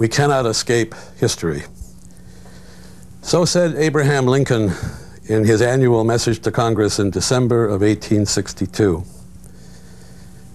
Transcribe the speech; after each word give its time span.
we 0.00 0.08
cannot 0.08 0.46
escape 0.46 0.94
history. 1.18 1.62
So 3.20 3.44
said 3.44 3.74
Abraham 3.76 4.26
Lincoln 4.26 4.72
in 5.26 5.44
his 5.44 5.60
annual 5.60 6.04
message 6.04 6.40
to 6.40 6.50
Congress 6.50 6.98
in 6.98 7.10
December 7.10 7.66
of 7.66 7.82
1862. 7.82 9.04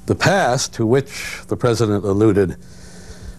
The 0.07 0.15
past, 0.15 0.73
to 0.73 0.85
which 0.85 1.43
the 1.47 1.55
president 1.55 2.03
alluded, 2.03 2.57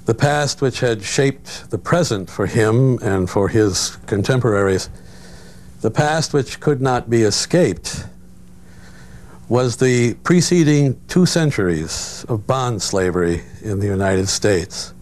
the 0.04 0.14
past 0.14 0.62
which 0.62 0.78
had 0.78 1.02
shaped 1.02 1.70
the 1.70 1.78
present 1.78 2.30
for 2.30 2.46
him 2.46 2.98
and 3.02 3.28
for 3.28 3.48
his 3.48 3.96
contemporaries, 4.06 4.88
the 5.80 5.90
past 5.90 6.32
which 6.32 6.60
could 6.60 6.80
not 6.80 7.10
be 7.10 7.22
escaped, 7.22 8.06
was 9.48 9.76
the 9.78 10.14
preceding 10.22 11.00
two 11.08 11.26
centuries 11.26 12.24
of 12.28 12.46
bond 12.46 12.80
slavery 12.80 13.42
in 13.62 13.80
the 13.80 13.86
United 13.86 14.28
States 14.28 14.92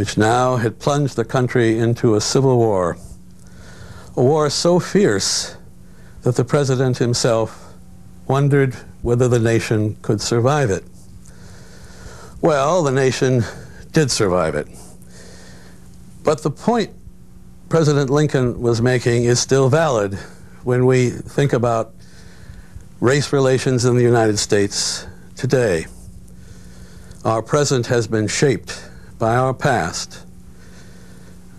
which 0.00 0.16
now 0.16 0.56
had 0.56 0.78
plunged 0.78 1.14
the 1.14 1.24
country 1.26 1.78
into 1.78 2.14
a 2.14 2.20
civil 2.22 2.56
war, 2.56 2.96
a 4.16 4.22
war 4.24 4.48
so 4.48 4.80
fierce 4.80 5.56
that 6.22 6.36
the 6.36 6.42
president 6.42 6.96
himself 6.96 7.74
wondered 8.26 8.74
whether 9.02 9.28
the 9.28 9.38
nation 9.38 9.94
could 10.00 10.18
survive 10.18 10.70
it. 10.70 10.82
Well, 12.40 12.82
the 12.82 12.90
nation 12.90 13.44
did 13.92 14.10
survive 14.10 14.54
it. 14.54 14.68
But 16.24 16.42
the 16.42 16.50
point 16.50 16.92
President 17.68 18.08
Lincoln 18.08 18.58
was 18.58 18.80
making 18.80 19.24
is 19.24 19.38
still 19.38 19.68
valid 19.68 20.14
when 20.64 20.86
we 20.86 21.10
think 21.10 21.52
about 21.52 21.92
race 23.00 23.34
relations 23.34 23.84
in 23.84 23.96
the 23.96 24.02
United 24.02 24.38
States 24.38 25.06
today. 25.36 25.84
Our 27.22 27.42
present 27.42 27.88
has 27.88 28.06
been 28.06 28.28
shaped 28.28 28.86
by 29.20 29.36
our 29.36 29.52
past. 29.52 30.24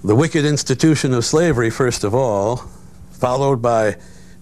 The 0.03 0.15
wicked 0.15 0.45
institution 0.45 1.13
of 1.13 1.23
slavery, 1.23 1.69
first 1.69 2.03
of 2.03 2.15
all, 2.15 2.57
followed 3.11 3.61
by 3.61 3.97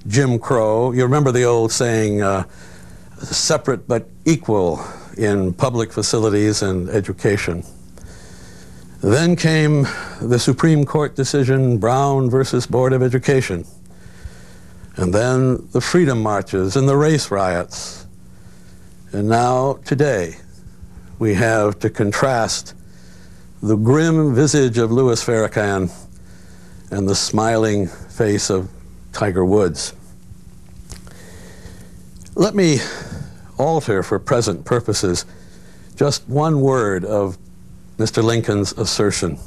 Jim 0.07 0.39
Crow. 0.39 0.93
You 0.93 1.03
remember 1.03 1.33
the 1.33 1.43
old 1.43 1.73
saying, 1.73 2.21
uh, 2.21 2.45
separate 3.17 3.89
but 3.89 4.07
equal 4.23 4.81
in 5.17 5.53
public 5.53 5.91
facilities 5.91 6.61
and 6.61 6.87
education. 6.89 7.63
Then 9.01 9.35
came 9.35 9.85
the 10.21 10.39
Supreme 10.39 10.85
Court 10.85 11.15
decision, 11.15 11.77
Brown 11.77 12.29
versus 12.29 12.65
Board 12.65 12.93
of 12.93 13.03
Education. 13.03 13.65
And 14.95 15.13
then 15.13 15.67
the 15.73 15.81
freedom 15.81 16.23
marches 16.23 16.77
and 16.77 16.87
the 16.87 16.95
race 16.95 17.31
riots. 17.31 18.05
And 19.11 19.27
now, 19.27 19.79
today, 19.83 20.37
we 21.17 21.33
have 21.33 21.79
to 21.79 21.89
contrast 21.89 22.75
the 23.61 23.75
grim 23.75 24.33
visage 24.33 24.77
of 24.77 24.91
Louis 24.91 25.21
Farrakhan 25.21 25.91
and 26.91 27.09
the 27.09 27.15
smiling 27.15 27.87
face 27.87 28.49
of 28.49 28.69
Tiger 29.11 29.43
Woods. 29.43 29.93
Let 32.35 32.55
me 32.55 32.79
alter 33.57 34.01
for 34.01 34.17
present 34.17 34.63
purposes 34.63 35.25
just 35.97 36.27
one 36.29 36.61
word 36.61 37.03
of 37.03 37.37
Mr. 37.97 38.23
Lincoln's 38.23 38.71
assertion. 38.71 39.37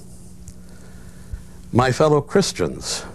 My 1.72 1.90
fellow 1.90 2.20
Christians, 2.20 3.06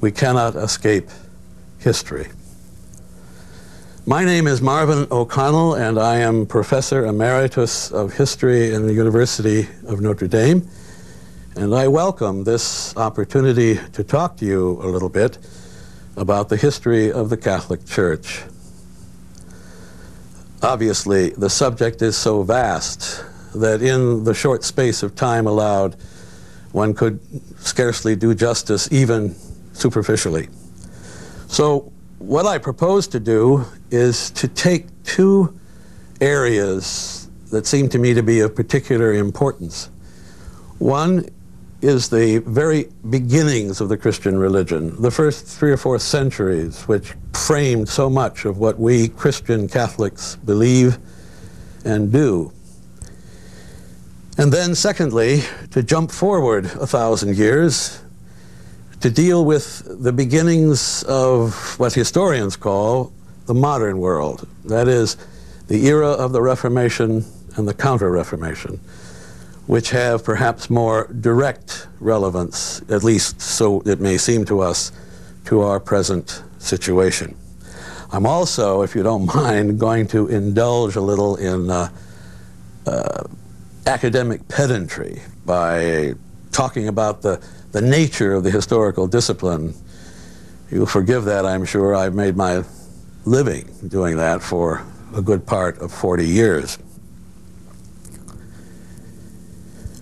we 0.00 0.12
cannot 0.12 0.54
escape 0.54 1.10
history. 1.80 2.28
My 4.04 4.24
name 4.24 4.48
is 4.48 4.60
Marvin 4.60 5.06
O'Connell, 5.12 5.74
and 5.74 5.96
I 5.96 6.16
am 6.16 6.44
Professor 6.44 7.06
Emeritus 7.06 7.92
of 7.92 8.12
History 8.12 8.74
in 8.74 8.84
the 8.84 8.92
University 8.92 9.68
of 9.86 10.00
Notre 10.00 10.26
Dame. 10.26 10.68
And 11.54 11.72
I 11.72 11.86
welcome 11.86 12.42
this 12.42 12.96
opportunity 12.96 13.78
to 13.92 14.02
talk 14.02 14.36
to 14.38 14.44
you 14.44 14.80
a 14.82 14.88
little 14.90 15.08
bit 15.08 15.38
about 16.16 16.48
the 16.48 16.56
history 16.56 17.12
of 17.12 17.30
the 17.30 17.36
Catholic 17.36 17.86
Church. 17.86 18.42
Obviously, 20.64 21.30
the 21.30 21.48
subject 21.48 22.02
is 22.02 22.16
so 22.16 22.42
vast 22.42 23.24
that 23.54 23.82
in 23.82 24.24
the 24.24 24.34
short 24.34 24.64
space 24.64 25.04
of 25.04 25.14
time 25.14 25.46
allowed, 25.46 25.94
one 26.72 26.92
could 26.92 27.20
scarcely 27.60 28.16
do 28.16 28.34
justice 28.34 28.90
even 28.90 29.36
superficially. 29.74 30.48
So, 31.46 31.92
what 32.22 32.46
I 32.46 32.58
propose 32.58 33.08
to 33.08 33.20
do 33.20 33.64
is 33.90 34.30
to 34.30 34.46
take 34.46 34.86
two 35.02 35.58
areas 36.20 37.28
that 37.50 37.66
seem 37.66 37.88
to 37.88 37.98
me 37.98 38.14
to 38.14 38.22
be 38.22 38.40
of 38.40 38.54
particular 38.54 39.12
importance. 39.14 39.90
One 40.78 41.28
is 41.80 42.08
the 42.08 42.38
very 42.46 42.88
beginnings 43.10 43.80
of 43.80 43.88
the 43.88 43.96
Christian 43.96 44.38
religion, 44.38 45.02
the 45.02 45.10
first 45.10 45.46
three 45.46 45.72
or 45.72 45.76
four 45.76 45.98
centuries, 45.98 46.84
which 46.84 47.14
framed 47.34 47.88
so 47.88 48.08
much 48.08 48.44
of 48.44 48.58
what 48.58 48.78
we 48.78 49.08
Christian 49.08 49.68
Catholics 49.68 50.36
believe 50.36 50.98
and 51.84 52.12
do. 52.12 52.52
And 54.38 54.52
then, 54.52 54.76
secondly, 54.76 55.42
to 55.72 55.82
jump 55.82 56.12
forward 56.12 56.66
a 56.66 56.86
thousand 56.86 57.36
years 57.36 58.00
to 59.02 59.10
deal 59.10 59.44
with 59.44 59.82
the 60.02 60.12
beginnings 60.12 61.02
of 61.04 61.76
what 61.78 61.92
historians 61.92 62.54
call 62.56 63.12
the 63.46 63.54
modern 63.54 63.98
world. 63.98 64.48
That 64.64 64.86
is, 64.86 65.16
the 65.66 65.86
era 65.86 66.10
of 66.10 66.32
the 66.32 66.40
Reformation 66.40 67.24
and 67.56 67.66
the 67.66 67.74
Counter 67.74 68.12
Reformation, 68.12 68.78
which 69.66 69.90
have 69.90 70.24
perhaps 70.24 70.70
more 70.70 71.08
direct 71.20 71.88
relevance, 71.98 72.80
at 72.88 73.02
least 73.02 73.40
so 73.40 73.80
it 73.86 74.00
may 74.00 74.16
seem 74.18 74.44
to 74.44 74.60
us, 74.60 74.92
to 75.46 75.62
our 75.62 75.80
present 75.80 76.44
situation. 76.58 77.36
I'm 78.12 78.24
also, 78.24 78.82
if 78.82 78.94
you 78.94 79.02
don't 79.02 79.26
mind, 79.34 79.80
going 79.80 80.06
to 80.08 80.28
indulge 80.28 80.94
a 80.94 81.00
little 81.00 81.34
in 81.36 81.70
uh, 81.70 81.88
uh, 82.86 83.24
academic 83.84 84.46
pedantry 84.46 85.22
by 85.44 86.14
talking 86.52 86.86
about 86.86 87.22
the 87.22 87.42
the 87.72 87.80
nature 87.80 88.34
of 88.34 88.44
the 88.44 88.50
historical 88.50 89.06
discipline. 89.06 89.74
You'll 90.70 90.86
forgive 90.86 91.24
that, 91.24 91.44
I'm 91.44 91.64
sure. 91.64 91.94
I've 91.94 92.14
made 92.14 92.36
my 92.36 92.64
living 93.24 93.70
doing 93.88 94.16
that 94.18 94.42
for 94.42 94.84
a 95.14 95.22
good 95.22 95.46
part 95.46 95.78
of 95.78 95.92
40 95.92 96.26
years. 96.26 96.78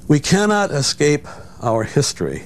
We 0.09 0.19
cannot 0.19 0.73
escape 0.73 1.27
our 1.63 1.85
history. 1.85 2.45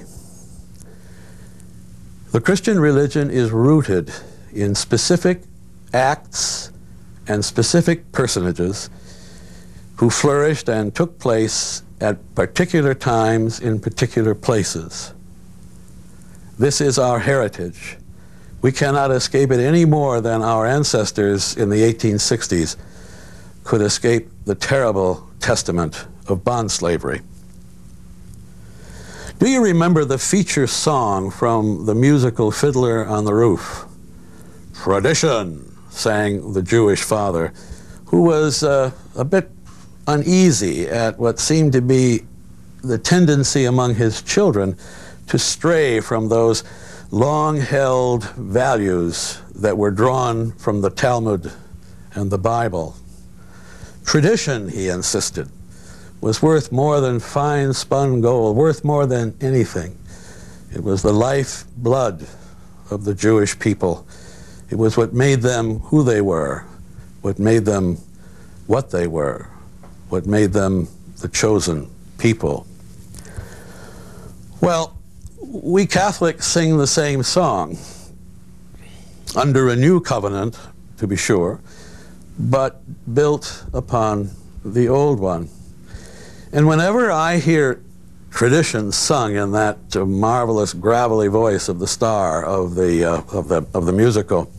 The 2.31 2.41
Christian 2.41 2.79
religion 2.79 3.31
is 3.31 3.51
rooted 3.51 4.11
in 4.53 4.75
specific 4.75 5.41
acts 5.93 6.71
and 7.27 7.43
specific 7.43 8.11
personages 8.11 8.89
who 9.95 10.09
flourished 10.09 10.69
and 10.69 10.93
took 10.93 11.17
place 11.17 11.81
at 12.01 12.35
particular 12.35 12.93
times 12.93 13.59
in 13.59 13.79
particular 13.79 14.35
places. 14.35 15.13
This 16.57 16.81
is 16.81 16.97
our 16.99 17.19
heritage. 17.19 17.97
We 18.61 18.71
cannot 18.71 19.11
escape 19.11 19.51
it 19.51 19.59
any 19.59 19.85
more 19.85 20.21
than 20.21 20.41
our 20.41 20.65
ancestors 20.65 21.55
in 21.55 21.69
the 21.69 21.81
1860s 21.81 22.77
could 23.63 23.81
escape 23.81 24.29
the 24.45 24.55
terrible 24.55 25.27
testament 25.39 26.05
of 26.27 26.43
bond 26.43 26.71
slavery. 26.71 27.21
Do 29.37 29.49
you 29.49 29.61
remember 29.61 30.05
the 30.05 30.17
feature 30.17 30.65
song 30.65 31.29
from 31.29 31.85
the 31.85 31.93
musical 31.93 32.51
Fiddler 32.51 33.05
on 33.05 33.25
the 33.25 33.33
Roof? 33.33 33.85
Tradition, 34.73 35.75
sang 35.89 36.53
the 36.53 36.61
Jewish 36.61 37.03
father, 37.03 37.53
who 38.05 38.23
was 38.23 38.63
uh, 38.63 38.91
a 39.15 39.25
bit 39.25 39.49
uneasy 40.07 40.87
at 40.87 41.17
what 41.17 41.39
seemed 41.39 41.73
to 41.73 41.81
be 41.81 42.21
the 42.83 42.97
tendency 42.97 43.65
among 43.65 43.95
his 43.95 44.21
children 44.21 44.77
to 45.27 45.39
stray 45.39 45.99
from 45.99 46.29
those 46.29 46.63
long 47.11 47.57
held 47.59 48.23
values 48.31 49.41
that 49.55 49.77
were 49.77 49.91
drawn 49.91 50.51
from 50.53 50.81
the 50.81 50.89
Talmud 50.89 51.51
and 52.13 52.29
the 52.29 52.37
Bible. 52.37 52.95
Tradition, 54.05 54.69
he 54.69 54.89
insisted, 54.89 55.49
was 56.21 56.41
worth 56.41 56.71
more 56.71 56.99
than 56.99 57.19
fine 57.19 57.73
spun 57.73 58.21
gold, 58.21 58.55
worth 58.55 58.83
more 58.83 59.05
than 59.05 59.35
anything. 59.41 59.97
It 60.73 60.83
was 60.83 61.01
the 61.01 61.13
life 61.13 61.65
blood 61.77 62.27
of 62.91 63.05
the 63.05 63.13
Jewish 63.13 63.57
people. 63.57 64.05
It 64.69 64.75
was 64.75 64.97
what 64.97 65.13
made 65.13 65.41
them 65.41 65.79
who 65.79 66.03
they 66.03 66.21
were, 66.21 66.65
what 67.21 67.39
made 67.39 67.65
them 67.65 67.97
what 68.67 68.91
they 68.91 69.07
were, 69.07 69.47
what 70.09 70.25
made 70.25 70.53
them 70.53 70.87
the 71.21 71.27
chosen 71.27 71.89
people. 72.17 72.65
Well, 74.61 74.97
we 75.39 75.85
Catholics 75.85 76.47
sing 76.47 76.77
the 76.77 76.87
same 76.87 77.23
song 77.23 77.77
under 79.35 79.69
a 79.69 79.75
new 79.75 79.99
covenant, 79.99 80.57
to 80.97 81.07
be 81.07 81.15
sure, 81.15 81.59
but 82.37 82.81
built 83.13 83.65
upon 83.73 84.31
the 84.63 84.87
old 84.87 85.19
one. 85.19 85.49
And 86.51 86.67
whenever 86.67 87.11
I 87.11 87.37
hear 87.37 87.81
tradition 88.31 88.91
sung 88.91 89.35
in 89.35 89.51
that 89.51 89.77
uh, 89.95 90.05
marvelous 90.05 90.73
gravelly 90.73 91.27
voice 91.27 91.69
of 91.69 91.79
the 91.79 91.87
star 91.87 92.45
of 92.45 92.75
the, 92.75 93.03
uh, 93.05 93.21
of, 93.31 93.47
the, 93.47 93.65
of 93.73 93.85
the 93.85 93.93
musical, 93.93 94.51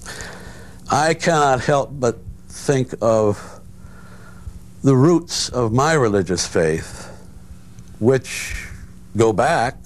I 0.91 1.15
cannot 1.15 1.61
help 1.61 1.91
but 1.93 2.19
think 2.49 2.95
of 3.01 3.56
the 4.83 4.97
roots 4.97 5.49
of 5.49 5.73
my 5.73 5.93
religious 5.95 6.47
faith, 6.47 7.11
which 7.99 8.67
go 9.17 9.33
back 9.33 9.77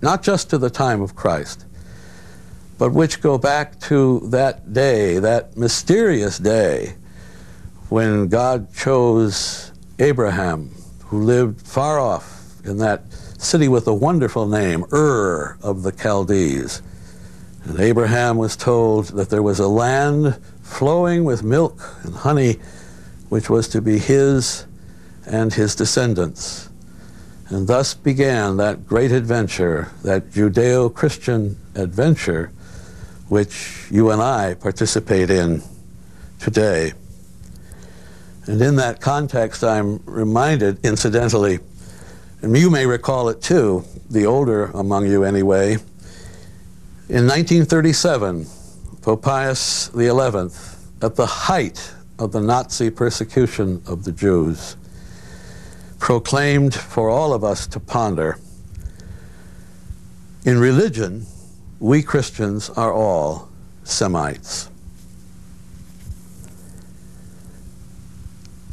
not 0.00 0.22
just 0.22 0.50
to 0.50 0.58
the 0.58 0.70
time 0.70 1.00
of 1.02 1.14
Christ, 1.16 1.64
but 2.78 2.92
which 2.92 3.20
go 3.20 3.36
back 3.36 3.78
to 3.80 4.20
that 4.30 4.72
day, 4.72 5.18
that 5.18 5.56
mysterious 5.56 6.38
day 6.38 6.94
when 7.88 8.28
God 8.28 8.72
chose 8.74 9.72
Abraham, 9.98 10.70
who 11.06 11.22
lived 11.22 11.60
far 11.66 11.98
off 11.98 12.52
in 12.64 12.78
that 12.78 13.10
city 13.38 13.68
with 13.68 13.86
a 13.88 13.94
wonderful 13.94 14.46
name, 14.46 14.84
Ur 14.92 15.58
of 15.62 15.82
the 15.82 15.92
Chaldees. 15.92 16.82
And 17.64 17.80
Abraham 17.80 18.36
was 18.36 18.56
told 18.56 19.06
that 19.08 19.30
there 19.30 19.42
was 19.42 19.58
a 19.58 19.68
land 19.68 20.38
flowing 20.62 21.24
with 21.24 21.42
milk 21.42 21.80
and 22.04 22.14
honey, 22.14 22.56
which 23.28 23.50
was 23.50 23.68
to 23.68 23.82
be 23.82 23.98
his 23.98 24.66
and 25.26 25.52
his 25.52 25.74
descendants. 25.74 26.68
And 27.48 27.66
thus 27.66 27.94
began 27.94 28.58
that 28.58 28.86
great 28.86 29.10
adventure, 29.12 29.90
that 30.02 30.30
Judeo 30.30 30.92
Christian 30.92 31.56
adventure, 31.74 32.50
which 33.28 33.86
you 33.90 34.10
and 34.10 34.20
I 34.20 34.54
participate 34.54 35.30
in 35.30 35.62
today. 36.38 36.92
And 38.46 38.60
in 38.60 38.76
that 38.76 39.00
context, 39.00 39.62
I'm 39.62 40.02
reminded, 40.04 40.84
incidentally, 40.84 41.58
and 42.40 42.56
you 42.56 42.70
may 42.70 42.86
recall 42.86 43.28
it 43.28 43.42
too, 43.42 43.84
the 44.08 44.26
older 44.26 44.66
among 44.66 45.06
you 45.06 45.24
anyway, 45.24 45.72
in 47.08 47.26
1937, 47.26 48.46
Pope 49.00 49.22
Pius 49.22 49.90
XI, 49.94 50.08
at 51.00 51.16
the 51.16 51.26
height 51.26 51.94
of 52.18 52.32
the 52.32 52.40
Nazi 52.40 52.90
persecution 52.90 53.82
of 53.86 54.04
the 54.04 54.12
Jews, 54.12 54.76
proclaimed 55.98 56.74
for 56.74 57.08
all 57.10 57.32
of 57.32 57.44
us 57.44 57.66
to 57.68 57.80
ponder 57.80 58.38
in 60.48 60.58
religion, 60.58 61.26
we 61.78 62.02
Christians 62.02 62.70
are 62.70 62.90
all 62.90 63.50
Semites. 63.84 64.70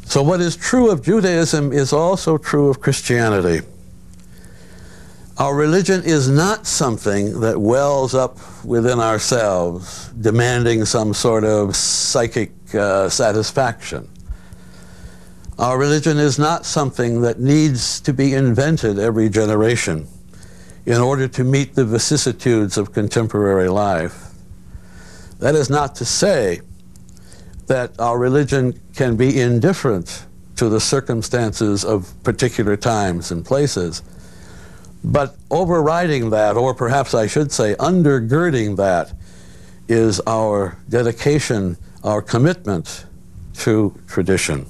So, 0.06 0.22
what 0.22 0.40
is 0.40 0.56
true 0.56 0.90
of 0.90 1.02
Judaism 1.02 1.72
is 1.72 1.92
also 1.92 2.38
true 2.38 2.70
of 2.70 2.80
Christianity. 2.80 3.66
Our 5.38 5.54
religion 5.54 6.02
is 6.02 6.30
not 6.30 6.66
something 6.66 7.40
that 7.40 7.60
wells 7.60 8.14
up 8.14 8.38
within 8.64 8.98
ourselves, 9.00 10.08
demanding 10.18 10.86
some 10.86 11.12
sort 11.12 11.44
of 11.44 11.76
psychic 11.76 12.52
uh, 12.74 13.10
satisfaction. 13.10 14.08
Our 15.58 15.76
religion 15.76 16.16
is 16.16 16.38
not 16.38 16.64
something 16.64 17.20
that 17.20 17.38
needs 17.38 18.00
to 18.00 18.14
be 18.14 18.32
invented 18.32 18.98
every 18.98 19.28
generation 19.28 20.06
in 20.86 21.02
order 21.02 21.28
to 21.28 21.44
meet 21.44 21.74
the 21.74 21.84
vicissitudes 21.84 22.78
of 22.78 22.94
contemporary 22.94 23.68
life. 23.68 24.30
That 25.38 25.54
is 25.54 25.68
not 25.68 25.94
to 25.96 26.06
say 26.06 26.62
that 27.66 27.98
our 28.00 28.18
religion 28.18 28.80
can 28.94 29.16
be 29.16 29.38
indifferent 29.38 30.24
to 30.56 30.70
the 30.70 30.80
circumstances 30.80 31.84
of 31.84 32.14
particular 32.22 32.78
times 32.78 33.30
and 33.30 33.44
places. 33.44 34.02
But 35.06 35.36
overriding 35.52 36.30
that, 36.30 36.56
or 36.56 36.74
perhaps 36.74 37.14
I 37.14 37.28
should 37.28 37.52
say 37.52 37.76
undergirding 37.76 38.76
that, 38.76 39.12
is 39.88 40.20
our 40.26 40.76
dedication, 40.88 41.76
our 42.02 42.20
commitment 42.20 43.06
to 43.58 43.94
tradition. 44.08 44.66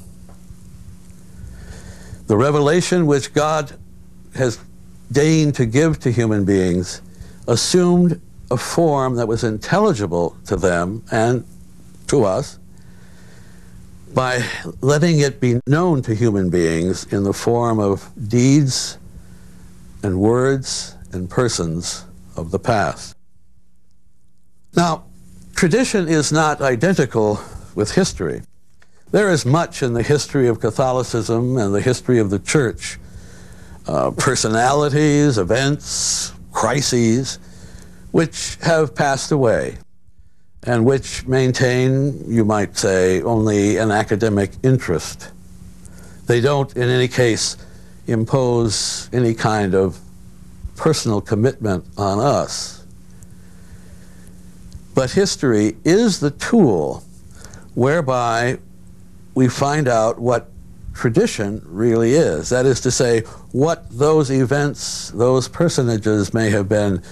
The 2.27 2.37
revelation 2.37 3.07
which 3.07 3.33
God 3.33 3.73
has 4.35 4.59
deigned 5.11 5.55
to 5.55 5.65
give 5.65 5.99
to 6.01 6.13
human 6.13 6.45
beings 6.45 7.01
assumed 7.49 8.21
a 8.51 8.59
form 8.59 9.15
that 9.15 9.27
was 9.27 9.43
intelligible 9.43 10.37
to 10.45 10.57
them 10.57 11.03
and 11.11 11.47
to 12.09 12.25
us 12.25 12.59
by 14.13 14.45
letting 14.83 15.21
it 15.21 15.41
be 15.41 15.61
known 15.67 16.03
to 16.03 16.15
human 16.15 16.51
beings 16.51 17.11
in 17.11 17.25
the 17.25 17.33
form 17.33 17.79
of 17.79 18.11
deeds 18.29 18.99
and 20.07 20.21
words 20.21 20.95
and 21.13 21.29
persons 21.29 22.05
of 22.37 22.53
the 22.53 22.61
past. 22.61 23.17
Now, 24.77 25.05
tradition 25.57 26.07
is 26.07 26.31
not 26.31 26.61
identical 26.61 27.41
with 27.75 27.91
history. 27.93 28.43
There 29.11 29.31
is 29.31 29.45
much 29.45 29.83
in 29.83 29.95
the 29.95 30.05
history 30.05 30.47
of 30.47 30.61
Catholicism 30.61 31.57
and 31.57 31.75
the 31.75 31.81
history 31.81 32.21
of 32.21 32.31
the 32.31 32.39
Church 32.39 32.99
uh, 33.89 34.13
personalities, 34.13 35.39
events, 35.39 36.33
crises, 36.53 37.41
which 38.13 38.59
have 38.63 38.95
passed 38.95 39.33
away 39.33 39.79
and 40.63 40.85
which 40.85 41.27
maintain, 41.27 42.25
you 42.29 42.45
might 42.45 42.77
say, 42.77 43.23
only 43.23 43.77
an 43.79 43.91
academic 43.91 44.53
interest. 44.63 45.33
They 46.27 46.41
don't, 46.41 46.77
in 46.77 46.89
any 46.89 47.09
case, 47.09 47.57
impose 48.07 49.09
any 49.13 49.35
kind 49.35 49.75
of 49.75 49.99
personal 50.77 51.21
commitment 51.21 51.85
on 51.97 52.21
us. 52.21 52.85
But 54.95 55.11
history 55.11 55.77
is 55.85 56.21
the 56.21 56.31
tool 56.31 57.05
whereby 57.75 58.59
we 59.35 59.49
find 59.49 59.89
out 59.89 60.19
what 60.19 60.49
tradition 60.95 61.61
really 61.67 62.15
is. 62.15 62.49
That 62.49 62.65
is 62.65 62.81
to 62.81 62.91
say, 62.91 63.21
what 63.53 63.87
those 63.91 64.31
events, 64.31 65.11
those 65.11 65.49
personages 65.49 66.33
may 66.33 66.49
have 66.51 66.69
been 66.69 67.03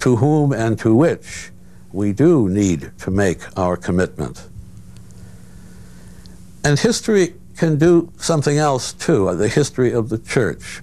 to 0.00 0.16
whom 0.16 0.52
and 0.52 0.78
to 0.78 0.94
which 0.94 1.50
we 1.92 2.12
do 2.12 2.48
need 2.48 2.92
to 2.98 3.10
make 3.10 3.40
our 3.58 3.76
commitment. 3.76 4.46
And 6.64 6.78
history 6.78 7.34
can 7.62 7.78
do 7.78 8.10
something 8.16 8.58
else 8.58 8.92
too, 8.92 9.32
the 9.36 9.46
history 9.46 9.92
of 9.92 10.08
the 10.08 10.18
church. 10.18 10.82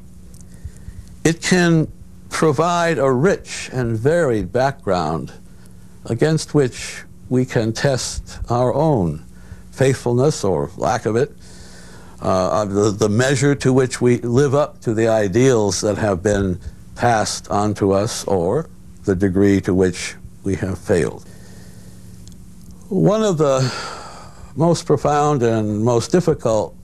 It 1.25 1.41
can 1.41 1.91
provide 2.29 2.97
a 2.97 3.11
rich 3.11 3.69
and 3.73 3.99
varied 3.99 4.53
background 4.53 5.33
against 6.05 6.53
which 6.53 7.03
we 7.27 7.43
can 7.43 7.73
test 7.73 8.39
our 8.49 8.73
own 8.73 9.25
faithfulness 9.71 10.45
or 10.45 10.71
lack 10.77 11.05
of 11.05 11.17
it, 11.17 11.33
uh, 12.21 12.63
the, 12.63 12.91
the 12.91 13.09
measure 13.09 13.55
to 13.55 13.73
which 13.73 13.99
we 13.99 14.19
live 14.19 14.55
up 14.55 14.79
to 14.79 14.93
the 14.93 15.09
ideals 15.09 15.81
that 15.81 15.97
have 15.97 16.23
been 16.23 16.57
passed 16.95 17.49
on 17.49 17.73
to 17.73 17.91
us, 17.91 18.23
or 18.23 18.69
the 19.03 19.15
degree 19.15 19.59
to 19.59 19.73
which 19.73 20.15
we 20.45 20.55
have 20.55 20.77
failed. 20.77 21.27
One 22.87 23.21
of 23.21 23.37
the 23.37 23.69
most 24.55 24.85
profound 24.85 25.43
and 25.43 25.83
most 25.83 26.11
difficult 26.11 26.75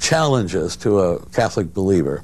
challenges 0.00 0.76
to 0.76 1.00
a 1.00 1.26
Catholic 1.26 1.72
believer 1.74 2.22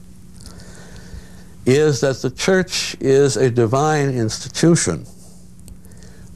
is 1.67 2.01
that 2.01 2.21
the 2.21 2.31
church 2.31 2.95
is 3.01 3.37
a 3.37 3.51
divine 3.51 4.11
institution, 4.11 5.07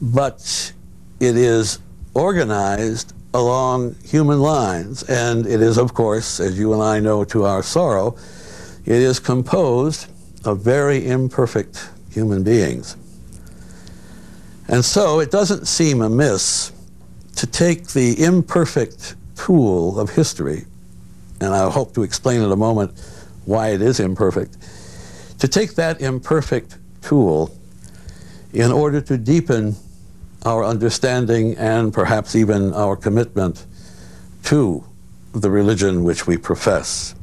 but 0.01 0.73
it 1.19 1.37
is 1.37 1.79
organized 2.13 3.13
along 3.33 3.95
human 4.03 4.39
lines, 4.39 5.03
and 5.03 5.45
it 5.45 5.61
is, 5.61 5.77
of 5.77 5.93
course, 5.93 6.39
as 6.39 6.57
you 6.57 6.73
and 6.73 6.81
I 6.81 6.99
know 6.99 7.23
to 7.25 7.45
our 7.45 7.61
sorrow, 7.61 8.17
it 8.85 8.95
is 8.95 9.19
composed 9.19 10.07
of 10.45 10.61
very 10.61 11.07
imperfect 11.07 11.89
human 12.11 12.43
beings. 12.43 12.97
And 14.67 14.83
so 14.83 15.19
it 15.19 15.29
doesn't 15.29 15.67
seem 15.67 16.01
amiss 16.01 16.71
to 17.39 17.47
take 17.47 17.87
the 17.87 18.21
imperfect 18.21 19.15
tool 19.37 19.97
of 19.97 20.09
history, 20.09 20.65
and 21.39 21.55
I 21.55 21.69
hope 21.69 21.93
to 21.93 22.03
explain 22.03 22.41
in 22.41 22.51
a 22.51 22.55
moment 22.57 22.91
why 23.45 23.69
it 23.69 23.81
is 23.81 24.01
imperfect, 24.01 24.57
to 25.39 25.47
take 25.47 25.75
that 25.75 26.01
imperfect 26.01 26.77
tool 27.01 27.57
in 28.51 28.73
order 28.73 28.99
to 28.99 29.17
deepen 29.17 29.77
our 30.43 30.65
understanding 30.65 31.55
and 31.55 31.93
perhaps 31.93 32.35
even 32.35 32.73
our 32.73 32.97
commitment 32.97 33.65
to 34.43 34.83
the 35.31 35.49
religion 35.49 36.03
which 36.03 36.27
we 36.27 36.35
profess. 36.35 37.15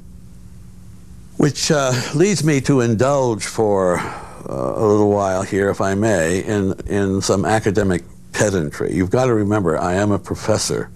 Which 1.37 1.71
uh, 1.71 1.93
leads 2.15 2.43
me 2.43 2.63
to 2.63 2.81
indulge 2.81 3.45
for 3.45 3.99
uh, 3.99 4.15
a 4.49 4.81
little 4.83 5.11
while 5.11 5.43
here, 5.43 5.69
if 5.69 5.83
I 5.83 5.95
may, 5.95 6.39
in, 6.41 6.73
in 6.87 7.21
some 7.21 7.45
academic 7.45 8.03
pedantry. 8.37 8.95
You've 8.95 9.11
got 9.11 9.27
to 9.27 9.35
remember, 9.35 9.79
I 9.79 9.95
am 9.95 10.13
a 10.13 10.19
professor, 10.19 10.91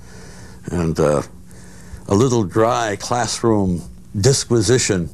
and 0.66 0.98
uh, 1.00 1.22
a 2.08 2.14
little 2.14 2.44
dry 2.44 2.96
classroom 2.96 3.80
disquisition 4.20 5.08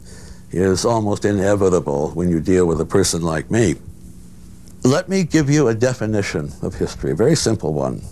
is 0.51 0.85
almost 0.85 1.25
inevitable 1.25 2.11
when 2.11 2.29
you 2.29 2.41
deal 2.41 2.67
with 2.67 2.81
a 2.81 2.85
person 2.85 3.23
like 3.23 3.49
me. 3.49 3.77
Let 4.83 5.09
me 5.09 5.23
give 5.23 5.49
you 5.49 5.69
a 5.69 5.75
definition 5.75 6.51
of 6.63 6.75
history, 6.75 7.13
a 7.13 7.15
very 7.15 7.37
simple 7.37 7.73
one. 7.73 8.03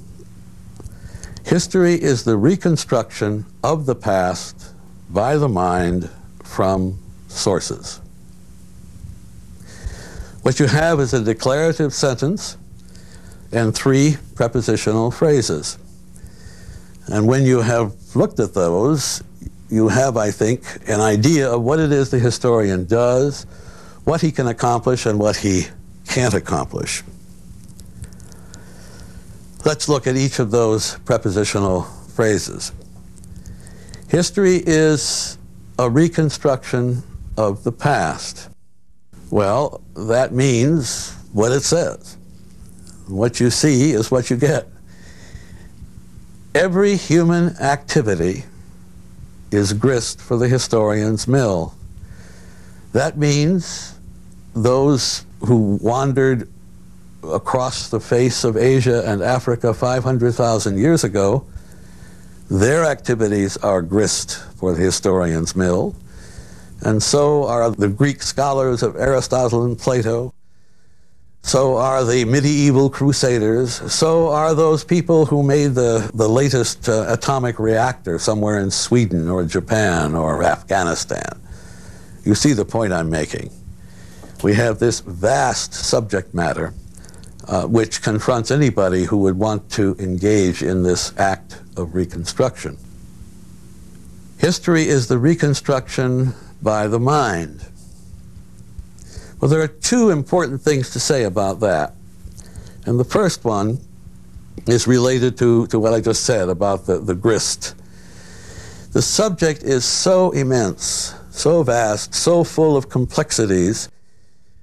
History 1.45 1.95
is 1.95 2.23
the 2.23 2.37
reconstruction 2.37 3.45
of 3.65 3.85
the 3.85 3.97
past 3.97 4.75
by 5.11 5.37
the 5.37 5.49
mind 5.49 6.09
from 6.45 6.99
sources. 7.27 8.01
What 10.43 10.61
you 10.61 10.67
have 10.67 11.01
is 11.01 11.15
a 11.15 11.23
declarative 11.23 11.93
sentence 11.93 12.57
and 13.55 13.75
three 13.75 14.17
prepositional 14.35 15.11
phrases. 15.11 15.79
And 17.07 17.27
when 17.27 17.45
you 17.45 17.61
have 17.61 17.95
looked 18.17 18.41
at 18.41 18.55
those, 18.55 19.23
you 19.71 19.89
have, 19.89 20.17
I 20.17 20.31
think, 20.31 20.65
an 20.89 21.01
idea 21.01 21.51
of 21.51 21.63
what 21.63 21.79
it 21.79 21.93
is 21.93 22.11
the 22.11 22.19
historian 22.19 22.85
does, 22.87 23.45
what 24.05 24.21
he 24.21 24.31
can 24.33 24.49
accomplish, 24.49 25.07
and 25.07 25.19
what 25.19 25.37
he 25.37 25.67
can't 26.07 26.35
accomplish. 26.35 27.03
Let's 29.65 29.89
look 29.89 30.07
at 30.07 30.17
each 30.17 30.39
of 30.39 30.51
those 30.51 30.99
prepositional 31.01 31.83
phrases. 31.83 32.73
History 34.09 34.63
is 34.67 35.39
a 35.79 35.89
reconstruction 35.89 37.03
of 37.37 37.65
the 37.65 37.73
past. 37.73 38.51
Well, 39.31 39.81
that 39.97 40.33
means 40.33 41.15
what 41.33 41.51
it 41.51 41.63
says. 41.63 42.17
What 43.07 43.41
you 43.41 43.51
see 43.51 43.93
is 43.93 44.11
what 44.11 44.31
you 44.31 44.37
get. 44.37 44.69
Every 46.55 46.97
human 46.97 47.57
activity 47.59 48.45
is 49.51 49.73
grist 49.73 50.21
for 50.21 50.37
the 50.37 50.49
historian's 50.49 51.29
mill. 51.29 51.75
That 52.93 53.19
means 53.19 53.99
those 54.55 55.27
who 55.41 55.79
wandered 55.83 56.49
across 57.33 57.89
the 57.89 58.01
face 58.01 58.45
of 58.45 58.57
Asia 58.57 59.03
and 59.07 59.23
Africa 59.23 59.75
500,000 59.75 60.79
years 60.79 61.05
ago, 61.05 61.47
their 62.51 62.85
activities 62.85 63.57
are 63.59 63.83
grist 63.83 64.43
for 64.57 64.75
the 64.75 64.83
historian's 64.83 65.57
mill, 65.57 65.95
and 66.83 67.03
so 67.03 67.45
are 67.47 67.71
the 67.71 67.89
Greek 67.89 68.23
scholars 68.23 68.83
of 68.83 68.97
Aristotle 68.97 69.65
and 69.65 69.79
Plato, 69.79 70.35
so 71.45 71.77
are 71.77 72.05
the 72.05 72.25
medieval 72.25 72.89
crusaders. 72.89 73.75
So 73.93 74.29
are 74.31 74.55
those 74.55 74.83
people 74.83 75.27
who 75.27 75.43
made 75.43 75.75
the, 75.75 76.11
the 76.15 76.27
latest 76.27 76.89
uh, 76.89 77.05
atomic 77.07 77.59
reactor 77.59 78.19
somewhere 78.19 78.59
in 78.59 78.71
Sweden 78.71 79.29
or 79.29 79.45
Japan 79.45 80.15
or 80.15 80.43
Afghanistan. 80.43 81.39
You 82.25 82.35
see 82.35 82.55
the 82.55 82.65
point 82.65 82.95
I'm 82.95 83.11
making. 83.11 83.51
We 84.43 84.55
have 84.55 84.79
this 84.79 85.01
vast 85.01 85.75
subject 85.75 86.33
matter 86.33 86.73
uh, 87.47 87.67
which 87.67 88.01
confronts 88.01 88.51
anybody 88.51 89.05
who 89.05 89.19
would 89.19 89.39
want 89.39 89.71
to 89.73 89.95
engage 89.99 90.63
in 90.63 90.83
this 90.83 91.13
act 91.19 91.61
of 91.77 91.95
reconstruction. 91.95 92.79
History 94.39 94.89
is 94.89 95.09
the 95.09 95.19
reconstruction 95.19 96.33
by 96.63 96.89
the 96.89 96.99
mind. 96.99 97.67
Well, 99.45 99.51
there 99.51 99.61
are 99.61 99.69
two 99.69 100.09
important 100.09 100.63
things 100.63 100.89
to 100.93 100.99
say 100.99 101.25
about 101.25 101.61
that. 101.61 101.93
And 102.87 102.99
the 102.99 103.05
first 103.05 103.45
one 103.45 103.79
is 104.67 104.87
related 104.87 105.37
to, 105.37 105.67
to 105.67 105.79
what 105.79 105.93
I 105.93 106.01
just 106.01 106.25
said 106.25 106.49
about 106.49 106.87
the, 106.87 106.99
the 106.99 107.15
grist. 107.15 107.75
The 108.95 109.03
subject 109.03 109.63
is 109.63 109.85
so 109.85 110.31
immense, 110.31 111.15
so 111.29 111.63
vast, 111.63 112.15
so 112.15 112.43
full 112.43 112.75
of 112.75 112.89
complexities 112.89 113.91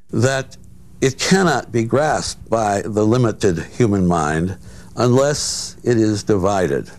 that 0.10 0.58
it 1.00 1.20
cannot 1.20 1.72
be 1.72 1.84
grasped 1.84 2.50
by 2.50 2.82
the 2.82 3.06
limited 3.06 3.60
human 3.60 4.08
mind 4.08 4.58
unless 4.96 5.78
it 5.84 5.98
is 5.98 6.24
divided. 6.24 6.90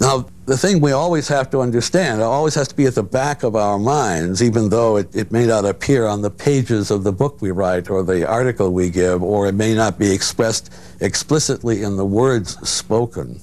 Now, 0.00 0.28
the 0.48 0.56
thing 0.56 0.80
we 0.80 0.92
always 0.92 1.28
have 1.28 1.50
to 1.50 1.60
understand, 1.60 2.22
it 2.22 2.24
always 2.24 2.54
has 2.54 2.68
to 2.68 2.74
be 2.74 2.86
at 2.86 2.94
the 2.94 3.02
back 3.02 3.42
of 3.42 3.54
our 3.54 3.78
minds, 3.78 4.42
even 4.42 4.70
though 4.70 4.96
it, 4.96 5.14
it, 5.14 5.30
may 5.30 5.44
not 5.44 5.66
appear 5.66 6.06
on 6.06 6.22
the 6.22 6.30
pages 6.30 6.90
of 6.90 7.04
the 7.04 7.12
book 7.12 7.42
we 7.42 7.50
write 7.50 7.90
or 7.90 8.02
the 8.02 8.26
article 8.26 8.72
we 8.72 8.88
give, 8.88 9.22
or 9.22 9.46
it 9.46 9.52
may 9.52 9.74
not 9.74 9.98
be 9.98 10.10
expressed 10.10 10.72
explicitly 11.00 11.82
in 11.82 11.96
the 11.96 12.04
words 12.04 12.56
spoken, 12.66 13.38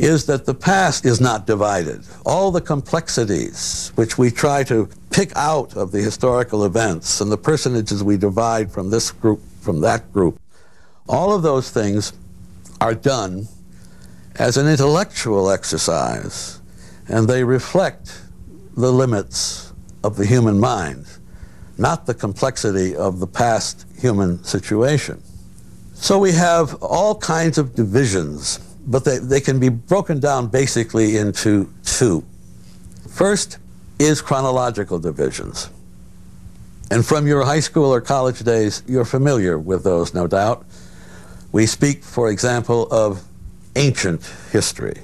is 0.00 0.26
that 0.26 0.44
the 0.44 0.54
past 0.54 1.06
is 1.06 1.20
not 1.20 1.46
divided. 1.46 2.04
All 2.24 2.50
the 2.50 2.60
complexities 2.60 3.92
which 3.94 4.18
we 4.18 4.32
try 4.32 4.64
to 4.64 4.88
pick 5.10 5.30
out 5.36 5.76
of 5.76 5.92
the 5.92 6.02
historical 6.02 6.64
events 6.64 7.20
and 7.20 7.30
the 7.30 7.38
personages 7.38 8.02
we 8.02 8.16
divide 8.16 8.72
from 8.72 8.90
this 8.90 9.12
group, 9.12 9.40
from 9.60 9.80
that 9.82 10.12
group, 10.12 10.40
all 11.08 11.32
of 11.32 11.42
those 11.42 11.70
things 11.70 12.12
are 12.80 12.94
done 12.94 13.46
as 14.38 14.56
an 14.56 14.68
intellectual 14.68 15.50
exercise, 15.50 16.60
and 17.08 17.28
they 17.28 17.42
reflect 17.44 18.20
the 18.76 18.92
limits 18.92 19.72
of 20.04 20.16
the 20.16 20.26
human 20.26 20.58
mind, 20.58 21.06
not 21.78 22.06
the 22.06 22.14
complexity 22.14 22.94
of 22.94 23.18
the 23.20 23.26
past 23.26 23.86
human 23.98 24.42
situation. 24.44 25.22
So 25.94 26.18
we 26.18 26.32
have 26.32 26.74
all 26.82 27.14
kinds 27.14 27.56
of 27.56 27.74
divisions, 27.74 28.58
but 28.86 29.04
they, 29.04 29.18
they 29.18 29.40
can 29.40 29.58
be 29.58 29.70
broken 29.70 30.20
down 30.20 30.48
basically 30.48 31.16
into 31.16 31.72
two. 31.84 32.22
First 33.08 33.58
is 33.98 34.20
chronological 34.20 34.98
divisions. 34.98 35.70
And 36.90 37.04
from 37.04 37.26
your 37.26 37.44
high 37.44 37.60
school 37.60 37.92
or 37.92 38.00
college 38.00 38.40
days, 38.40 38.82
you're 38.86 39.06
familiar 39.06 39.58
with 39.58 39.82
those, 39.82 40.12
no 40.12 40.26
doubt. 40.26 40.66
We 41.50 41.66
speak, 41.66 42.04
for 42.04 42.30
example, 42.30 42.86
of 42.92 43.24
ancient 43.76 44.24
history, 44.50 45.00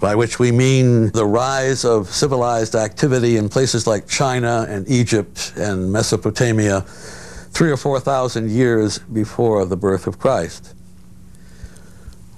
by 0.00 0.14
which 0.14 0.38
we 0.38 0.50
mean 0.50 1.12
the 1.12 1.26
rise 1.26 1.84
of 1.84 2.08
civilized 2.08 2.74
activity 2.74 3.36
in 3.36 3.48
places 3.48 3.86
like 3.86 4.08
China 4.08 4.66
and 4.68 4.88
Egypt 4.88 5.52
and 5.56 5.92
Mesopotamia 5.92 6.80
three 6.80 7.70
or 7.70 7.76
four 7.76 8.00
thousand 8.00 8.50
years 8.50 8.98
before 8.98 9.64
the 9.64 9.76
birth 9.76 10.06
of 10.06 10.18
Christ. 10.18 10.74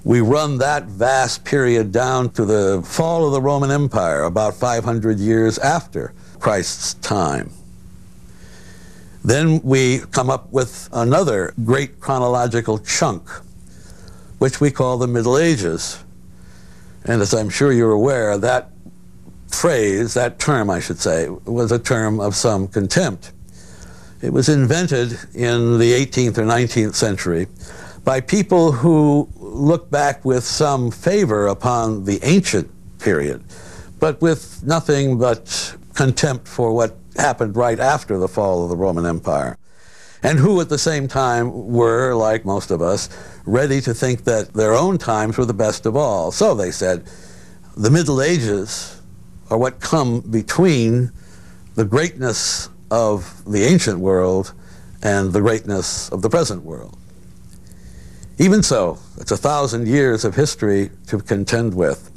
We 0.03 0.21
run 0.21 0.59
that 0.59 0.83
vast 0.83 1.43
period 1.45 1.91
down 1.91 2.29
to 2.33 2.45
the 2.45 2.83
fall 2.85 3.25
of 3.25 3.31
the 3.31 3.41
Roman 3.41 3.71
Empire, 3.71 4.23
about 4.23 4.53
500 4.53 5.17
years 5.17 5.57
after 5.57 6.13
Christ's 6.39 6.93
time. 6.95 7.49
Then 9.23 9.61
we 9.63 10.01
come 10.11 10.29
up 10.29 10.51
with 10.51 10.87
another 10.91 11.55
great 11.63 11.99
chronological 11.99 12.77
chunk 12.77 13.27
which 14.39 14.59
we 14.59 14.71
call 14.71 14.97
the 14.97 15.07
Middle 15.07 15.37
Ages. 15.37 16.03
And 17.05 17.21
as 17.21 17.33
I'm 17.33 17.49
sure 17.49 17.71
you're 17.71 17.91
aware, 17.91 18.37
that 18.37 18.71
phrase, 19.47 20.13
that 20.15 20.39
term, 20.39 20.69
I 20.69 20.79
should 20.79 20.99
say, 20.99 21.29
was 21.29 21.71
a 21.71 21.79
term 21.79 22.19
of 22.19 22.35
some 22.35 22.67
contempt. 22.67 23.31
It 24.21 24.33
was 24.33 24.49
invented 24.49 25.17
in 25.33 25.77
the 25.77 25.91
18th 25.91 26.37
or 26.37 26.43
19th 26.43 26.95
century 26.95 27.47
by 28.03 28.21
people 28.21 28.71
who 28.71 29.29
looked 29.37 29.91
back 29.91 30.25
with 30.25 30.43
some 30.43 30.91
favor 30.91 31.47
upon 31.47 32.05
the 32.05 32.19
ancient 32.23 32.69
period, 32.99 33.43
but 33.99 34.21
with 34.21 34.63
nothing 34.63 35.17
but 35.17 35.75
contempt 35.93 36.47
for 36.47 36.73
what 36.73 36.95
happened 37.17 37.55
right 37.55 37.79
after 37.79 38.17
the 38.17 38.27
fall 38.27 38.63
of 38.63 38.69
the 38.69 38.75
Roman 38.75 39.05
Empire 39.05 39.57
and 40.25 40.39
who 40.39 40.59
at 40.59 40.69
the 40.69 40.77
same 40.77 41.07
time 41.07 41.71
were, 41.71 42.15
like 42.15 42.45
most 42.45 42.71
of 42.71 42.81
us, 42.81 43.09
ready 43.45 43.79
to 43.81 43.93
think 43.93 44.23
that 44.23 44.53
their 44.53 44.73
own 44.73 44.97
times 44.97 45.37
were 45.37 45.45
the 45.45 45.53
best 45.53 45.85
of 45.85 45.95
all. 45.95 46.31
So 46.31 46.55
they 46.55 46.71
said, 46.71 47.05
the 47.77 47.89
Middle 47.89 48.21
Ages 48.21 49.01
are 49.49 49.57
what 49.57 49.79
come 49.79 50.21
between 50.21 51.11
the 51.75 51.85
greatness 51.85 52.69
of 52.89 53.43
the 53.45 53.63
ancient 53.63 53.99
world 53.99 54.53
and 55.03 55.33
the 55.33 55.41
greatness 55.41 56.09
of 56.09 56.21
the 56.21 56.29
present 56.29 56.63
world. 56.63 56.97
Even 58.37 58.63
so, 58.63 58.97
it's 59.17 59.31
a 59.31 59.37
thousand 59.37 59.87
years 59.87 60.25
of 60.25 60.35
history 60.35 60.89
to 61.07 61.19
contend 61.19 61.73
with. 61.73 62.11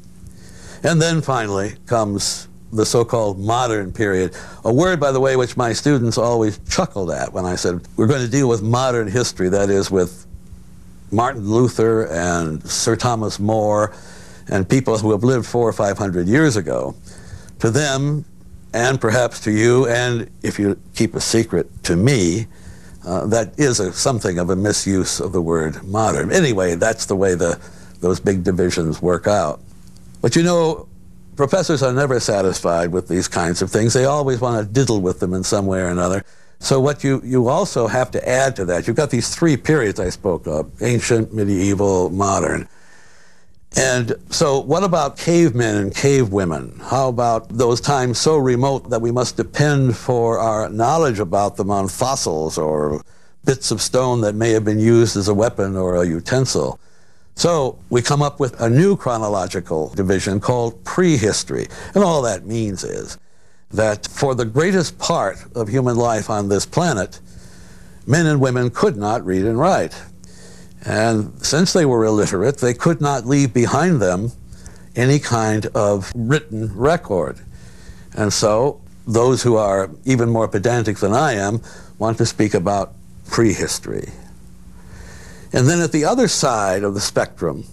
And 0.83 1.03
then 1.03 1.21
finally 1.21 1.75
comes 1.87 2.49
the 2.73 2.87
so-called 2.87 3.39
modern 3.39 3.93
period, 3.93 4.37
a 4.65 4.73
word, 4.73 5.01
by 5.01 5.11
the 5.11 5.21
way, 5.21 5.37
which 5.37 5.57
my 5.57 5.73
students 5.73 6.19
always 6.19 6.59
chuckled 6.69 7.11
at 7.11 7.33
when 7.33 7.45
I 7.45 7.55
said, 7.57 7.81
we're 7.97 8.07
going 8.07 8.25
to 8.25 8.31
deal 8.31 8.49
with 8.49 8.63
modern 8.63 9.09
history, 9.09 9.49
that 9.49 9.71
is 9.71 9.91
with 9.91 10.27
Martin 11.11 11.49
Luther 11.49 12.07
and 12.07 12.63
Sir 12.69 12.97
Thomas 12.97 13.39
More 13.39 13.95
and 14.49 14.69
people 14.69 14.99
who 14.99 15.11
have 15.13 15.25
lived 15.25 15.47
four 15.47 15.69
or 15.69 15.73
five 15.73 15.99
hundred 15.99 16.29
years 16.29 16.57
ago. 16.57 16.95
To 17.61 17.71
them, 17.71 18.25
and 18.73 19.01
perhaps 19.01 19.41
to 19.41 19.51
you, 19.51 19.87
and 19.89 20.31
if 20.43 20.59
you 20.59 20.79
keep 20.95 21.15
a 21.15 21.21
secret, 21.21 21.67
to 21.85 21.97
me, 21.97 22.47
uh, 23.05 23.27
that 23.27 23.59
is 23.59 23.81
a, 23.81 23.93
something 23.93 24.39
of 24.39 24.51
a 24.51 24.57
misuse 24.57 25.21
of 25.21 25.33
the 25.33 25.41
word 25.41 25.83
modern. 25.85 26.31
Anyway, 26.31 26.75
that's 26.75 27.07
the 27.07 27.17
way 27.17 27.35
the, 27.35 27.59
those 28.01 28.21
big 28.21 28.45
divisions 28.45 29.01
work 29.01 29.27
out. 29.27 29.61
But 30.21 30.37
you 30.37 30.43
know, 30.43 30.89
professors 31.37 31.83
are 31.83 31.93
never 31.93 32.21
satisfied 32.21 32.93
with 32.93 33.09
these 33.09 33.29
kinds 33.29 33.63
of 33.63 33.71
things. 33.71 33.95
They 33.95 34.05
always 34.05 34.41
want 34.41 34.67
to 34.67 34.73
diddle 34.73 35.01
with 35.01 35.21
them 35.21 35.33
in 35.33 35.45
some 35.45 35.67
way 35.67 35.81
or 35.81 35.89
another. 35.89 36.25
So 36.61 36.81
what 36.81 37.05
you, 37.05 37.21
you 37.25 37.49
also 37.49 37.87
have 37.87 38.11
to 38.13 38.29
add 38.29 38.57
to 38.57 38.65
that, 38.67 38.87
you've 38.87 38.97
got 38.97 39.11
these 39.11 39.35
three 39.35 39.57
periods 39.57 40.01
I 40.01 40.11
spoke 40.11 40.47
of, 40.47 40.71
ancient, 40.83 41.33
medieval, 41.33 42.11
modern. 42.11 42.69
And 43.77 44.15
so 44.31 44.59
what 44.59 44.83
about 44.83 45.17
cavemen 45.17 45.77
and 45.77 45.95
cave 45.95 46.33
women? 46.33 46.81
How 46.83 47.09
about 47.09 47.49
those 47.49 47.81
times 47.81 48.19
so 48.19 48.37
remote 48.37 48.91
that 48.91 49.01
we 49.01 49.13
must 49.13 49.37
depend 49.37 49.97
for 49.97 50.39
our 50.39 50.69
knowledge 50.69 51.21
about 51.21 51.57
them 51.57 51.71
on 51.71 51.89
fossils 51.89 52.59
or 52.59 53.03
bits 53.45 53.71
of 53.71 53.81
stone 53.81 54.21
that 54.23 54.35
may 54.35 54.51
have 54.51 54.65
been 54.65 54.81
used 54.81 55.17
as 55.17 55.29
a 55.29 55.35
weapon 55.35 55.77
or 55.77 56.03
a 56.03 56.07
utensil? 56.07 56.81
So 57.37 57.79
we 57.89 58.03
come 58.03 58.21
up 58.21 58.41
with 58.41 58.61
a 58.61 58.69
new 58.69 58.97
chronological 58.97 59.91
division 59.91 60.41
called 60.41 60.83
prehistory. 60.85 61.69
And 61.95 62.03
all 62.03 62.21
that 62.23 62.47
means 62.47 62.83
is 62.83 63.17
that 63.71 64.07
for 64.07 64.35
the 64.35 64.45
greatest 64.45 64.99
part 64.99 65.39
of 65.55 65.69
human 65.69 65.97
life 65.97 66.31
on 66.31 66.49
this 66.49 66.65
planet, 66.65 67.21
men 68.07 68.27
and 68.27 68.41
women 68.41 68.71
could 68.71 68.97
not 68.97 69.25
read 69.25 69.45
and 69.45 69.59
write. 69.59 70.01
And 70.85 71.45
since 71.45 71.73
they 71.73 71.85
were 71.85 72.05
illiterate, 72.05 72.59
they 72.59 72.73
could 72.75 73.01
not 73.01 73.27
leave 73.27 73.53
behind 73.53 74.01
them 74.01 74.33
any 74.97 75.19
kind 75.19 75.67
of 75.75 76.13
written 76.15 76.75
record. 76.77 77.41
And 78.15 78.33
so 78.33 78.81
those 79.07 79.43
who 79.43 79.57
are 79.57 79.91
even 80.05 80.29
more 80.29 80.49
pedantic 80.49 80.99
than 80.99 81.13
I 81.13 81.35
am 81.35 81.61
want 81.99 82.19
to 82.19 82.27
speak 82.27 82.55
about 82.55 82.95
prehistory. 83.27 84.09
And 85.53 85.69
then 85.69 85.81
at 85.81 85.93
the 85.93 86.05
other 86.05 86.29
side 86.29 86.85
of 86.85 86.95
the 86.95 87.01
spectrum, 87.01 87.65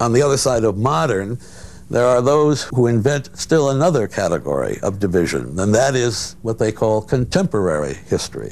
on 0.00 0.12
the 0.12 0.22
other 0.22 0.36
side 0.36 0.64
of 0.64 0.76
modern, 0.76 1.38
there 1.88 2.06
are 2.06 2.20
those 2.20 2.64
who 2.64 2.88
invent 2.88 3.36
still 3.38 3.70
another 3.70 4.08
category 4.08 4.78
of 4.82 4.98
division, 4.98 5.58
and 5.58 5.74
that 5.74 5.94
is 5.94 6.36
what 6.42 6.58
they 6.58 6.72
call 6.72 7.00
contemporary 7.00 7.94
history. 8.08 8.50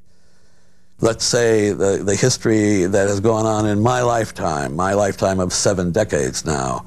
Let's 1.01 1.25
say 1.25 1.71
the, 1.71 2.03
the 2.05 2.15
history 2.15 2.87
that 2.87 3.09
has 3.09 3.19
gone 3.21 3.45
on 3.45 3.67
in 3.67 3.81
my 3.81 4.03
lifetime, 4.03 4.77
my 4.77 4.95
lifetime 4.95 5.41
of 5.41 5.53
seven 5.53 5.91
decades 5.91 6.45
now, 6.45 6.87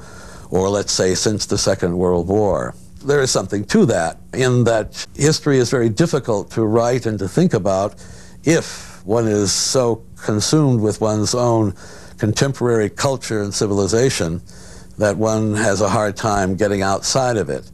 or 0.49 0.69
let's 0.69 0.93
say 0.93 1.15
since 1.15 1.45
the 1.45 1.57
Second 1.57 1.97
World 1.97 2.27
War. 2.27 2.73
There 3.03 3.21
is 3.21 3.29
something 3.29 3.65
to 3.65 3.85
that, 3.87 4.17
in 4.33 4.63
that 4.63 5.05
history 5.15 5.57
is 5.57 5.69
very 5.69 5.89
difficult 5.89 6.49
to 6.51 6.63
write 6.65 7.05
and 7.05 7.19
to 7.19 7.27
think 7.27 7.53
about 7.53 7.95
if 8.45 9.05
one 9.05 9.27
is 9.27 9.51
so 9.51 10.03
consumed 10.23 10.81
with 10.81 11.01
one's 11.01 11.35
own 11.35 11.75
contemporary 12.17 12.89
culture 12.89 13.41
and 13.43 13.53
civilization 13.53 14.41
that 14.97 15.17
one 15.17 15.53
has 15.53 15.81
a 15.81 15.89
hard 15.89 16.15
time 16.15 16.55
getting 16.55 16.81
outside 16.81 17.37
of 17.37 17.49
it. 17.49 17.69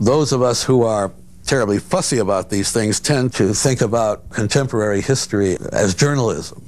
Those 0.00 0.32
of 0.32 0.42
us 0.42 0.62
who 0.62 0.82
are 0.82 1.12
terribly 1.44 1.78
fussy 1.78 2.18
about 2.18 2.50
these 2.50 2.70
things 2.72 3.00
tend 3.00 3.32
to 3.34 3.52
think 3.52 3.80
about 3.80 4.30
contemporary 4.30 5.00
history 5.00 5.56
as 5.72 5.94
journalism. 5.94 6.62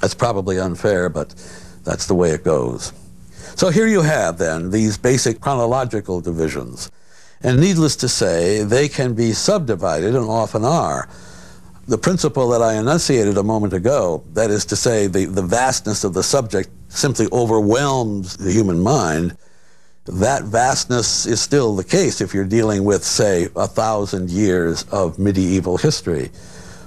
That's 0.00 0.14
probably 0.14 0.58
unfair, 0.58 1.08
but 1.08 1.34
that's 1.84 2.06
the 2.06 2.14
way 2.14 2.30
it 2.30 2.44
goes. 2.44 2.92
So 3.56 3.70
here 3.70 3.86
you 3.86 4.02
have 4.02 4.38
then 4.38 4.70
these 4.70 4.98
basic 4.98 5.40
chronological 5.40 6.20
divisions. 6.20 6.90
And 7.42 7.60
needless 7.60 7.94
to 7.96 8.08
say, 8.08 8.62
they 8.62 8.88
can 8.88 9.14
be 9.14 9.32
subdivided 9.32 10.14
and 10.14 10.24
often 10.24 10.64
are 10.64 11.08
the 11.86 11.98
principle 11.98 12.48
that 12.48 12.62
I 12.62 12.74
enunciated 12.74 13.36
a 13.36 13.42
moment 13.42 13.74
ago, 13.74 14.24
that 14.32 14.50
is 14.50 14.64
to 14.66 14.76
say, 14.76 15.06
the, 15.06 15.26
the 15.26 15.42
vastness 15.42 16.04
of 16.04 16.14
the 16.14 16.22
subject 16.22 16.70
simply 16.94 17.26
overwhelms 17.32 18.36
the 18.36 18.52
human 18.52 18.80
mind, 18.80 19.36
that 20.06 20.44
vastness 20.44 21.26
is 21.26 21.40
still 21.40 21.74
the 21.74 21.84
case 21.84 22.20
if 22.20 22.34
you're 22.34 22.44
dealing 22.44 22.84
with, 22.84 23.02
say, 23.02 23.48
a 23.56 23.66
thousand 23.66 24.30
years 24.30 24.84
of 24.92 25.18
medieval 25.18 25.78
history. 25.78 26.30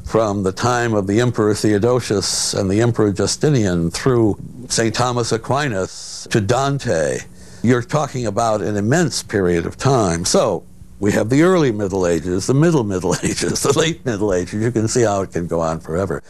From 0.06 0.44
the 0.44 0.52
time 0.52 0.94
of 0.94 1.08
the 1.08 1.20
Emperor 1.20 1.54
Theodosius 1.54 2.54
and 2.54 2.70
the 2.70 2.82
Emperor 2.82 3.12
Justinian 3.12 3.92
through 3.92 4.38
St. 4.70 4.94
Thomas 4.94 5.32
Aquinas 5.32 6.28
to 6.32 6.40
Dante, 6.40 7.20
you're 7.64 7.82
talking 7.82 8.28
about 8.28 8.62
an 8.62 8.78
immense 8.78 9.24
period 9.24 9.66
of 9.66 9.78
time. 9.78 10.24
So 10.24 10.64
we 11.00 11.12
have 11.12 11.30
the 11.30 11.42
early 11.42 11.72
Middle 11.72 12.08
Ages, 12.08 12.48
the 12.48 12.54
middle 12.54 12.84
Middle 12.84 13.16
Ages, 13.24 13.64
the 13.64 13.78
late 13.78 14.06
Middle 14.06 14.34
Ages. 14.34 14.64
You 14.64 14.72
can 14.72 14.88
see 14.88 15.02
how 15.02 15.24
it 15.24 15.32
can 15.32 15.48
go 15.48 15.60
on 15.60 15.80
forever. 15.80 16.24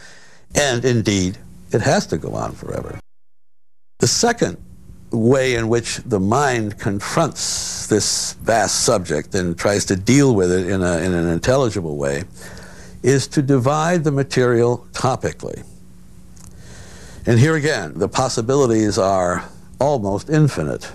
And 0.54 0.84
indeed, 0.84 1.38
it 1.70 1.82
has 1.82 2.06
to 2.08 2.16
go 2.16 2.34
on 2.34 2.52
forever. 2.52 2.98
The 3.98 4.06
second 4.06 4.58
way 5.10 5.54
in 5.54 5.68
which 5.68 5.96
the 5.98 6.20
mind 6.20 6.78
confronts 6.78 7.88
this 7.88 8.34
vast 8.34 8.84
subject 8.84 9.34
and 9.34 9.58
tries 9.58 9.84
to 9.86 9.96
deal 9.96 10.36
with 10.36 10.52
it 10.52 10.68
in, 10.68 10.82
a, 10.82 10.98
in 10.98 11.14
an 11.14 11.28
intelligible 11.28 11.96
way 11.96 12.22
is 13.02 13.26
to 13.28 13.42
divide 13.42 14.04
the 14.04 14.12
material 14.12 14.86
topically. 14.92 15.64
And 17.26 17.40
here 17.40 17.56
again, 17.56 17.94
the 17.98 18.08
possibilities 18.08 18.98
are 18.98 19.48
almost 19.80 20.30
infinite. 20.30 20.92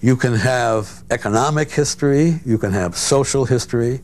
You 0.00 0.16
can 0.16 0.34
have 0.34 1.04
economic 1.10 1.70
history, 1.70 2.40
you 2.44 2.58
can 2.58 2.72
have 2.72 2.96
social 2.96 3.44
history, 3.44 4.00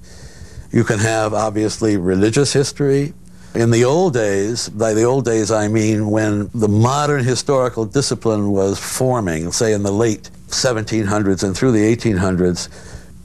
you 0.70 0.84
can 0.84 1.00
have 1.00 1.34
obviously 1.34 1.96
religious 1.96 2.52
history. 2.52 3.14
In 3.58 3.72
the 3.72 3.84
old 3.84 4.14
days, 4.14 4.68
by 4.68 4.94
the 4.94 5.02
old 5.02 5.24
days 5.24 5.50
I 5.50 5.66
mean 5.66 6.10
when 6.10 6.48
the 6.54 6.68
modern 6.68 7.24
historical 7.24 7.84
discipline 7.84 8.52
was 8.52 8.78
forming, 8.78 9.50
say 9.50 9.72
in 9.72 9.82
the 9.82 9.90
late 9.90 10.30
1700s 10.46 11.42
and 11.42 11.56
through 11.56 11.72
the 11.72 11.96
1800s, 11.96 12.68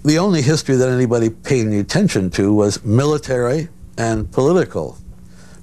the 0.04 0.18
only 0.18 0.42
history 0.42 0.76
that 0.76 0.90
anybody 0.90 1.30
paid 1.30 1.68
any 1.68 1.78
attention 1.78 2.32
to 2.32 2.52
was 2.52 2.84
military 2.84 3.68
and 4.00 4.32
political 4.32 4.98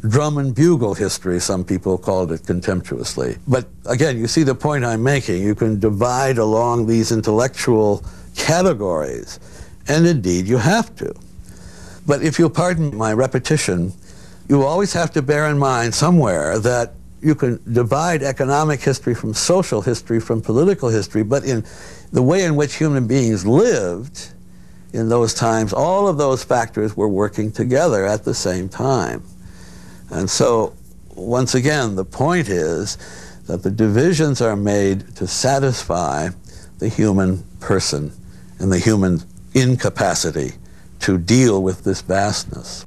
drum 0.09 0.39
and 0.39 0.55
bugle 0.55 0.95
history, 0.95 1.41
some 1.41 1.65
people 1.65 1.99
called 1.99 2.31
it 2.31 2.47
contemptuously. 2.47 3.39
But 3.49 3.67
again, 3.87 4.19
you 4.19 4.29
see 4.29 4.45
the 4.45 4.55
point 4.55 4.85
I'm 4.85 5.03
making. 5.03 5.43
You 5.43 5.57
can 5.57 5.81
divide 5.81 6.39
along 6.39 6.87
these 6.87 7.11
intellectual 7.11 8.05
categories, 8.37 9.41
and 9.89 10.07
indeed 10.07 10.47
you 10.47 10.59
have 10.59 10.95
to. 10.95 11.13
But 12.07 12.23
if 12.23 12.39
you'll 12.39 12.51
pardon 12.51 12.97
my 12.97 13.13
repetition, 13.13 13.95
you 14.51 14.65
always 14.65 14.93
have 14.93 15.13
to 15.13 15.23
bear 15.23 15.49
in 15.49 15.57
mind 15.57 15.95
somewhere 15.95 16.59
that 16.59 16.95
you 17.23 17.37
can 17.37 17.61
divide 17.73 18.21
economic 18.25 18.81
history 18.81 19.15
from 19.15 19.33
social 19.33 19.81
history, 19.81 20.19
from 20.19 20.43
political 20.43 20.89
history, 20.89 21.23
but 21.23 21.45
in 21.45 21.65
the 22.13 22.21
way 22.21 22.43
in 22.43 22.57
which 22.57 22.75
human 22.75 23.07
beings 23.07 23.47
lived 23.47 24.33
in 24.93 25.09
those 25.09 25.35
times, 25.35 25.73
all 25.73 26.09
of 26.09 26.19
those 26.19 26.43
factors 26.43 26.97
were 26.97 27.09
working 27.09 27.53
together 27.53 28.05
at 28.05 28.25
the 28.25 28.35
same 28.35 28.69
time. 28.69 29.23
And 30.11 30.29
so, 30.29 30.75
once 31.15 31.55
again, 31.55 31.95
the 31.95 32.05
point 32.05 32.49
is 32.49 32.99
that 33.47 33.63
the 33.63 33.71
divisions 33.71 34.41
are 34.41 34.57
made 34.57 35.15
to 35.15 35.29
satisfy 35.29 36.31
the 36.81 36.89
human 36.89 37.45
person 37.61 38.11
and 38.59 38.73
the 38.73 38.81
human 38.81 39.21
incapacity 39.55 40.55
to 41.01 41.19
deal 41.19 41.63
with 41.63 41.85
this 41.85 42.01
vastness. 42.01 42.85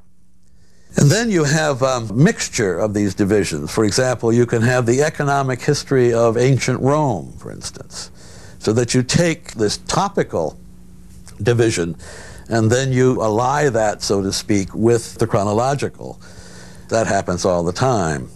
And 0.95 1.10
then 1.10 1.32
you 1.32 1.43
have 1.43 1.82
a 1.82 1.88
um, 1.88 2.23
mixture 2.23 2.77
of 2.77 2.93
these 2.93 3.15
divisions. 3.15 3.71
For 3.71 3.84
example, 3.84 4.32
you 4.32 4.45
can 4.45 4.62
have 4.62 4.86
the 4.86 5.01
economic 5.01 5.62
history 5.62 6.13
of 6.13 6.38
ancient 6.38 6.79
Rome, 6.82 7.34
for 7.39 7.51
instance, 7.51 8.12
so 8.60 8.73
that 8.73 8.93
you 8.93 9.01
take 9.01 9.53
this 9.53 9.77
topical 9.77 10.58
division 11.41 11.95
and 12.49 12.69
then 12.69 12.91
you 12.91 13.21
ally 13.21 13.69
that, 13.69 14.01
so 14.01 14.21
to 14.21 14.32
speak, 14.32 14.73
with 14.75 15.15
the 15.15 15.25
chronological. 15.25 16.19
That 16.89 17.08
happens 17.08 17.45
all 17.45 17.63
the 17.63 17.73
time. 17.73 18.29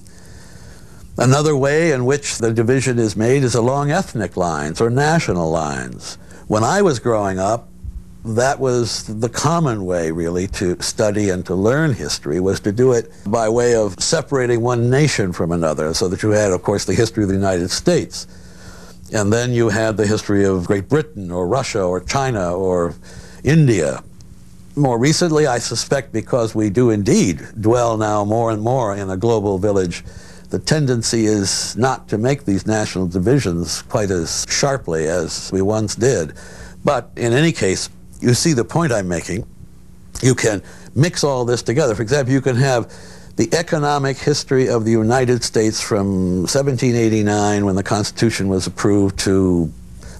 Another 1.17 1.55
way 1.55 1.91
in 1.91 2.05
which 2.05 2.37
the 2.37 2.53
division 2.53 2.99
is 2.99 3.15
made 3.15 3.43
is 3.43 3.55
along 3.55 3.91
ethnic 3.91 4.37
lines 4.37 4.79
or 4.79 4.89
national 4.89 5.49
lines. 5.49 6.17
When 6.47 6.63
I 6.63 6.81
was 6.81 6.99
growing 6.99 7.39
up, 7.39 7.69
that 8.25 8.59
was 8.59 9.03
the 9.03 9.29
common 9.29 9.85
way, 9.85 10.11
really, 10.11 10.47
to 10.47 10.81
study 10.81 11.29
and 11.29 11.45
to 11.45 11.55
learn 11.55 11.93
history, 11.93 12.39
was 12.39 12.59
to 12.61 12.71
do 12.71 12.91
it 12.93 13.11
by 13.25 13.47
way 13.47 13.75
of 13.75 13.99
separating 14.01 14.61
one 14.61 14.89
nation 14.89 15.31
from 15.31 15.51
another, 15.51 15.93
so 15.93 16.07
that 16.09 16.23
you 16.23 16.29
had, 16.31 16.51
of 16.51 16.63
course, 16.63 16.85
the 16.85 16.93
history 16.93 17.23
of 17.23 17.29
the 17.29 17.35
United 17.35 17.69
States. 17.69 18.27
And 19.13 19.31
then 19.31 19.53
you 19.53 19.69
had 19.69 19.95
the 19.95 20.05
history 20.05 20.43
of 20.43 20.67
Great 20.67 20.89
Britain 20.89 21.31
or 21.31 21.47
Russia 21.47 21.81
or 21.81 22.01
China 22.01 22.53
or 22.53 22.93
India. 23.43 24.03
More 24.75 24.99
recently, 24.99 25.47
I 25.47 25.59
suspect 25.59 26.11
because 26.11 26.53
we 26.53 26.69
do 26.69 26.89
indeed 26.89 27.41
dwell 27.61 27.97
now 27.97 28.25
more 28.25 28.51
and 28.51 28.61
more 28.61 28.95
in 28.95 29.09
a 29.09 29.17
global 29.17 29.57
village, 29.57 30.03
the 30.49 30.59
tendency 30.59 31.25
is 31.25 31.75
not 31.77 32.07
to 32.09 32.17
make 32.17 32.45
these 32.45 32.67
national 32.67 33.07
divisions 33.07 33.81
quite 33.83 34.11
as 34.11 34.45
sharply 34.49 35.07
as 35.07 35.49
we 35.51 35.61
once 35.61 35.95
did. 35.95 36.33
But 36.85 37.11
in 37.15 37.33
any 37.33 37.51
case, 37.51 37.89
you 38.21 38.33
see 38.33 38.53
the 38.53 38.65
point 38.65 38.91
I'm 38.91 39.07
making. 39.07 39.45
You 40.21 40.35
can 40.35 40.63
mix 40.95 41.23
all 41.23 41.45
this 41.45 41.61
together. 41.61 41.95
For 41.95 42.01
example, 42.01 42.33
you 42.33 42.41
can 42.41 42.55
have 42.55 42.91
the 43.35 43.53
economic 43.53 44.17
history 44.17 44.67
of 44.67 44.83
the 44.83 44.91
United 44.91 45.43
States 45.43 45.79
from 45.79 46.39
1789, 46.47 47.65
when 47.65 47.75
the 47.75 47.83
Constitution 47.83 48.47
was 48.47 48.65
approved, 48.65 49.19
to 49.19 49.71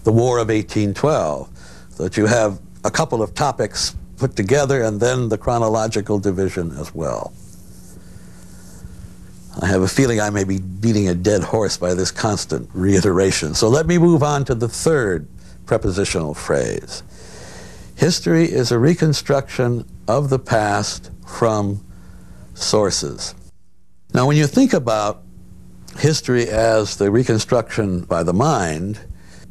the 0.04 0.12
War 0.12 0.38
of 0.38 0.50
1812. 0.50 1.50
So 1.92 2.04
that 2.04 2.16
you 2.16 2.28
have 2.28 2.60
a 2.84 2.92
couple 2.92 3.24
of 3.24 3.34
topics 3.34 3.96
put 4.18 4.36
together 4.36 4.84
and 4.84 5.00
then 5.00 5.30
the 5.30 5.38
chronological 5.38 6.20
division 6.20 6.72
as 6.78 6.94
well. 6.94 7.34
I 9.60 9.66
have 9.66 9.82
a 9.82 9.88
feeling 9.88 10.22
I 10.22 10.30
may 10.30 10.44
be 10.44 10.60
beating 10.60 11.10
a 11.10 11.16
dead 11.16 11.42
horse 11.42 11.78
by 11.78 11.96
this 11.96 12.12
constant 12.12 12.70
reiteration. 12.74 13.56
So 13.56 13.68
let 13.70 13.88
me 13.88 13.98
move 13.98 14.22
on 14.22 14.46
to 14.46 14.56
the 14.56 14.70
third 14.70 15.28
prepositional 15.66 16.36
phrase. 16.36 17.02
History 17.98 18.46
is 18.46 18.72
a 18.72 18.78
reconstruction 18.78 19.84
of 20.08 20.30
the 20.30 20.38
past 20.38 21.10
from 21.26 21.84
sources. 22.54 23.34
Now, 24.14 24.28
when 24.28 24.38
you 24.38 24.46
think 24.46 24.74
about 24.74 25.24
history 25.98 26.48
as 26.48 26.98
the 26.98 27.10
reconstruction 27.10 28.02
by 28.02 28.22
the 28.22 28.34
mind, 28.34 29.00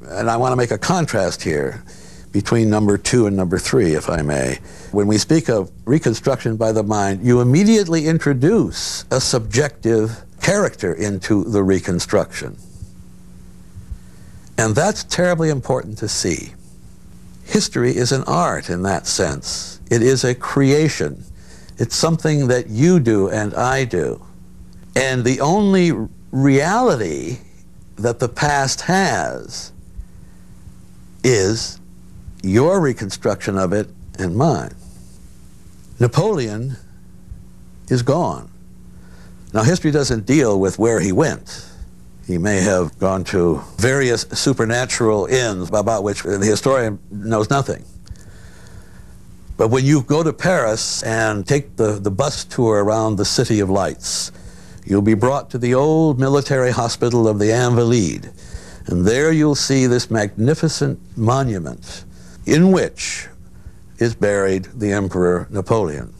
and 0.09 0.31
I 0.31 0.37
want 0.37 0.53
to 0.53 0.57
make 0.57 0.71
a 0.71 0.79
contrast 0.79 1.43
here 1.43 1.83
between 2.31 2.71
number 2.71 2.97
two 2.97 3.27
and 3.27 3.37
number 3.37 3.59
three, 3.59 3.95
if 3.95 4.09
I 4.09 4.23
may. 4.23 4.61
When 4.93 5.09
we 5.09 5.19
speak 5.19 5.49
of 5.49 5.73
reconstruction 5.85 6.57
by 6.57 6.71
the 6.71 6.85
mind, 6.85 7.27
you 7.27 7.41
immediately 7.41 8.07
introduce 8.07 9.05
a 9.11 9.21
subjective 9.21 10.23
character 10.41 10.95
into 10.95 11.43
the 11.43 11.65
reconstruction. 11.65 12.57
And 14.57 14.77
that's 14.77 15.03
terribly 15.03 15.51
important 15.51 15.99
to 15.99 16.09
see. 16.09 16.53
History 17.47 17.97
is 17.97 18.11
an 18.13 18.25
art 18.25 18.69
in 18.69 18.83
that 18.83 19.07
sense. 19.07 19.81
It 19.89 20.03
is 20.03 20.25
a 20.25 20.35
creation. 20.35 21.25
It's 21.79 21.95
something 21.95 22.49
that 22.49 22.69
you 22.69 22.99
do 22.99 23.29
and 23.29 23.55
I 23.55 23.85
do. 23.85 24.25
And 24.97 25.25
the 25.25 25.41
only 25.41 25.93
reality 26.33 27.39
that 27.97 28.19
the 28.19 28.29
past 28.29 28.83
has 28.83 29.73
is 31.23 31.81
your 32.43 32.81
reconstruction 32.81 33.57
of 33.57 33.73
it 33.73 33.89
and 34.19 34.37
mine. 34.37 34.75
Napoleon 36.01 36.77
is 37.89 38.03
gone. 38.03 38.51
Now, 39.53 39.63
history 39.63 39.93
doesn't 39.93 40.27
deal 40.27 40.59
with 40.59 40.79
where 40.79 41.01
he 41.01 41.13
went. 41.13 41.65
He 42.27 42.39
may 42.39 42.61
have 42.61 42.99
gone 42.99 43.23
to 43.25 43.63
various 43.79 44.23
supernatural 44.33 45.27
inns 45.27 45.69
about 45.69 46.03
which 46.03 46.23
the 46.23 46.39
historian 46.39 46.99
knows 47.11 47.51
nothing. 47.51 47.85
But 49.57 49.69
when 49.69 49.85
you 49.85 50.03
go 50.03 50.23
to 50.23 50.33
Paris 50.33 51.03
and 51.05 51.47
take 51.47 51.77
the, 51.77 51.93
the 51.93 52.11
bus 52.11 52.45
tour 52.45 52.85
around 52.85 53.17
the 53.17 53.25
City 53.25 53.61
of 53.61 53.71
Lights, 53.71 54.33
you'll 54.85 55.03
be 55.03 55.15
brought 55.15 55.51
to 55.51 55.59
the 55.59 55.75
old 55.75 56.19
military 56.19 56.73
hospital 56.73 57.27
of 57.29 57.39
the 57.39 57.53
Invalides. 57.53 58.29
And 58.87 59.07
there 59.07 59.33
you'll 59.33 59.55
see 59.55 59.87
this 59.87 60.11
magnificent 60.11 60.99
monument 61.17 62.05
in 62.45 62.71
which 62.71 63.29
is 63.99 64.15
buried 64.15 64.65
the 64.75 64.93
Emperor 64.93 65.47
Napoleon. 65.51 66.13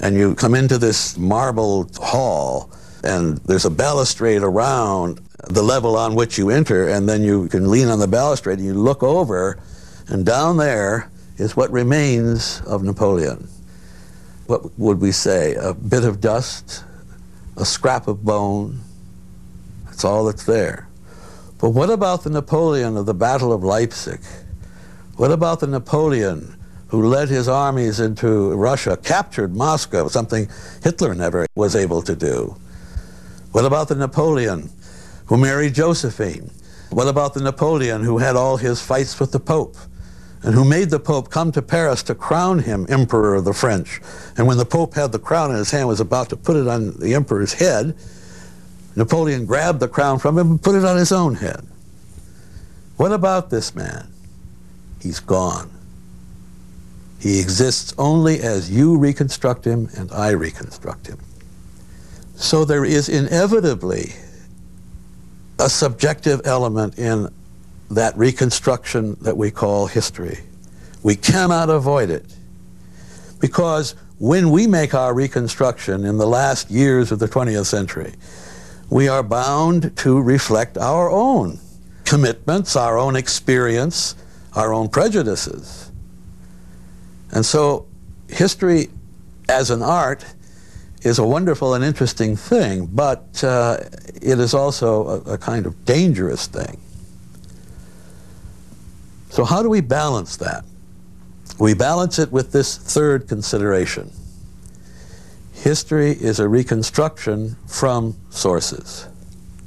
And 0.00 0.16
you 0.16 0.34
come 0.34 0.54
into 0.54 0.78
this 0.78 1.16
marble 1.16 1.88
hall, 1.98 2.70
and 3.02 3.38
there's 3.38 3.64
a 3.64 3.70
balustrade 3.70 4.42
around 4.42 5.20
the 5.48 5.62
level 5.62 5.96
on 5.96 6.14
which 6.14 6.38
you 6.38 6.50
enter, 6.50 6.88
and 6.88 7.08
then 7.08 7.22
you 7.22 7.48
can 7.48 7.70
lean 7.70 7.88
on 7.88 7.98
the 7.98 8.08
balustrade 8.08 8.58
and 8.58 8.66
you 8.66 8.74
look 8.74 9.02
over, 9.02 9.58
and 10.08 10.26
down 10.26 10.56
there 10.56 11.10
is 11.38 11.56
what 11.56 11.70
remains 11.70 12.60
of 12.66 12.82
Napoleon. 12.82 13.48
What 14.46 14.78
would 14.78 15.00
we 15.00 15.12
say? 15.12 15.54
A 15.54 15.72
bit 15.72 16.04
of 16.04 16.20
dust, 16.20 16.84
a 17.56 17.64
scrap 17.64 18.08
of 18.08 18.24
bone. 18.24 18.80
That's 19.86 20.04
all 20.04 20.24
that's 20.24 20.44
there. 20.44 20.88
But 21.58 21.70
what 21.70 21.90
about 21.90 22.24
the 22.24 22.30
Napoleon 22.30 22.96
of 22.96 23.06
the 23.06 23.14
Battle 23.14 23.52
of 23.52 23.62
Leipzig? 23.62 24.20
What 25.16 25.30
about 25.30 25.60
the 25.60 25.66
Napoleon 25.66 26.56
who 26.88 27.06
led 27.06 27.28
his 27.28 27.48
armies 27.48 28.00
into 28.00 28.52
Russia, 28.54 28.96
captured 28.96 29.54
Moscow, 29.54 30.08
something 30.08 30.48
Hitler 30.82 31.14
never 31.14 31.46
was 31.54 31.76
able 31.76 32.02
to 32.02 32.16
do? 32.16 32.56
What 33.52 33.64
about 33.64 33.88
the 33.88 33.94
Napoleon 33.94 34.70
who 35.26 35.36
married 35.36 35.74
Josephine? 35.74 36.50
What 36.90 37.08
about 37.08 37.34
the 37.34 37.40
Napoleon 37.40 38.02
who 38.02 38.18
had 38.18 38.36
all 38.36 38.56
his 38.56 38.80
fights 38.80 39.18
with 39.20 39.32
the 39.32 39.40
Pope? 39.40 39.76
and 40.42 40.54
who 40.54 40.64
made 40.64 40.90
the 40.90 40.98
Pope 41.00 41.30
come 41.30 41.52
to 41.52 41.62
Paris 41.62 42.02
to 42.04 42.14
crown 42.14 42.60
him 42.60 42.86
Emperor 42.88 43.34
of 43.34 43.44
the 43.44 43.52
French. 43.52 44.00
And 44.36 44.46
when 44.46 44.56
the 44.56 44.64
Pope 44.64 44.94
had 44.94 45.12
the 45.12 45.18
crown 45.18 45.50
in 45.50 45.56
his 45.56 45.70
hand, 45.70 45.88
was 45.88 46.00
about 46.00 46.30
to 46.30 46.36
put 46.36 46.56
it 46.56 46.66
on 46.66 46.92
the 46.98 47.14
Emperor's 47.14 47.52
head, 47.52 47.94
Napoleon 48.96 49.46
grabbed 49.46 49.80
the 49.80 49.88
crown 49.88 50.18
from 50.18 50.38
him 50.38 50.52
and 50.52 50.62
put 50.62 50.74
it 50.74 50.84
on 50.84 50.96
his 50.96 51.12
own 51.12 51.34
head. 51.34 51.66
What 52.96 53.12
about 53.12 53.50
this 53.50 53.74
man? 53.74 54.08
He's 55.00 55.20
gone. 55.20 55.70
He 57.18 57.38
exists 57.38 57.94
only 57.98 58.40
as 58.40 58.70
you 58.70 58.96
reconstruct 58.96 59.66
him 59.66 59.88
and 59.96 60.10
I 60.10 60.30
reconstruct 60.30 61.06
him. 61.06 61.18
So 62.40 62.64
there 62.64 62.86
is 62.86 63.10
inevitably 63.10 64.14
a 65.58 65.68
subjective 65.68 66.40
element 66.46 66.98
in 66.98 67.28
that 67.90 68.16
reconstruction 68.16 69.18
that 69.20 69.36
we 69.36 69.50
call 69.50 69.86
history. 69.86 70.38
We 71.02 71.16
cannot 71.16 71.68
avoid 71.68 72.08
it 72.08 72.24
because 73.40 73.94
when 74.18 74.50
we 74.50 74.66
make 74.66 74.94
our 74.94 75.12
reconstruction 75.12 76.06
in 76.06 76.16
the 76.16 76.26
last 76.26 76.70
years 76.70 77.12
of 77.12 77.18
the 77.18 77.28
20th 77.28 77.66
century, 77.66 78.14
we 78.88 79.06
are 79.06 79.22
bound 79.22 79.94
to 79.98 80.18
reflect 80.18 80.78
our 80.78 81.10
own 81.10 81.58
commitments, 82.06 82.74
our 82.74 82.96
own 82.96 83.16
experience, 83.16 84.14
our 84.54 84.72
own 84.72 84.88
prejudices. 84.88 85.92
And 87.32 87.44
so 87.44 87.86
history 88.28 88.88
as 89.46 89.70
an 89.70 89.82
art 89.82 90.24
is 91.02 91.18
a 91.18 91.24
wonderful 91.24 91.74
and 91.74 91.84
interesting 91.84 92.36
thing, 92.36 92.86
but 92.86 93.42
uh, 93.42 93.78
it 94.20 94.38
is 94.38 94.54
also 94.54 95.06
a, 95.26 95.34
a 95.34 95.38
kind 95.38 95.66
of 95.66 95.84
dangerous 95.84 96.46
thing. 96.46 96.78
So 99.30 99.44
how 99.44 99.62
do 99.62 99.70
we 99.70 99.80
balance 99.80 100.36
that? 100.38 100.64
We 101.58 101.74
balance 101.74 102.18
it 102.18 102.32
with 102.32 102.52
this 102.52 102.76
third 102.76 103.28
consideration. 103.28 104.10
History 105.52 106.12
is 106.12 106.40
a 106.40 106.48
reconstruction 106.48 107.56
from 107.66 108.16
sources. 108.30 109.06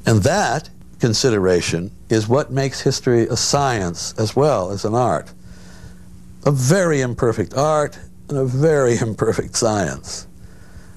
And 0.05 0.21
that 0.23 0.69
consideration 0.99 1.91
is 2.09 2.27
what 2.27 2.51
makes 2.51 2.81
history 2.81 3.27
a 3.27 3.37
science 3.37 4.13
as 4.17 4.35
well 4.35 4.71
as 4.71 4.85
an 4.85 4.95
art. 4.95 5.31
A 6.45 6.51
very 6.51 7.01
imperfect 7.01 7.53
art 7.53 7.97
and 8.29 8.37
a 8.37 8.45
very 8.45 8.97
imperfect 9.01 9.55
science. 9.55 10.27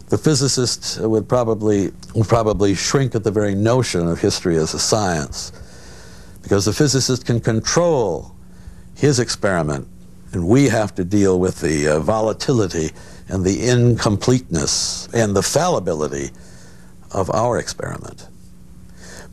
The 0.09 0.19
physicist 0.19 1.01
would 1.01 1.29
probably, 1.29 1.91
would 2.15 2.29
probably 2.29 2.75
shrink 2.75 3.15
at 3.15 3.25
the 3.25 3.31
very 3.31 3.55
notion 3.55 4.07
of 4.07 4.21
history 4.21 4.57
as 4.57 4.73
a 4.75 4.79
science 4.79 5.53
because 6.43 6.65
the 6.65 6.73
physicist 6.73 7.27
can 7.27 7.41
control 7.41 8.33
his 8.95 9.19
experiment, 9.19 9.89
and 10.33 10.47
we 10.47 10.69
have 10.69 10.95
to 10.95 11.05
deal 11.05 11.41
with 11.41 11.61
the 11.61 11.89
uh, 11.89 11.99
volatility 11.99 12.91
and 13.29 13.45
the 13.45 13.69
incompleteness 13.69 15.09
and 15.13 15.35
the 15.35 15.43
fallibility 15.43 16.31
of 17.11 17.29
our 17.31 17.59
experiment. 17.59 18.29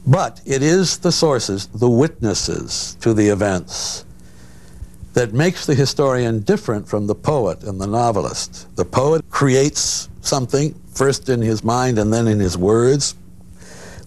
But 0.08 0.42
it 0.44 0.64
is 0.64 0.98
the 0.98 1.12
sources, 1.12 1.68
the 1.68 1.90
witnesses 1.90 2.98
to 3.02 3.14
the 3.14 3.28
events, 3.28 4.06
that 5.14 5.34
makes 5.34 5.68
the 5.68 5.76
historian 5.76 6.40
different 6.40 6.88
from 6.88 7.06
the 7.06 7.16
poet 7.16 7.64
and 7.64 7.80
the 7.80 7.86
novelist. 7.86 8.76
The 8.76 8.86
poet 8.86 9.24
creates 9.30 10.10
something, 10.24 10.74
first 10.94 11.30
in 11.30 11.42
his 11.42 11.64
mind 11.64 12.00
and 12.00 12.12
then 12.12 12.28
in 12.28 12.40
his 12.40 12.58
words. 12.58 13.16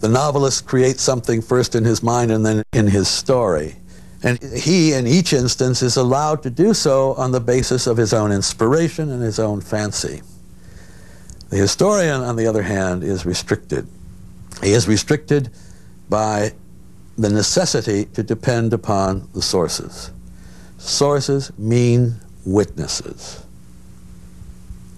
The 0.01 0.09
novelist 0.09 0.67
creates 0.67 1.03
something 1.03 1.41
first 1.41 1.75
in 1.75 1.85
his 1.85 2.03
mind 2.03 2.31
and 2.31 2.45
then 2.45 2.63
in 2.73 2.87
his 2.87 3.09
story. 3.09 3.77
And 4.23 4.43
he, 4.43 4.93
in 4.93 5.07
each 5.07 5.33
instance, 5.33 5.83
is 5.83 5.97
allowed 5.97 6.43
to 6.43 6.51
do 6.51 6.75
so 6.75 7.15
on 7.15 7.33
the 7.33 7.41
basis 7.41 7.87
of 7.87 7.97
his 7.97 8.13
own 8.13 8.33
inspiration 8.33 9.11
and 9.11 9.23
his 9.23 9.39
own 9.39 9.61
fancy. 9.61 10.23
The 11.51 11.57
historian, 11.57 12.23
on 12.23 12.37
the 12.37 12.47
other 12.47 12.63
hand, 12.63 13.05
is 13.05 13.25
restricted. 13.25 13.87
He 14.63 14.73
is 14.73 14.89
restricted 14.89 15.51
by 16.09 16.53
the 17.17 17.31
necessity 17.31 18.07
to 18.07 18.23
depend 18.23 18.73
upon 18.73 19.29
the 19.33 19.43
sources, 19.43 20.11
sources 20.79 21.51
mean 21.59 22.17
witnesses. 22.45 23.46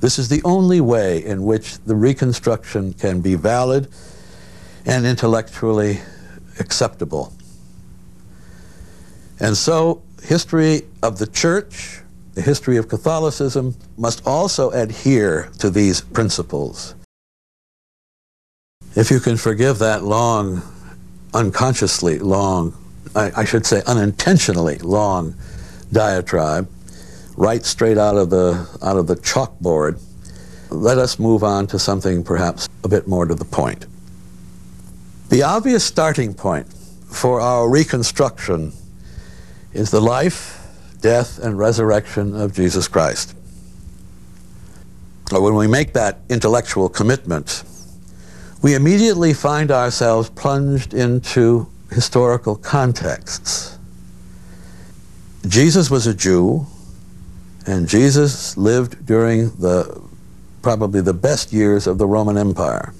This 0.01 0.19
is 0.19 0.29
the 0.29 0.43
only 0.45 0.81
way 0.81 1.25
in 1.25 1.45
which 1.45 1.79
the 1.79 1.95
reconstruction 1.95 2.93
can 2.93 3.21
be 3.21 3.35
valid 3.35 3.89
and 4.87 5.05
intellectually 5.05 6.01
acceptable. 6.61 7.33
And 9.41 9.57
so, 9.57 10.03
history 10.23 10.83
of 11.03 11.19
the 11.19 11.27
church, 11.27 12.01
the 12.35 12.43
history 12.43 12.77
of 12.77 12.89
Catholicism, 12.89 13.77
must 13.97 14.27
also 14.27 14.71
adhere 14.71 15.51
to 15.59 15.71
these 15.71 16.01
principles. 16.01 16.95
If 18.95 19.11
you 19.11 19.21
can 19.21 19.37
forgive 19.37 19.79
that 19.79 20.03
long, 20.03 20.63
unconsciously 21.35 22.19
long, 22.19 22.75
I, 23.15 23.33
I 23.37 23.45
should 23.45 23.67
say 23.67 23.83
unintentionally 23.87 24.79
long 24.79 25.35
diatribe, 25.93 26.69
right 27.38 27.64
straight 27.64 27.96
out 27.96 28.16
of 28.16 28.31
the 28.31 28.68
out 28.83 28.96
of 28.96 29.07
the 29.07 29.14
chalkboard, 29.14 30.03
let 30.70 30.98
us 30.98 31.18
move 31.18 31.44
on 31.44 31.68
to 31.68 31.79
something 31.79 32.24
perhaps 32.24 32.68
a 32.83 32.88
bit 32.88 33.07
more 33.07 33.27
to 33.27 33.35
the 33.35 33.44
point. 33.44 33.87
The 35.29 35.44
obvious 35.44 35.85
starting 35.85 36.35
point 36.35 36.66
for 37.07 37.40
our 37.40 37.70
reconstruction 37.70 38.72
is 39.72 39.90
the 39.90 40.01
life, 40.01 40.66
death, 41.01 41.38
and 41.38 41.57
resurrection 41.57 42.35
of 42.35 42.53
Jesus 42.55 42.88
Christ. 42.88 43.35
When 45.31 45.55
we 45.55 45.68
make 45.68 45.92
that 45.92 46.18
intellectual 46.29 46.88
commitment, 46.88 47.62
we 48.62 48.74
immediately 48.74 49.33
find 49.33 49.70
ourselves 49.70 50.29
plunged 50.31 50.92
into 50.92 51.68
historical 51.92 52.57
contexts. 52.57 53.79
Jesus 55.46 55.88
was 55.90 56.07
a 56.07 56.14
Jew, 56.14 56.66
and 57.69 57.87
Jesus 57.87 58.57
lived 58.57 59.05
during 59.05 59.51
the 59.57 60.03
probably 60.63 61.03
the 61.03 61.13
best 61.13 61.53
years 61.53 61.87
of 61.87 61.99
the 61.99 62.07
Roman 62.07 62.39
Empire. 62.39 62.95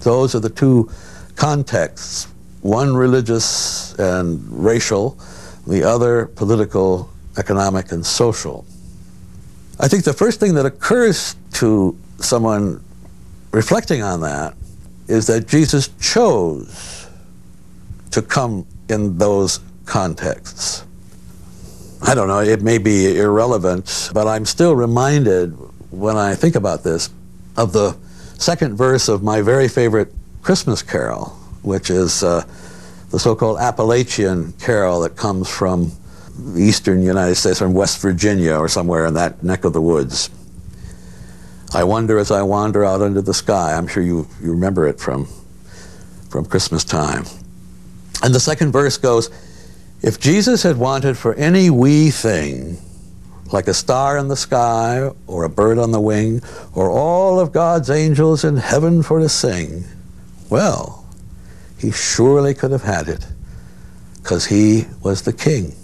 Those 0.00 0.34
are 0.34 0.40
the 0.40 0.50
two 0.50 0.90
contexts, 1.36 2.26
one 2.62 2.96
religious 2.96 3.94
and 3.94 4.44
racial, 4.50 5.16
the 5.68 5.84
other 5.84 6.26
political, 6.26 7.08
economic, 7.38 7.92
and 7.92 8.04
social. 8.04 8.64
I 9.78 9.86
think 9.86 10.02
the 10.02 10.12
first 10.12 10.40
thing 10.40 10.54
that 10.54 10.66
occurs 10.66 11.36
to 11.54 11.96
someone 12.18 12.82
reflecting 13.52 14.02
on 14.02 14.20
that 14.22 14.54
is 15.06 15.28
that 15.28 15.46
Jesus 15.46 15.90
chose 16.00 17.06
to 18.10 18.20
come 18.20 18.66
in 18.88 19.16
those 19.16 19.60
contexts. 19.84 20.82
I 22.08 22.14
don't 22.14 22.28
know, 22.28 22.38
it 22.38 22.62
may 22.62 22.78
be 22.78 23.18
irrelevant, 23.18 24.10
but 24.14 24.28
I'm 24.28 24.46
still 24.46 24.76
reminded 24.76 25.50
when 25.90 26.16
I 26.16 26.36
think 26.36 26.54
about 26.54 26.84
this 26.84 27.10
of 27.56 27.72
the 27.72 27.96
second 28.38 28.76
verse 28.76 29.08
of 29.08 29.24
my 29.24 29.40
very 29.40 29.66
favorite 29.66 30.12
Christmas 30.40 30.82
carol, 30.82 31.30
which 31.62 31.90
is 31.90 32.22
uh, 32.22 32.44
the 33.10 33.18
so-called 33.18 33.58
Appalachian 33.58 34.52
carol 34.52 35.00
that 35.00 35.16
comes 35.16 35.50
from 35.50 35.90
eastern 36.56 37.02
United 37.02 37.34
States, 37.34 37.58
from 37.58 37.74
West 37.74 38.00
Virginia 38.00 38.56
or 38.56 38.68
somewhere 38.68 39.06
in 39.06 39.14
that 39.14 39.42
neck 39.42 39.64
of 39.64 39.72
the 39.72 39.82
woods. 39.82 40.30
I 41.74 41.82
wonder 41.82 42.18
as 42.18 42.30
I 42.30 42.42
wander 42.42 42.84
out 42.84 43.02
under 43.02 43.20
the 43.20 43.34
sky. 43.34 43.74
I'm 43.74 43.88
sure 43.88 44.04
you, 44.04 44.28
you 44.40 44.52
remember 44.52 44.86
it 44.86 45.00
from, 45.00 45.26
from 46.30 46.44
Christmas 46.44 46.84
time. 46.84 47.24
And 48.22 48.32
the 48.32 48.38
second 48.38 48.70
verse 48.70 48.96
goes, 48.96 49.28
If 50.06 50.20
Jesus 50.20 50.62
had 50.62 50.76
wanted 50.76 51.18
for 51.18 51.34
any 51.34 51.68
wee 51.68 52.12
thing, 52.12 52.78
like 53.50 53.66
a 53.66 53.74
star 53.74 54.16
in 54.16 54.28
the 54.28 54.36
sky, 54.36 55.10
or 55.26 55.42
a 55.42 55.48
bird 55.48 55.78
on 55.78 55.90
the 55.90 56.00
wing, 56.00 56.42
or 56.76 56.88
all 56.88 57.40
of 57.40 57.50
God's 57.50 57.90
angels 57.90 58.44
in 58.44 58.56
heaven 58.56 59.02
for 59.02 59.18
to 59.18 59.28
sing, 59.28 59.82
well, 60.48 61.04
he 61.76 61.90
surely 61.90 62.54
could 62.54 62.70
have 62.70 62.84
had 62.84 63.08
it 63.08 63.26
because 64.22 64.46
he 64.46 64.84
was 65.02 65.22
the 65.22 65.32
king. 65.32 65.74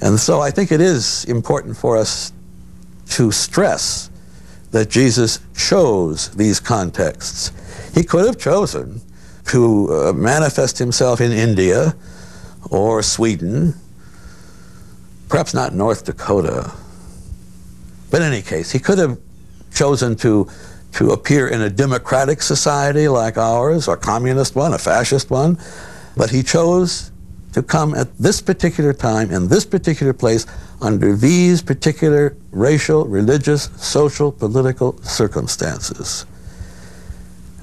And 0.00 0.18
so 0.18 0.40
I 0.40 0.50
think 0.50 0.72
it 0.72 0.80
is 0.80 1.24
important 1.26 1.76
for 1.76 1.96
us 1.96 2.32
to 3.10 3.30
stress 3.30 4.10
that 4.72 4.90
Jesus 4.90 5.38
chose 5.56 6.30
these 6.30 6.58
contexts. 6.58 7.52
He 7.94 8.02
could 8.02 8.26
have 8.26 8.38
chosen 8.38 9.00
to 9.50 9.88
uh, 9.92 10.12
manifest 10.14 10.78
himself 10.78 11.20
in 11.20 11.30
India 11.30 11.94
or 12.70 13.02
Sweden, 13.02 13.74
perhaps 15.28 15.54
not 15.54 15.74
North 15.74 16.04
Dakota. 16.04 16.72
But 18.10 18.22
in 18.22 18.32
any 18.32 18.42
case, 18.42 18.70
he 18.70 18.78
could 18.78 18.98
have 18.98 19.18
chosen 19.72 20.16
to 20.16 20.48
to 20.92 21.10
appear 21.10 21.48
in 21.48 21.60
a 21.60 21.68
democratic 21.68 22.40
society 22.40 23.06
like 23.06 23.36
ours, 23.36 23.86
a 23.86 23.96
communist 23.96 24.54
one, 24.56 24.72
a 24.72 24.78
fascist 24.78 25.30
one, 25.30 25.58
but 26.16 26.30
he 26.30 26.42
chose 26.42 27.10
to 27.52 27.62
come 27.62 27.94
at 27.94 28.16
this 28.18 28.40
particular 28.40 28.94
time, 28.94 29.30
in 29.30 29.48
this 29.48 29.66
particular 29.66 30.14
place, 30.14 30.46
under 30.80 31.14
these 31.14 31.60
particular 31.60 32.34
racial, 32.50 33.04
religious, 33.06 33.68
social, 33.76 34.32
political 34.32 34.96
circumstances. 35.02 36.24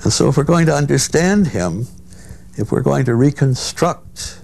And 0.04 0.14
so, 0.14 0.30
if 0.30 0.38
we're 0.38 0.44
going 0.44 0.68
to 0.68 0.76
understand 0.76 1.48
him, 1.48 1.88
if 2.58 2.72
we're 2.72 2.82
going 2.82 3.06
to 3.06 3.16
reconstruct, 3.16 4.43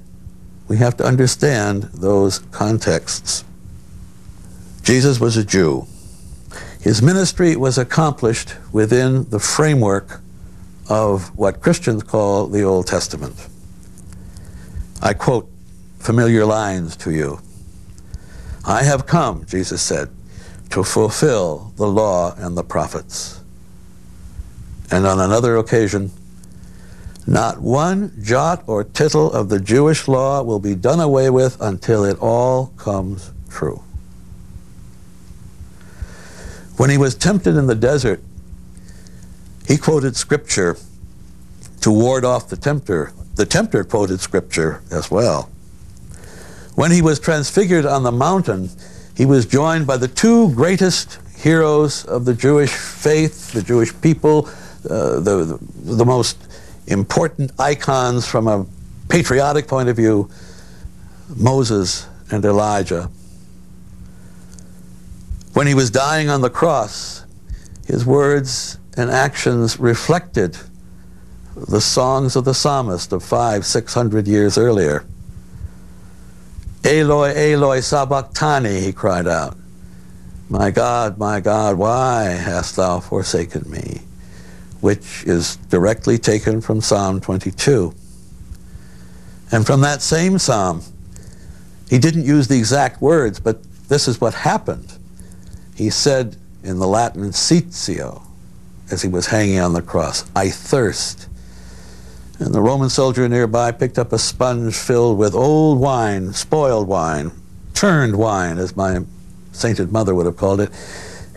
we 0.70 0.78
have 0.78 0.96
to 0.98 1.04
understand 1.04 1.84
those 1.96 2.40
contexts. 2.52 3.44
Jesus 4.84 5.20
was 5.20 5.36
a 5.36 5.44
Jew. 5.44 5.88
His 6.80 7.02
ministry 7.02 7.56
was 7.56 7.78
accomplished 7.78 8.56
within 8.72 9.28
the 9.32 9.40
framework 9.40 10.22
of 10.88 11.36
what 11.36 11.60
Christians 11.60 12.04
call 12.04 12.48
the 12.48 12.64
Old 12.64 12.88
Testament. 12.88 13.48
I 15.02 15.14
quote 15.14 15.50
familiar 15.98 16.46
lines 16.46 16.96
to 16.98 17.12
you. 17.12 17.42
I 18.64 18.84
have 18.84 19.08
come, 19.08 19.46
Jesus 19.46 19.82
said, 19.82 20.10
to 20.70 20.84
fulfill 20.84 21.74
the 21.78 21.88
law 21.88 22.36
and 22.38 22.56
the 22.56 22.64
prophets. 22.64 23.42
And 24.92 25.08
on 25.08 25.20
another 25.20 25.58
occasion, 25.58 26.12
not 27.28 27.60
one 27.60 28.14
jot 28.22 28.64
or 28.68 28.84
tittle 28.84 29.32
of 29.32 29.50
the 29.50 29.60
Jewish 29.60 30.08
law 30.08 30.42
will 30.42 30.60
be 30.60 30.76
done 30.76 31.00
away 31.00 31.30
with 31.30 31.60
until 31.62 32.04
it 32.04 32.18
all 32.20 32.68
comes 32.78 33.32
true. 33.50 33.84
When 36.78 36.90
he 36.90 36.98
was 36.98 37.16
tempted 37.16 37.56
in 37.56 37.68
the 37.68 37.76
desert, 37.76 38.22
he 39.68 39.78
quoted 39.78 40.16
scripture 40.16 40.78
to 41.82 41.92
ward 41.92 42.26
off 42.26 42.50
the 42.50 42.58
tempter. 42.58 43.12
The 43.36 43.46
tempter 43.46 43.84
quoted 43.84 44.20
scripture 44.20 44.82
as 44.92 45.12
well. 45.12 45.50
When 46.76 46.92
he 46.92 47.02
was 47.02 47.20
transfigured 47.20 47.86
on 47.86 48.04
the 48.04 48.12
mountain, 48.12 48.70
he 49.16 49.26
was 49.26 49.46
joined 49.46 49.86
by 49.86 49.98
the 49.98 50.08
two 50.08 50.54
greatest 50.56 51.20
heroes 51.38 52.06
of 52.06 52.26
the 52.26 52.34
Jewish 52.34 52.72
faith, 52.72 53.52
the 53.52 53.62
Jewish 53.62 53.94
people, 54.02 54.48
uh, 54.90 55.20
the, 55.20 55.60
the, 55.84 55.96
the 55.96 56.06
most 56.06 56.38
important 56.90 57.52
icons 57.60 58.28
from 58.28 58.48
a 58.48 58.66
patriotic 59.08 59.68
point 59.68 59.90
of 59.90 59.96
view, 59.96 60.30
Moses 61.36 62.08
and 62.32 62.44
Elijah. 62.44 63.10
When 65.54 65.68
he 65.68 65.74
was 65.74 65.92
dying 65.92 66.30
on 66.30 66.42
the 66.42 66.50
cross, 66.50 67.26
his 67.86 68.06
words 68.06 68.78
and 68.98 69.10
actions 69.10 69.80
reflected 69.80 70.58
the 71.56 71.82
songs 71.82 72.36
of 72.36 72.46
the 72.46 72.54
psalmist 72.54 73.12
of 73.12 73.24
five, 73.24 73.66
six 73.66 73.94
hundred 73.94 74.28
years 74.28 74.58
earlier. 74.58 75.06
Eloi, 76.84 77.34
Eloi, 77.36 77.82
sabachthani, 77.82 78.80
he 78.80 78.94
cried 78.94 79.28
out. 79.28 79.58
My 80.50 80.72
God, 80.72 81.18
my 81.18 81.42
God, 81.42 81.78
why 81.78 82.26
hast 82.26 82.78
thou 82.78 83.00
forsaken 83.00 83.70
me? 83.70 84.02
Which 84.82 85.24
is 85.26 85.58
directly 85.70 86.18
taken 86.18 86.62
from 86.62 86.82
Psalm 86.82 87.20
22. 87.20 87.94
And 89.52 89.66
from 89.66 89.82
that 89.82 90.02
same 90.02 90.38
psalm, 90.38 90.84
he 91.90 91.98
didn't 91.98 92.24
use 92.24 92.48
the 92.48 92.58
exact 92.58 93.02
words, 93.02 93.40
but 93.40 93.60
this 93.90 94.08
is 94.08 94.22
what 94.22 94.34
happened 94.34 94.94
he 95.80 95.90
said 95.90 96.36
in 96.62 96.78
the 96.78 96.88
Latin 96.88 97.30
sitio, 97.30 98.22
as 98.92 99.02
he 99.02 99.08
was 99.08 99.28
hanging 99.28 99.60
on 99.60 99.72
the 99.72 99.82
cross, 99.82 100.30
I 100.36 100.50
thirst. 100.50 101.30
And 102.38 102.54
the 102.54 102.60
Roman 102.60 102.90
soldier 102.90 103.30
nearby 103.30 103.72
picked 103.72 103.98
up 103.98 104.12
a 104.12 104.20
sponge 104.20 104.76
filled 104.76 105.18
with 105.18 105.34
old 105.34 105.80
wine, 105.80 106.34
spoiled 106.34 106.90
wine, 106.90 107.32
turned 107.74 108.18
wine, 108.18 108.58
as 108.58 108.76
my 108.76 109.00
sainted 109.54 109.94
mother 109.94 110.14
would 110.14 110.26
have 110.26 110.36
called 110.36 110.60
it, 110.60 110.70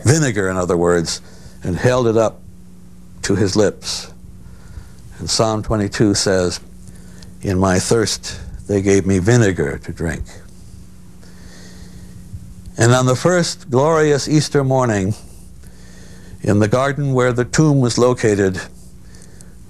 vinegar, 0.03 0.49
in 0.49 0.57
other 0.57 0.75
words, 0.75 1.21
and 1.63 1.77
held 1.77 2.07
it 2.07 2.17
up 2.17 2.41
to 3.23 3.35
his 3.35 3.55
lips. 3.55 4.13
And 5.19 5.29
Psalm 5.29 5.63
22 5.63 6.13
says, 6.13 6.59
In 7.41 7.57
my 7.59 7.79
thirst 7.79 8.39
they 8.67 8.81
gave 8.81 9.05
me 9.05 9.19
vinegar 9.19 9.77
to 9.79 9.91
drink. 9.91 10.23
And 12.77 12.91
on 12.91 13.05
the 13.05 13.15
first 13.15 13.69
glorious 13.69 14.27
Easter 14.27 14.63
morning, 14.63 15.13
in 16.41 16.59
the 16.59 16.67
garden 16.67 17.13
where 17.13 17.31
the 17.31 17.45
tomb 17.45 17.79
was 17.79 17.97
located, 17.97 18.57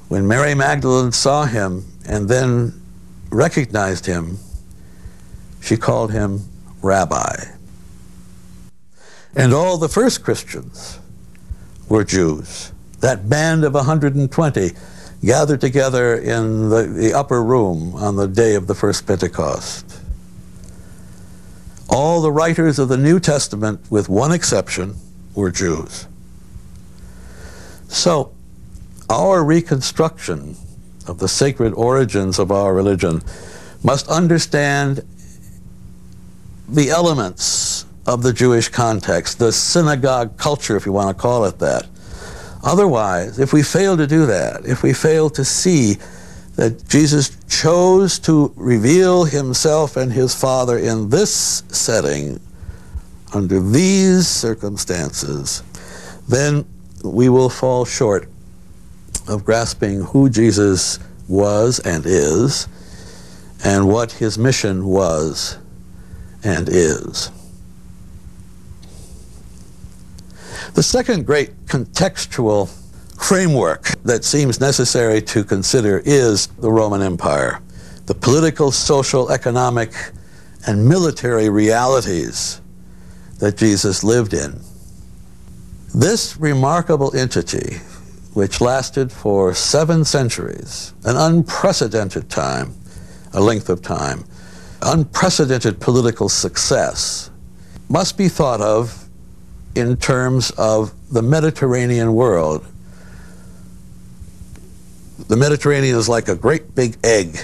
when 0.08 0.28
Mary 0.28 0.56
Magdalene 0.56 1.12
saw 1.12 1.46
him 1.46 1.86
and 2.08 2.28
then 2.28 2.82
recognized 3.30 4.06
him, 4.06 4.38
she 5.62 5.78
called 5.78 6.12
him 6.12 6.42
Rabbi. 6.82 7.36
And 9.36 9.54
all 9.54 9.78
the 9.78 9.90
first 9.90 10.24
Christians 10.24 11.00
were 11.90 12.04
Jews. 12.04 12.73
That 13.04 13.28
band 13.28 13.66
of 13.66 13.74
120 13.74 14.72
gathered 15.26 15.60
together 15.60 16.16
in 16.16 16.70
the, 16.70 16.84
the 16.84 17.14
upper 17.14 17.44
room 17.44 17.94
on 17.96 18.16
the 18.16 18.30
day 18.30 18.56
of 18.56 18.68
the 18.68 18.74
first 18.74 19.06
Pentecost. 19.06 20.00
All 21.90 22.22
the 22.22 22.32
writers 22.32 22.80
of 22.80 22.88
the 22.88 22.96
New 22.96 23.20
Testament, 23.20 23.82
with 23.92 24.08
one 24.08 24.32
exception, 24.32 24.96
were 25.36 25.52
Jews. 25.52 26.08
So, 27.90 28.34
our 29.10 29.44
reconstruction 29.44 30.56
of 31.06 31.20
the 31.20 31.28
sacred 31.28 31.74
origins 31.74 32.40
of 32.40 32.54
our 32.54 32.74
religion 32.74 33.22
must 33.84 34.08
understand 34.08 35.06
the 36.70 36.90
elements 36.90 37.86
of 38.08 38.24
the 38.24 38.32
Jewish 38.32 38.70
context, 38.70 39.40
the 39.40 39.52
synagogue 39.52 40.38
culture, 40.38 40.78
if 40.78 40.86
you 40.86 40.94
want 40.94 41.10
to 41.10 41.22
call 41.22 41.44
it 41.44 41.60
that. 41.60 41.86
Otherwise, 42.64 43.40
if 43.40 43.52
we 43.52 43.62
fail 43.62 43.98
to 43.98 44.08
do 44.08 44.26
that, 44.26 44.66
if 44.66 44.84
we 44.84 44.94
fail 44.94 45.30
to 45.30 45.44
see 45.44 45.98
that 46.56 46.88
Jesus 46.88 47.38
chose 47.50 48.20
to 48.20 48.54
reveal 48.56 49.26
himself 49.26 49.98
and 49.98 50.14
his 50.14 50.34
Father 50.34 50.78
in 50.78 51.10
this 51.10 51.64
setting, 51.68 52.40
under 53.34 53.60
these 53.60 54.28
circumstances, 54.28 55.64
then 56.30 56.66
we 57.04 57.30
will 57.30 57.50
fall 57.50 57.84
short 57.84 58.30
of 59.28 59.44
grasping 59.44 60.02
who 60.02 60.30
Jesus 60.30 61.00
was 61.28 61.80
and 61.80 62.06
is, 62.06 62.68
and 63.64 63.88
what 63.88 64.12
his 64.12 64.38
mission 64.38 64.86
was 64.86 65.58
and 66.44 66.70
is. 66.70 67.32
The 70.74 70.84
second 70.84 71.26
great 71.26 71.66
contextual 71.66 72.70
framework 73.22 73.84
that 74.04 74.24
seems 74.24 74.60
necessary 74.60 75.22
to 75.22 75.44
consider 75.44 76.02
is 76.06 76.48
the 76.48 76.72
Roman 76.72 77.02
Empire, 77.02 77.62
the 78.06 78.16
political, 78.16 78.72
social, 78.72 79.32
economic, 79.32 79.94
and 80.66 80.88
military 80.88 81.50
realities 81.50 82.62
that 83.40 83.58
Jesus 83.58 84.04
lived 84.04 84.34
in. 84.34 84.60
This 85.94 86.38
remarkable 86.38 87.16
entity, 87.16 87.78
which 88.34 88.62
lasted 88.62 89.12
for 89.12 89.54
seven 89.54 90.04
centuries, 90.04 90.94
an 91.04 91.16
unprecedented 91.16 92.30
time, 92.30 92.74
a 93.34 93.40
length 93.40 93.70
of 93.70 93.82
time, 93.82 94.26
unprecedented 94.82 95.80
political 95.80 96.30
success, 96.30 97.30
must 97.90 98.18
be 98.18 98.28
thought 98.28 98.60
of 98.60 99.03
in 99.76 99.98
terms 99.98 100.52
of 100.52 100.94
the 101.12 101.22
Mediterranean 101.22 102.14
world. 102.14 102.66
The 105.28 105.38
Mediterranean 105.38 105.96
is 105.96 106.10
like 106.10 106.28
a 106.28 106.36
great 106.36 106.76
big 106.76 106.98
egg, 107.04 107.40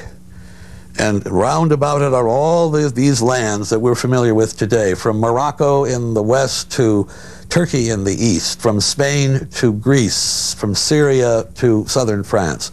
and 0.97 1.25
round 1.31 1.71
about 1.71 2.01
it 2.01 2.13
are 2.13 2.27
all 2.27 2.69
the, 2.69 2.89
these 2.89 3.21
lands 3.21 3.69
that 3.69 3.79
we're 3.79 3.95
familiar 3.95 4.35
with 4.35 4.57
today, 4.57 4.93
from 4.93 5.19
Morocco 5.19 5.85
in 5.85 6.13
the 6.13 6.21
west 6.21 6.71
to 6.73 7.07
Turkey 7.47 7.89
in 7.89 8.03
the 8.03 8.13
east, 8.13 8.61
from 8.61 8.81
Spain 8.81 9.47
to 9.51 9.73
Greece, 9.73 10.53
from 10.53 10.75
Syria 10.75 11.45
to 11.55 11.87
southern 11.87 12.23
France. 12.23 12.71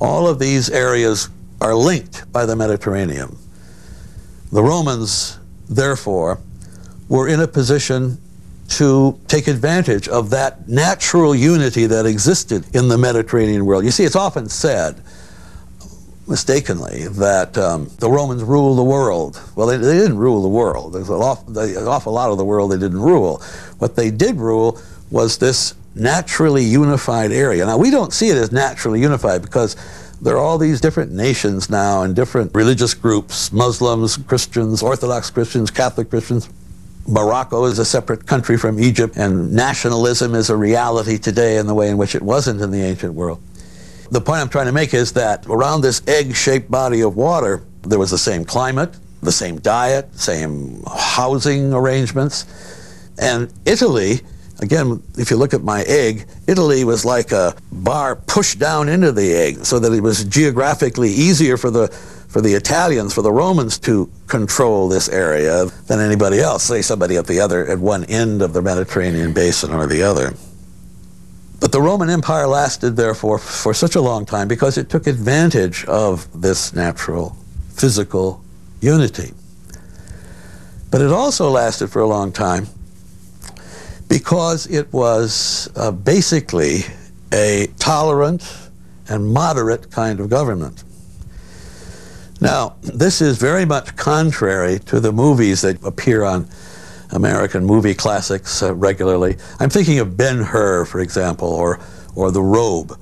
All 0.00 0.26
of 0.26 0.38
these 0.38 0.70
areas 0.70 1.28
are 1.60 1.74
linked 1.74 2.30
by 2.32 2.46
the 2.46 2.56
Mediterranean. 2.56 3.36
The 4.50 4.62
Romans, 4.62 5.38
therefore, 5.68 6.40
were 7.08 7.28
in 7.28 7.40
a 7.40 7.48
position 7.48 8.18
to 8.68 9.18
take 9.28 9.48
advantage 9.48 10.08
of 10.08 10.30
that 10.30 10.68
natural 10.68 11.34
unity 11.34 11.86
that 11.86 12.06
existed 12.06 12.64
in 12.74 12.88
the 12.88 12.98
Mediterranean 12.98 13.64
world. 13.64 13.84
You 13.84 13.90
see, 13.90 14.04
it's 14.04 14.16
often 14.16 14.48
said, 14.48 15.02
mistakenly, 16.26 17.08
that 17.08 17.56
um, 17.56 17.90
the 17.98 18.10
Romans 18.10 18.42
ruled 18.42 18.76
the 18.76 18.84
world. 18.84 19.40
Well, 19.56 19.66
they, 19.66 19.78
they 19.78 19.96
didn't 19.96 20.18
rule 20.18 20.42
the 20.42 20.48
world. 20.48 20.92
There's 20.92 21.08
an 21.08 21.16
awful, 21.16 21.58
an 21.58 21.88
awful 21.88 22.12
lot 22.12 22.30
of 22.30 22.36
the 22.36 22.44
world 22.44 22.70
they 22.70 22.78
didn't 22.78 23.00
rule. 23.00 23.42
What 23.78 23.96
they 23.96 24.10
did 24.10 24.36
rule 24.36 24.78
was 25.10 25.38
this 25.38 25.74
naturally 25.94 26.62
unified 26.62 27.32
area. 27.32 27.64
Now, 27.64 27.78
we 27.78 27.90
don't 27.90 28.12
see 28.12 28.28
it 28.28 28.36
as 28.36 28.52
naturally 28.52 29.00
unified 29.00 29.40
because 29.40 29.76
there 30.20 30.34
are 30.36 30.40
all 30.40 30.58
these 30.58 30.80
different 30.80 31.12
nations 31.12 31.70
now 31.70 32.02
and 32.02 32.14
different 32.14 32.54
religious 32.54 32.92
groups 32.92 33.50
Muslims, 33.50 34.18
Christians, 34.18 34.82
Orthodox 34.82 35.30
Christians, 35.30 35.70
Catholic 35.70 36.10
Christians. 36.10 36.50
Morocco 37.08 37.64
is 37.64 37.78
a 37.78 37.86
separate 37.86 38.26
country 38.26 38.58
from 38.58 38.78
Egypt, 38.78 39.16
and 39.16 39.50
nationalism 39.50 40.34
is 40.34 40.50
a 40.50 40.56
reality 40.56 41.16
today 41.16 41.56
in 41.56 41.66
the 41.66 41.72
way 41.72 41.88
in 41.88 41.96
which 41.96 42.14
it 42.14 42.20
wasn't 42.20 42.60
in 42.60 42.70
the 42.70 42.82
ancient 42.82 43.14
world. 43.14 43.40
The 44.10 44.20
point 44.20 44.42
I'm 44.42 44.50
trying 44.50 44.66
to 44.66 44.72
make 44.72 44.92
is 44.92 45.14
that 45.14 45.46
around 45.46 45.80
this 45.80 46.02
egg 46.06 46.34
shaped 46.36 46.70
body 46.70 47.00
of 47.00 47.16
water, 47.16 47.62
there 47.82 47.98
was 47.98 48.10
the 48.10 48.18
same 48.18 48.44
climate, 48.44 48.94
the 49.22 49.32
same 49.32 49.58
diet, 49.60 50.14
same 50.18 50.82
housing 50.86 51.72
arrangements. 51.72 52.44
And 53.18 53.50
Italy, 53.64 54.20
again, 54.60 55.02
if 55.16 55.30
you 55.30 55.38
look 55.38 55.54
at 55.54 55.62
my 55.62 55.84
egg, 55.84 56.26
Italy 56.46 56.84
was 56.84 57.06
like 57.06 57.32
a 57.32 57.54
bar 57.72 58.16
pushed 58.16 58.58
down 58.58 58.90
into 58.90 59.12
the 59.12 59.32
egg 59.32 59.64
so 59.64 59.78
that 59.78 59.92
it 59.94 60.02
was 60.02 60.24
geographically 60.24 61.10
easier 61.10 61.56
for 61.56 61.70
the 61.70 61.88
for 62.28 62.40
the 62.42 62.54
Italians, 62.54 63.14
for 63.14 63.22
the 63.22 63.32
Romans 63.32 63.78
to 63.78 64.10
control 64.26 64.88
this 64.88 65.08
area 65.08 65.64
than 65.86 65.98
anybody 65.98 66.40
else, 66.40 66.62
say 66.62 66.82
somebody 66.82 67.16
at 67.16 67.26
the 67.26 67.40
other, 67.40 67.66
at 67.66 67.78
one 67.78 68.04
end 68.04 68.42
of 68.42 68.52
the 68.52 68.62
Mediterranean 68.62 69.32
basin 69.32 69.72
or 69.72 69.86
the 69.86 70.02
other. 70.02 70.34
But 71.60 71.72
the 71.72 71.80
Roman 71.80 72.08
Empire 72.10 72.46
lasted, 72.46 72.96
therefore, 72.96 73.38
for 73.38 73.74
such 73.74 73.96
a 73.96 74.00
long 74.00 74.24
time 74.26 74.46
because 74.46 74.78
it 74.78 74.90
took 74.90 75.06
advantage 75.06 75.84
of 75.86 76.28
this 76.40 76.72
natural 76.72 77.36
physical 77.70 78.44
unity. 78.80 79.32
But 80.90 81.00
it 81.00 81.10
also 81.10 81.50
lasted 81.50 81.88
for 81.88 82.00
a 82.00 82.06
long 82.06 82.30
time 82.30 82.66
because 84.08 84.66
it 84.66 84.92
was 84.92 85.68
uh, 85.76 85.90
basically 85.90 86.80
a 87.32 87.68
tolerant 87.78 88.70
and 89.08 89.26
moderate 89.26 89.90
kind 89.90 90.20
of 90.20 90.28
government. 90.30 90.84
Now, 92.40 92.76
this 92.82 93.20
is 93.20 93.36
very 93.36 93.64
much 93.64 93.96
contrary 93.96 94.78
to 94.86 95.00
the 95.00 95.12
movies 95.12 95.62
that 95.62 95.82
appear 95.84 96.22
on 96.22 96.48
American 97.10 97.64
movie 97.64 97.94
classics 97.94 98.62
uh, 98.62 98.74
regularly. 98.74 99.36
I'm 99.58 99.70
thinking 99.70 99.98
of 99.98 100.16
Ben 100.16 100.38
Hur, 100.42 100.84
for 100.84 101.00
example, 101.00 101.48
or, 101.48 101.80
or 102.14 102.30
The 102.30 102.42
Robe. 102.42 102.98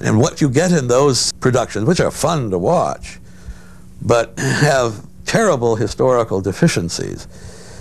And 0.00 0.20
what 0.20 0.40
you 0.40 0.50
get 0.50 0.72
in 0.72 0.88
those 0.88 1.32
productions, 1.34 1.86
which 1.86 2.00
are 2.00 2.10
fun 2.10 2.50
to 2.50 2.58
watch, 2.58 3.18
but 4.02 4.38
have 4.38 5.06
terrible 5.24 5.76
historical 5.76 6.42
deficiencies, 6.42 7.26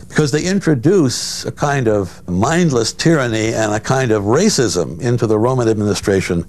because 0.07 0.31
they 0.31 0.45
introduce 0.45 1.43
a 1.45 1.51
kind 1.51 1.89
of 1.89 2.25
mindless 2.29 2.93
tyranny 2.93 3.53
and 3.53 3.73
a 3.73 3.81
kind 3.81 4.11
of 4.11 4.23
racism 4.23 5.01
into 5.01 5.27
the 5.27 5.37
Roman 5.37 5.67
administration, 5.67 6.43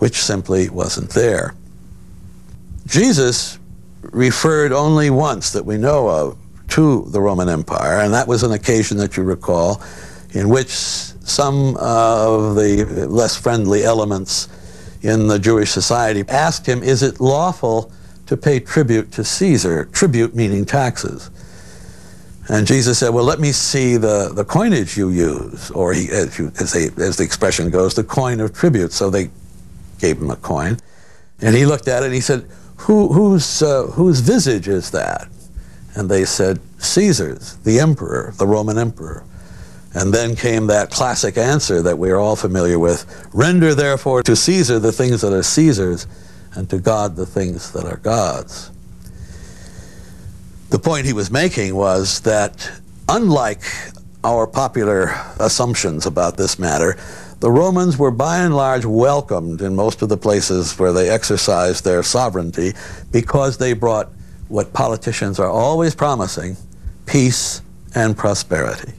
which 0.00 0.16
simply 0.16 0.68
wasn't 0.68 1.08
there. 1.10 1.54
Jesus 2.86 3.58
referred 4.12 4.72
only 4.72 5.10
once 5.10 5.52
that 5.52 5.64
we 5.64 5.76
know 5.76 6.08
of 6.08 6.38
to 6.68 7.06
the 7.10 7.20
Roman 7.20 7.48
Empire, 7.48 8.00
and 8.00 8.12
that 8.12 8.26
was 8.26 8.42
an 8.42 8.52
occasion 8.52 8.96
that 8.98 9.16
you 9.16 9.22
recall 9.22 9.82
in 10.32 10.48
which 10.48 10.68
some 10.68 11.76
of 11.76 12.54
the 12.56 13.06
less 13.08 13.36
friendly 13.36 13.84
elements 13.84 14.48
in 15.02 15.28
the 15.28 15.38
Jewish 15.38 15.70
society 15.70 16.24
asked 16.28 16.66
him, 16.66 16.82
Is 16.82 17.02
it 17.02 17.20
lawful 17.20 17.92
to 18.26 18.36
pay 18.36 18.60
tribute 18.60 19.12
to 19.12 19.24
Caesar? 19.24 19.86
Tribute 19.86 20.34
meaning 20.34 20.64
taxes. 20.64 21.30
And 22.48 22.66
Jesus 22.66 22.98
said, 22.98 23.10
Well, 23.10 23.24
let 23.24 23.40
me 23.40 23.52
see 23.52 23.96
the, 23.96 24.32
the 24.34 24.44
coinage 24.44 24.96
you 24.96 25.10
use, 25.10 25.70
or 25.70 25.92
he, 25.92 26.08
as, 26.10 26.38
you, 26.38 26.52
as, 26.60 26.72
they, 26.72 26.86
as 27.02 27.16
the 27.16 27.24
expression 27.24 27.70
goes, 27.70 27.94
the 27.94 28.04
coin 28.04 28.40
of 28.40 28.52
tribute. 28.52 28.92
So 28.92 29.10
they 29.10 29.30
gave 29.98 30.18
him 30.18 30.30
a 30.30 30.36
coin. 30.36 30.78
And 31.40 31.54
he 31.54 31.66
looked 31.66 31.88
at 31.88 32.02
it 32.02 32.06
and 32.06 32.14
he 32.14 32.20
said, 32.20 32.48
Who, 32.78 33.12
whose, 33.12 33.62
uh, 33.62 33.84
whose 33.86 34.20
visage 34.20 34.68
is 34.68 34.90
that? 34.90 35.28
And 35.94 36.10
they 36.10 36.24
said, 36.24 36.60
Caesar's, 36.78 37.56
the 37.58 37.80
emperor, 37.80 38.34
the 38.36 38.46
Roman 38.46 38.78
emperor. 38.78 39.24
And 39.94 40.12
then 40.12 40.36
came 40.36 40.66
that 40.66 40.90
classic 40.90 41.38
answer 41.38 41.80
that 41.82 41.98
we 41.98 42.10
are 42.10 42.18
all 42.18 42.36
familiar 42.36 42.78
with 42.78 43.28
Render 43.32 43.74
therefore 43.74 44.22
to 44.24 44.36
Caesar 44.36 44.78
the 44.78 44.92
things 44.92 45.22
that 45.22 45.32
are 45.32 45.42
Caesar's, 45.42 46.06
and 46.54 46.68
to 46.70 46.78
God 46.78 47.16
the 47.16 47.26
things 47.26 47.72
that 47.72 47.84
are 47.84 47.96
God's. 47.96 48.70
The 50.70 50.78
point 50.78 51.06
he 51.06 51.12
was 51.12 51.30
making 51.30 51.74
was 51.74 52.20
that 52.20 52.70
unlike 53.08 53.62
our 54.24 54.46
popular 54.46 55.14
assumptions 55.38 56.06
about 56.06 56.36
this 56.36 56.58
matter, 56.58 56.96
the 57.40 57.50
Romans 57.50 57.98
were 57.98 58.10
by 58.10 58.38
and 58.38 58.56
large 58.56 58.84
welcomed 58.84 59.60
in 59.60 59.74
most 59.74 60.02
of 60.02 60.08
the 60.08 60.16
places 60.16 60.78
where 60.78 60.92
they 60.92 61.10
exercised 61.10 61.84
their 61.84 62.02
sovereignty 62.02 62.72
because 63.12 63.58
they 63.58 63.72
brought 63.72 64.10
what 64.48 64.72
politicians 64.72 65.38
are 65.38 65.50
always 65.50 65.94
promising 65.94 66.56
peace 67.04 67.62
and 67.94 68.16
prosperity. 68.16 68.92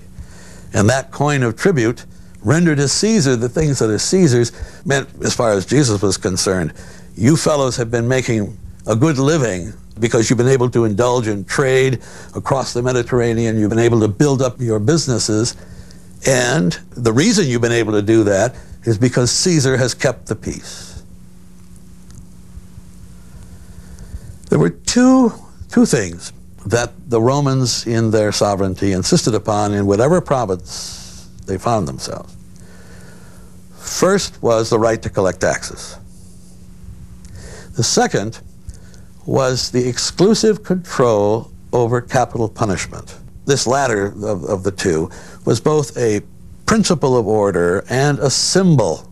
And 0.74 0.90
that 0.90 1.12
coin 1.12 1.44
of 1.44 1.56
tribute 1.56 2.06
rendered 2.44 2.78
to 2.78 2.88
Caesar 2.88 3.36
the 3.36 3.50
things 3.50 3.80
that 3.80 3.90
are 3.90 3.98
Caesar's 3.98 4.52
meant, 4.86 5.10
as 5.24 5.34
far 5.34 5.52
as 5.52 5.66
Jesus 5.66 6.02
was 6.02 6.18
concerned, 6.18 6.74
you 7.16 7.36
fellows 7.36 7.76
have 7.78 7.90
been 7.90 8.08
making 8.08 8.58
a 8.86 8.96
good 8.96 9.18
living 9.18 9.74
because 10.00 10.30
you've 10.30 10.38
been 10.38 10.48
able 10.48 10.70
to 10.70 10.86
indulge 10.86 11.28
in 11.28 11.44
trade 11.44 12.00
across 12.36 12.74
the 12.74 12.82
Mediterranean, 12.84 13.58
you've 13.58 13.70
been 13.70 13.80
able 13.80 14.00
to 14.00 14.08
build 14.08 14.42
up 14.42 14.60
your 14.62 14.80
businesses, 14.80 15.56
and 16.26 16.74
the 16.92 17.14
reason 17.14 17.48
you've 17.48 17.62
been 17.62 17.72
able 17.72 17.94
to 17.94 18.02
do 18.02 18.24
that 18.26 18.56
is 18.84 18.98
because 18.98 19.32
Caesar 19.32 19.78
has 19.78 19.94
kept 19.94 20.28
the 20.28 20.36
peace. 20.36 21.04
There 24.50 24.60
were 24.60 24.70
two, 24.70 25.34
two 25.70 25.86
things 25.86 26.32
that 26.66 26.92
the 27.10 27.22
Romans, 27.22 27.86
in 27.86 28.12
their 28.12 28.32
sovereignty, 28.32 28.94
insisted 28.94 29.36
upon 29.36 29.74
in 29.74 29.86
whatever 29.86 30.20
province 30.22 31.30
they 31.46 31.58
found 31.58 31.88
themselves. 31.88 32.36
First 33.78 34.42
was 34.42 34.70
the 34.70 34.80
right 34.80 35.02
to 35.02 35.10
collect 35.10 35.42
taxes. 35.42 35.98
The 37.76 37.84
second 37.84 38.40
was 39.26 39.72
the 39.72 39.88
exclusive 39.88 40.64
control 40.64 41.52
over 41.72 42.02
capital 42.02 42.50
punishment. 42.50 43.18
This 43.48 43.66
latter 43.66 44.08
of, 44.08 44.44
of 44.44 44.64
the 44.64 44.72
two 44.72 45.10
was 45.46 45.62
both 45.62 45.98
a 45.98 46.22
principle 46.66 47.18
of 47.18 47.26
order 47.26 47.84
and 47.90 48.20
a 48.20 48.30
symbol 48.30 49.12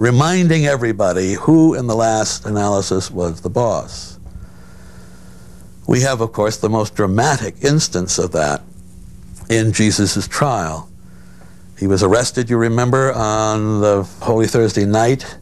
reminding 0.00 0.66
everybody 0.66 1.34
who, 1.34 1.74
in 1.74 1.86
the 1.86 1.94
last 1.94 2.44
analysis, 2.44 3.08
was 3.08 3.40
the 3.42 3.48
boss. 3.48 4.18
We 5.86 6.00
have, 6.00 6.20
of 6.20 6.32
course, 6.32 6.56
the 6.56 6.68
most 6.68 6.96
dramatic 6.96 7.62
instance 7.62 8.18
of 8.18 8.32
that 8.32 8.62
in 9.48 9.72
Jesus' 9.72 10.26
trial. 10.26 10.90
He 11.78 11.86
was 11.86 12.02
arrested, 12.02 12.50
you 12.50 12.56
remember, 12.56 13.12
on 13.12 13.80
the 13.80 14.02
Holy 14.22 14.48
Thursday 14.48 14.84
night 14.84 15.38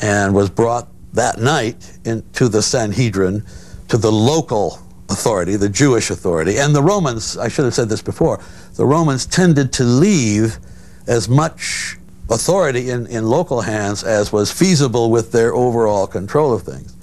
and 0.00 0.36
was 0.36 0.50
brought 0.50 0.86
that 1.14 1.40
night 1.40 1.98
into 2.04 2.48
the 2.48 2.62
Sanhedrin, 2.62 3.44
to 3.88 3.96
the 3.96 4.12
local 4.12 4.78
authority, 5.08 5.56
the 5.56 5.68
Jewish 5.68 6.10
authority. 6.10 6.58
And 6.58 6.74
the 6.74 6.82
Romans, 6.82 7.36
I 7.36 7.48
should 7.48 7.64
have 7.64 7.74
said 7.74 7.88
this 7.88 8.02
before, 8.02 8.40
the 8.74 8.86
Romans 8.86 9.26
tended 9.26 9.72
to 9.74 9.84
leave 9.84 10.58
as 11.06 11.28
much 11.28 11.96
authority 12.30 12.90
in, 12.90 13.06
in 13.06 13.24
local 13.24 13.62
hands 13.62 14.04
as 14.04 14.32
was 14.32 14.52
feasible 14.52 15.10
with 15.10 15.32
their 15.32 15.54
overall 15.54 16.06
control 16.06 16.52
of 16.52 16.62
things. 16.62 16.94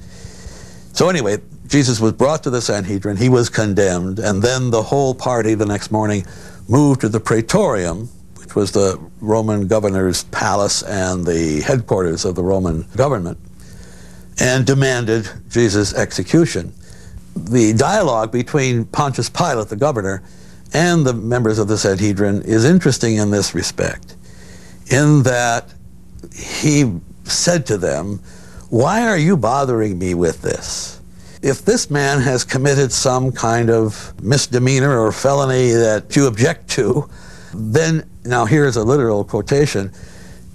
So, 0.94 1.10
anyway, 1.10 1.38
Jesus 1.68 2.00
was 2.00 2.14
brought 2.14 2.44
to 2.44 2.50
the 2.50 2.62
Sanhedrin, 2.62 3.18
he 3.18 3.28
was 3.28 3.50
condemned, 3.50 4.20
and 4.20 4.42
then 4.42 4.70
the 4.70 4.84
whole 4.84 5.16
party 5.16 5.56
the 5.56 5.66
next 5.66 5.92
morning 5.92 6.26
moved 6.70 7.02
to 7.02 7.10
the 7.10 7.20
Praetorium, 7.20 8.08
which 8.36 8.56
was 8.56 8.72
the 8.72 9.00
Roman 9.20 9.68
governor's 9.68 10.24
palace 10.26 10.84
and 10.84 11.26
the 11.26 11.62
headquarters 11.62 12.24
of 12.24 12.36
the 12.36 12.44
Roman 12.44 12.86
government 12.96 13.40
and 14.40 14.66
demanded 14.66 15.30
Jesus' 15.50 15.94
execution. 15.94 16.74
The 17.36 17.74
dialogue 17.74 18.32
between 18.32 18.86
Pontius 18.86 19.30
Pilate, 19.30 19.68
the 19.68 19.76
governor, 19.76 20.24
and 20.74 21.06
the 21.06 21.14
members 21.14 21.60
of 21.60 21.68
the 21.68 21.78
Sanhedrin 21.78 22.42
is 22.44 22.66
interesting 22.66 23.18
in 23.18 23.32
this 23.32 23.54
respect, 23.54 24.16
in 24.88 25.24
that 25.24 25.74
he 26.34 27.00
said 27.26 27.66
to 27.68 27.78
them, 27.78 28.20
Why 28.70 29.08
are 29.08 29.18
you 29.18 29.38
bothering 29.38 29.98
me 30.00 30.14
with 30.14 30.42
this? 30.42 31.02
If 31.42 31.64
this 31.64 31.92
man 31.92 32.22
has 32.22 32.44
committed 32.44 32.92
some 32.92 33.32
kind 33.32 33.70
of 33.70 34.14
misdemeanor 34.24 35.00
or 35.00 35.12
felony 35.12 35.72
that 35.72 36.16
you 36.16 36.28
object 36.28 36.70
to, 36.72 37.08
then, 37.54 38.10
now 38.24 38.46
here's 38.46 38.78
a 38.78 38.84
literal 38.84 39.24
quotation, 39.24 39.92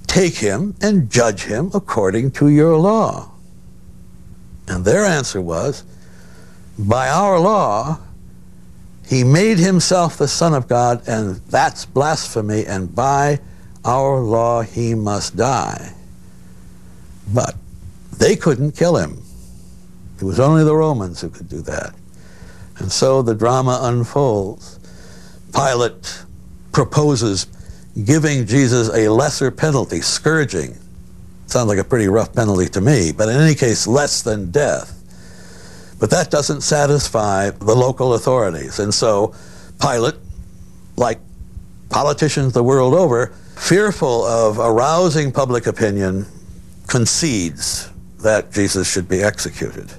take 0.07 0.35
him 0.35 0.75
and 0.81 1.11
judge 1.11 1.45
him 1.45 1.71
according 1.73 2.33
to 2.33 2.49
your 2.49 2.77
law. 2.77 3.31
And 4.67 4.85
their 4.85 5.05
answer 5.05 5.41
was, 5.41 5.85
by 6.89 7.09
our 7.09 7.39
law, 7.39 7.99
he 9.07 9.25
made 9.25 9.59
himself 9.59 10.17
the 10.17 10.29
Son 10.29 10.55
of 10.55 10.69
God, 10.69 11.03
and 11.09 11.37
that's 11.49 11.85
blasphemy, 11.85 12.65
and 12.65 12.95
by 12.95 13.41
our 13.85 14.21
law 14.21 14.63
he 14.63 14.95
must 14.95 15.37
die. 15.37 15.93
But 17.33 17.57
they 18.19 18.37
couldn't 18.37 18.73
kill 18.73 18.97
him. 18.97 19.23
It 20.19 20.25
was 20.25 20.39
only 20.39 20.65
the 20.65 20.77
Romans 20.77 21.21
who 21.21 21.31
could 21.31 21.49
do 21.49 21.61
that. 21.63 21.95
And 22.79 22.91
so 22.91 23.23
the 23.23 23.35
drama 23.35 23.81
unfolds. 23.83 24.79
Pilate 25.53 26.25
proposes 26.73 27.47
giving 28.05 28.47
Jesus 28.47 28.89
a 28.95 29.09
lesser 29.09 29.51
penalty, 29.51 30.01
scourging. 30.01 30.77
Sounds 31.47 31.69
like 31.69 31.79
a 31.79 31.85
pretty 31.85 32.07
rough 32.09 32.33
penalty 32.33 32.69
to 32.69 32.81
me, 32.81 33.13
but 33.13 33.29
in 33.29 33.41
any 33.41 33.55
case, 33.55 33.87
less 33.87 34.23
than 34.23 34.51
death. 34.51 35.00
But 36.01 36.11
that 36.11 36.31
doesn't 36.31 36.63
satisfy 36.63 37.51
the 37.51 37.75
local 37.75 38.15
authorities. 38.15 38.79
And 38.79 38.93
so 38.93 39.35
Pilate, 39.81 40.17
like 40.97 41.21
politicians 41.91 42.55
the 42.55 42.63
world 42.63 42.95
over, 42.95 43.27
fearful 43.57 44.25
of 44.25 44.59
arousing 44.59 45.31
public 45.31 45.67
opinion, 45.67 46.27
concedes 46.89 47.91
that 48.23 48.51
Jesus 48.51 48.91
should 48.91 49.09
be 49.09 49.23
executed. 49.23 49.93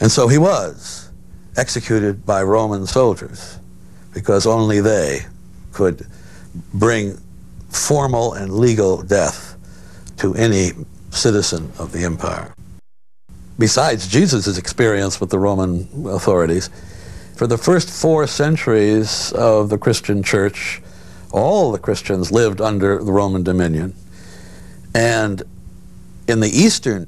And 0.00 0.10
so 0.10 0.28
he 0.28 0.38
was 0.38 1.10
executed 1.56 2.24
by 2.24 2.42
Roman 2.42 2.86
soldiers 2.86 3.58
because 4.14 4.46
only 4.46 4.80
they 4.80 5.20
could 5.72 6.06
bring 6.74 7.20
formal 7.68 8.32
and 8.32 8.52
legal 8.54 9.02
death 9.02 9.56
to 10.16 10.34
any 10.34 10.70
citizen 11.10 11.70
of 11.78 11.92
the 11.92 12.04
empire. 12.04 12.52
Besides 13.60 14.08
Jesus' 14.08 14.56
experience 14.56 15.20
with 15.20 15.28
the 15.28 15.38
Roman 15.38 15.86
authorities, 16.06 16.70
for 17.36 17.46
the 17.46 17.58
first 17.58 17.90
four 17.90 18.26
centuries 18.26 19.32
of 19.32 19.68
the 19.68 19.76
Christian 19.76 20.22
church, 20.22 20.80
all 21.30 21.70
the 21.70 21.78
Christians 21.78 22.32
lived 22.32 22.62
under 22.62 23.04
the 23.04 23.12
Roman 23.12 23.42
dominion. 23.42 23.92
And 24.94 25.42
in 26.26 26.40
the 26.40 26.48
eastern 26.48 27.06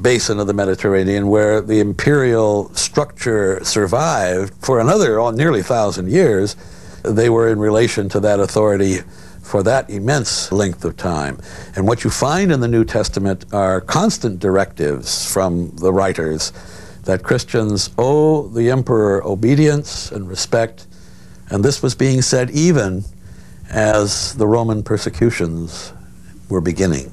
basin 0.00 0.40
of 0.40 0.46
the 0.46 0.54
Mediterranean, 0.54 1.28
where 1.28 1.60
the 1.60 1.80
imperial 1.80 2.74
structure 2.74 3.62
survived 3.62 4.54
for 4.64 4.80
another 4.80 5.20
oh, 5.20 5.32
nearly 5.32 5.62
thousand 5.62 6.10
years, 6.10 6.56
they 7.02 7.28
were 7.28 7.50
in 7.50 7.58
relation 7.58 8.08
to 8.08 8.20
that 8.20 8.40
authority 8.40 9.00
for 9.44 9.62
that 9.62 9.88
immense 9.90 10.50
length 10.50 10.84
of 10.84 10.96
time. 10.96 11.38
And 11.76 11.86
what 11.86 12.02
you 12.02 12.10
find 12.10 12.50
in 12.50 12.60
the 12.60 12.68
New 12.68 12.84
Testament 12.84 13.44
are 13.52 13.80
constant 13.80 14.40
directives 14.40 15.30
from 15.30 15.76
the 15.76 15.92
writers 15.92 16.52
that 17.02 17.22
Christians 17.22 17.90
owe 17.98 18.48
the 18.48 18.70
emperor 18.70 19.22
obedience 19.24 20.10
and 20.10 20.28
respect. 20.28 20.86
And 21.50 21.62
this 21.62 21.82
was 21.82 21.94
being 21.94 22.22
said 22.22 22.50
even 22.50 23.04
as 23.70 24.34
the 24.34 24.46
Roman 24.46 24.82
persecutions 24.82 25.92
were 26.48 26.62
beginning. 26.62 27.12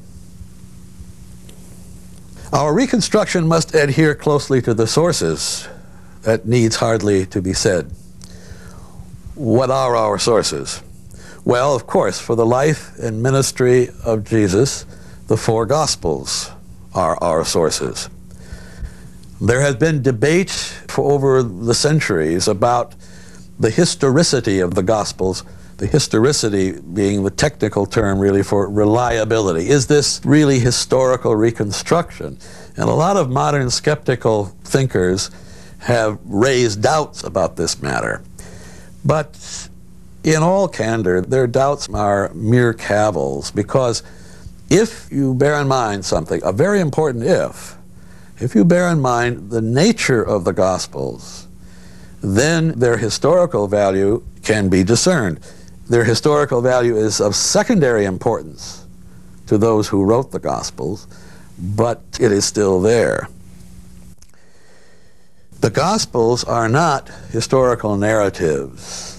Our 2.54 2.74
reconstruction 2.74 3.48
must 3.48 3.76
adhere 3.76 4.16
closely 4.16 4.62
to 4.64 4.74
the 4.74 4.88
sources. 4.88 5.68
That 6.24 6.46
needs 6.46 6.76
hardly 6.76 7.26
to 7.28 7.42
be 7.42 7.54
said. 7.54 7.92
What 9.34 9.72
are 9.72 9.96
our 9.96 10.20
sources? 10.20 10.84
Well, 11.44 11.76
of 11.76 11.88
course, 11.88 12.20
for 12.20 12.36
the 12.36 12.46
life 12.46 12.98
and 13.00 13.24
ministry 13.24 13.90
of 14.06 14.24
Jesus, 14.24 14.86
the 15.28 15.38
four 15.38 15.66
Gospels 15.66 16.52
are 16.94 17.18
our 17.22 17.44
sources. 17.44 18.10
There 19.40 19.62
has 19.62 19.76
been 19.76 20.04
debate 20.04 20.52
for 20.52 21.12
over 21.12 21.42
the 21.42 21.74
centuries 21.74 22.48
about 22.48 22.94
the 23.60 23.72
historicity 23.72 24.60
of 24.60 24.76
the 24.76 24.84
Gospels, 24.84 25.44
the 25.78 25.88
historicity 25.88 26.74
being 26.74 27.24
the 27.24 27.32
technical 27.32 27.88
term 27.88 28.20
really 28.20 28.44
for 28.44 28.70
reliability. 28.70 29.68
Is 29.68 29.88
this 29.88 30.22
really 30.24 30.60
historical 30.60 31.36
reconstruction? 31.36 32.38
And 32.78 32.88
a 32.88 32.94
lot 32.94 33.18
of 33.18 33.32
modern 33.32 33.72
skeptical 33.72 34.46
thinkers 34.64 35.32
have 35.80 36.20
raised 36.24 36.84
doubts 36.84 37.24
about 37.24 37.56
this 37.56 37.82
matter. 37.82 38.22
But 39.04 39.70
in 40.24 40.44
all 40.44 40.68
candor, 40.68 41.22
their 41.22 41.48
doubts 41.48 41.90
are 41.90 42.32
mere 42.34 42.74
cavils 42.74 43.52
because 43.52 44.04
if 44.70 45.12
you 45.12 45.34
bear 45.34 45.60
in 45.60 45.68
mind 45.68 46.06
something, 46.06 46.42
a 46.44 46.52
very 46.52 46.80
important 46.80 47.26
if, 47.26 47.78
if 48.40 48.56
you 48.56 48.64
bear 48.64 48.90
in 48.90 49.00
mind 49.00 49.50
the 49.50 49.62
nature 49.62 50.22
of 50.22 50.46
the 50.46 50.54
Gospels 50.54 51.48
then 52.22 52.80
their 52.80 52.98
historical 52.98 53.68
value 53.68 54.24
can 54.44 54.70
be 54.70 54.84
discerned. 54.84 55.40
Their 55.90 56.04
historical 56.04 56.62
value 56.62 56.96
is 56.96 57.20
of 57.20 57.36
secondary 57.36 58.06
importance 58.06 58.86
to 59.48 59.58
those 59.58 59.88
who 59.88 60.04
wrote 60.04 60.32
the 60.32 60.40
Gospels, 60.40 61.08
but 61.60 62.02
it 62.20 62.32
is 62.32 62.46
still 62.46 62.80
there. 62.80 63.28
The 65.60 65.70
Gospels 65.70 66.44
are 66.44 66.70
not 66.70 67.10
historical 67.32 67.98
narratives 67.98 69.11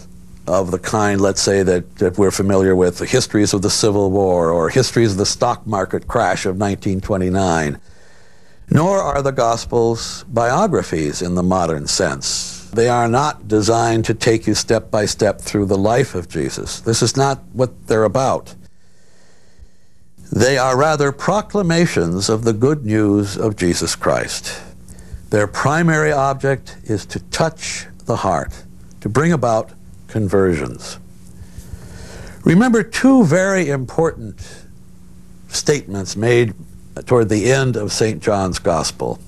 of 0.47 0.70
the 0.70 0.78
kind, 0.78 1.20
let's 1.20 1.40
say, 1.40 1.62
that, 1.62 1.97
that 1.97 2.18
we're 2.18 2.30
familiar 2.30 2.74
with 2.74 2.99
the 2.99 3.07
histories 3.07 3.55
of 3.55 3.62
the 3.62 3.70
Civil 3.70 4.11
War 4.11 4.51
or 4.51 4.70
histories 4.70 5.12
of 5.12 5.18
the 5.18 5.26
stock 5.26 5.66
market 5.66 6.09
crash 6.09 6.45
of 6.45 6.57
1929. 6.57 7.78
Nor 8.70 8.99
are 8.99 9.22
the 9.22 9.32
Gospels 9.32 10.24
biographies 10.28 11.22
in 11.22 11.34
the 11.34 11.43
modern 11.43 11.86
sense. 11.86 12.70
They 12.70 12.88
are 12.88 13.09
not 13.09 13.47
designed 13.47 14.07
to 14.07 14.14
take 14.14 14.47
you 14.47 14.55
step 14.55 14.90
by 14.90 15.05
step 15.05 15.40
through 15.40 15.66
the 15.66 15.76
life 15.76 16.14
of 16.14 16.28
Jesus. 16.28 16.80
This 16.80 17.03
is 17.03 17.16
not 17.16 17.43
what 17.53 17.86
they're 17.86 18.05
about. 18.05 18.55
They 20.32 20.57
are 20.57 20.78
rather 20.78 21.12
proclamations 21.12 22.30
of 22.30 22.45
the 22.45 22.55
good 22.55 22.86
news 22.86 23.36
of 23.36 23.57
Jesus 23.57 23.95
Christ. 23.95 24.62
Their 25.28 25.47
primary 25.47 26.11
object 26.11 26.78
is 26.84 27.05
to 27.07 27.20
touch 27.24 27.86
the 28.07 28.16
heart, 28.16 28.64
to 29.03 29.11
bring 29.11 29.32
about 29.32 29.72
conversions. 30.12 30.98
Remember 32.44 32.82
two 32.82 33.24
very 33.24 33.70
important 33.70 34.38
statements 35.48 36.16
made 36.16 36.52
toward 37.06 37.30
the 37.30 37.50
end 37.50 37.76
of 37.76 37.92
St. 37.92 38.22
John's 38.22 38.58
Gospel. 38.58 39.18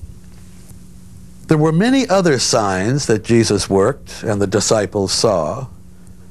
There 1.47 1.57
were 1.57 1.71
many 1.71 2.07
other 2.07 2.37
signs 2.37 3.07
that 3.07 3.23
Jesus 3.23 3.67
worked 3.67 4.21
and 4.21 4.39
the 4.39 4.47
disciples 4.47 5.11
saw, 5.11 5.67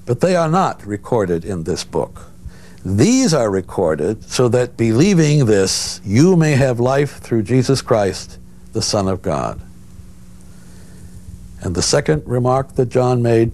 but 0.06 0.20
they 0.20 0.36
are 0.36 0.48
not 0.48 0.86
recorded 0.86 1.44
in 1.44 1.64
this 1.64 1.82
book. 1.82 2.30
These 2.84 3.34
are 3.34 3.50
recorded 3.50 4.22
so 4.22 4.48
that 4.50 4.76
believing 4.76 5.46
this, 5.46 6.00
you 6.04 6.36
may 6.36 6.52
have 6.52 6.78
life 6.78 7.18
through 7.18 7.42
Jesus 7.42 7.82
Christ, 7.82 8.38
the 8.72 8.82
Son 8.82 9.08
of 9.08 9.20
God. 9.20 9.60
And 11.60 11.74
the 11.74 11.82
second 11.82 12.22
remark 12.24 12.74
that 12.76 12.90
John 12.90 13.20
made 13.20 13.50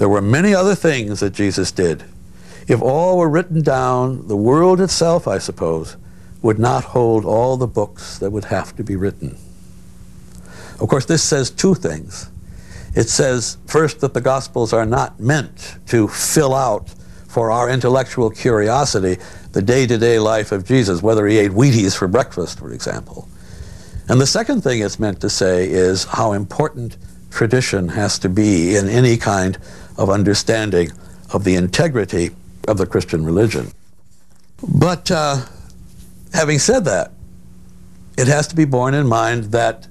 there 0.00 0.08
were 0.08 0.22
many 0.22 0.54
other 0.54 0.74
things 0.74 1.20
that 1.20 1.34
Jesus 1.34 1.70
did. 1.70 2.04
If 2.66 2.80
all 2.80 3.18
were 3.18 3.28
written 3.28 3.60
down, 3.60 4.28
the 4.28 4.36
world 4.36 4.80
itself, 4.80 5.28
I 5.28 5.36
suppose, 5.36 5.98
would 6.40 6.58
not 6.58 6.84
hold 6.84 7.26
all 7.26 7.58
the 7.58 7.66
books 7.66 8.18
that 8.18 8.30
would 8.30 8.46
have 8.46 8.74
to 8.76 8.82
be 8.82 8.96
written. 8.96 9.36
Of 10.80 10.88
course, 10.88 11.04
this 11.04 11.22
says 11.22 11.50
two 11.50 11.74
things. 11.74 12.30
It 12.94 13.10
says, 13.10 13.58
first, 13.66 14.00
that 14.00 14.14
the 14.14 14.22
Gospels 14.22 14.72
are 14.72 14.86
not 14.86 15.20
meant 15.20 15.76
to 15.88 16.08
fill 16.08 16.54
out 16.54 16.88
for 17.28 17.50
our 17.50 17.68
intellectual 17.68 18.30
curiosity 18.30 19.18
the 19.52 19.60
day 19.60 19.86
to 19.86 19.98
day 19.98 20.18
life 20.18 20.50
of 20.50 20.64
Jesus, 20.64 21.02
whether 21.02 21.26
he 21.26 21.36
ate 21.36 21.50
Wheaties 21.50 21.94
for 21.94 22.08
breakfast, 22.08 22.58
for 22.58 22.72
example. 22.72 23.28
And 24.08 24.18
the 24.18 24.26
second 24.26 24.62
thing 24.62 24.80
it's 24.80 24.98
meant 24.98 25.20
to 25.20 25.28
say 25.28 25.68
is 25.68 26.04
how 26.04 26.32
important 26.32 26.96
tradition 27.30 27.88
has 27.90 28.18
to 28.20 28.30
be 28.30 28.76
in 28.76 28.88
any 28.88 29.18
kind 29.18 29.58
of 30.00 30.08
understanding 30.08 30.90
of 31.32 31.44
the 31.44 31.54
integrity 31.54 32.30
of 32.66 32.78
the 32.78 32.86
Christian 32.86 33.24
religion. 33.24 33.70
But 34.66 35.10
uh, 35.10 35.42
having 36.32 36.58
said 36.58 36.86
that, 36.86 37.12
it 38.16 38.26
has 38.26 38.48
to 38.48 38.56
be 38.56 38.64
borne 38.64 38.94
in 38.94 39.06
mind 39.06 39.44
that 39.52 39.86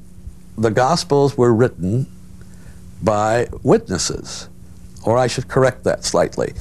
the 0.58 0.72
Gospels 0.72 1.38
were 1.38 1.54
written 1.54 2.08
by 3.02 3.48
witnesses, 3.64 4.50
or 5.04 5.18
I 5.18 5.28
should 5.28 5.48
correct 5.48 5.84
that 5.84 6.04
slightly. 6.04 6.54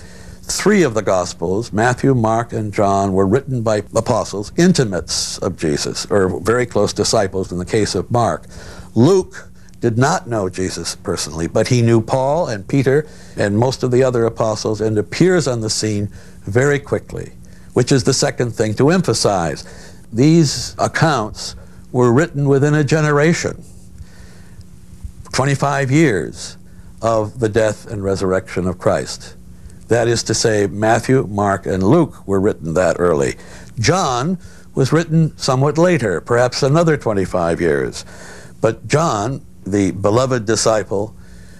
Three 0.42 0.82
of 0.82 0.94
the 0.94 1.02
Gospels, 1.02 1.72
Matthew, 1.72 2.14
Mark, 2.14 2.52
and 2.52 2.72
John, 2.72 3.12
were 3.12 3.26
written 3.26 3.62
by 3.62 3.82
apostles, 3.94 4.52
intimates 4.56 5.38
of 5.38 5.56
Jesus, 5.56 6.06
or 6.10 6.40
very 6.40 6.66
close 6.66 6.92
disciples 6.92 7.50
in 7.50 7.58
the 7.58 7.66
case 7.66 7.94
of 7.94 8.10
Mark. 8.10 8.46
Luke 8.94 9.47
did 9.80 9.96
not 9.96 10.26
know 10.26 10.48
Jesus 10.48 10.96
personally, 10.96 11.46
but 11.46 11.68
he 11.68 11.82
knew 11.82 12.00
Paul 12.00 12.48
and 12.48 12.66
Peter 12.66 13.06
and 13.36 13.56
most 13.56 13.82
of 13.82 13.90
the 13.90 14.02
other 14.02 14.24
apostles 14.24 14.80
and 14.80 14.98
appears 14.98 15.46
on 15.46 15.60
the 15.60 15.70
scene 15.70 16.08
very 16.42 16.78
quickly, 16.78 17.32
which 17.74 17.92
is 17.92 18.04
the 18.04 18.12
second 18.12 18.52
thing 18.52 18.74
to 18.74 18.90
emphasize. 18.90 19.64
These 20.12 20.74
accounts 20.78 21.54
were 21.92 22.12
written 22.12 22.48
within 22.48 22.74
a 22.74 22.84
generation, 22.84 23.64
25 25.32 25.90
years 25.90 26.56
of 27.00 27.38
the 27.38 27.48
death 27.48 27.86
and 27.86 28.02
resurrection 28.02 28.66
of 28.66 28.78
Christ. 28.78 29.36
That 29.88 30.08
is 30.08 30.22
to 30.24 30.34
say, 30.34 30.66
Matthew, 30.66 31.26
Mark, 31.28 31.66
and 31.66 31.82
Luke 31.82 32.26
were 32.26 32.40
written 32.40 32.74
that 32.74 32.96
early. 32.98 33.36
John 33.78 34.38
was 34.74 34.92
written 34.92 35.36
somewhat 35.38 35.78
later, 35.78 36.20
perhaps 36.20 36.62
another 36.62 36.96
25 36.96 37.60
years. 37.60 38.04
But 38.60 38.86
John, 38.86 39.44
the 39.70 39.92
beloved 39.92 40.44
disciple, 40.44 41.14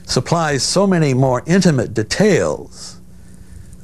supplies 0.05 0.63
so 0.63 0.87
many 0.87 1.15
more 1.15 1.43
intimate 1.47 1.95
details 1.95 3.01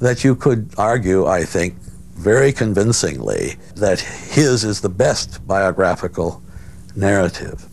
that 0.01 0.25
you 0.25 0.35
could 0.35 0.71
argue, 0.77 1.27
I 1.27 1.45
think, 1.45 1.75
very 2.15 2.53
convincingly 2.53 3.57
that 3.77 4.01
his 4.01 4.65
is 4.65 4.81
the 4.81 4.89
best 4.89 5.47
biographical 5.47 6.43
narrative. 6.97 7.67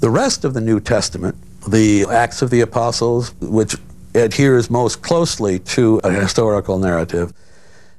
The 0.00 0.10
rest 0.10 0.44
of 0.44 0.54
the 0.54 0.60
New 0.60 0.80
Testament, 0.80 1.36
the 1.66 2.06
Acts 2.08 2.42
of 2.42 2.50
the 2.50 2.60
Apostles, 2.60 3.34
which 3.40 3.76
adheres 4.14 4.70
most 4.70 5.02
closely 5.02 5.58
to 5.60 6.00
a 6.04 6.10
historical 6.12 6.78
narrative, 6.78 7.32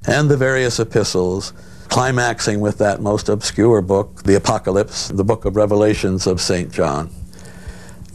and 0.08 0.30
the 0.30 0.38
various 0.38 0.80
epistles, 0.80 1.54
climaxing 1.90 2.60
with 2.60 2.78
that 2.78 3.02
most 3.02 3.30
obscure 3.30 3.82
book, 3.82 4.24
the 4.24 4.36
Apocalypse, 4.36 5.10
the 5.10 5.24
book 5.24 5.46
of 5.46 5.56
Revelations 5.56 6.28
of 6.28 6.40
St. 6.40 6.72
John, 6.72 7.10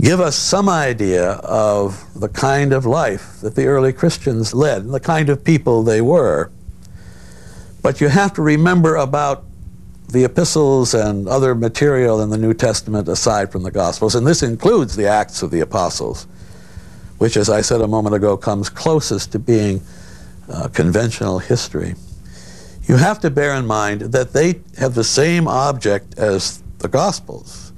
give 0.01 0.20
us 0.20 0.37
some 0.37 0.68
idea 0.68 1.33
of 1.33 2.05
the 2.18 2.29
kind 2.29 2.72
of 2.72 2.87
life 2.87 3.41
that 3.41 3.55
the 3.55 3.66
early 3.66 3.93
Christians 3.93 4.55
led 4.55 4.83
and 4.83 4.95
the 4.95 5.01
kind 5.01 5.29
of 5.29 5.45
people 5.45 5.83
they 5.83 6.01
were. 6.01 6.51
But 7.83 8.01
you 8.01 8.09
have 8.09 8.33
to 8.35 8.43
remember 8.43 8.97
about 8.97 9.45
the 10.09 10.25
epistles 10.25 10.95
and 10.95 11.29
other 11.29 11.55
material 11.55 12.22
in 12.22 12.31
the 12.31 12.39
New 12.39 12.55
Testament 12.55 13.09
aside 13.09 13.51
from 13.51 13.62
the 13.62 13.70
Gospels, 13.70 14.14
and 14.14 14.27
this 14.27 14.43
includes 14.43 14.97
the 14.97 15.07
Acts 15.07 15.43
of 15.43 15.51
the 15.51 15.61
Apostles 15.61 16.27
which, 17.18 17.37
as 17.37 17.49
I 17.49 17.61
said 17.61 17.81
a 17.81 17.89
moment 17.89 18.14
ago, 18.14 18.37
comes 18.37 18.68
closest 18.68 19.33
to 19.33 19.39
being 19.39 19.81
uh, 20.49 20.68
conventional 20.68 21.39
history, 21.39 21.95
you 22.87 22.97
have 22.97 23.20
to 23.20 23.30
bear 23.30 23.55
in 23.55 23.66
mind 23.66 24.01
that 24.12 24.32
they 24.32 24.61
have 24.78 24.95
the 24.95 25.05
same 25.05 25.49
object 25.49 26.18
as 26.18 26.62
the 26.78 26.89
Gospels. 26.89 27.72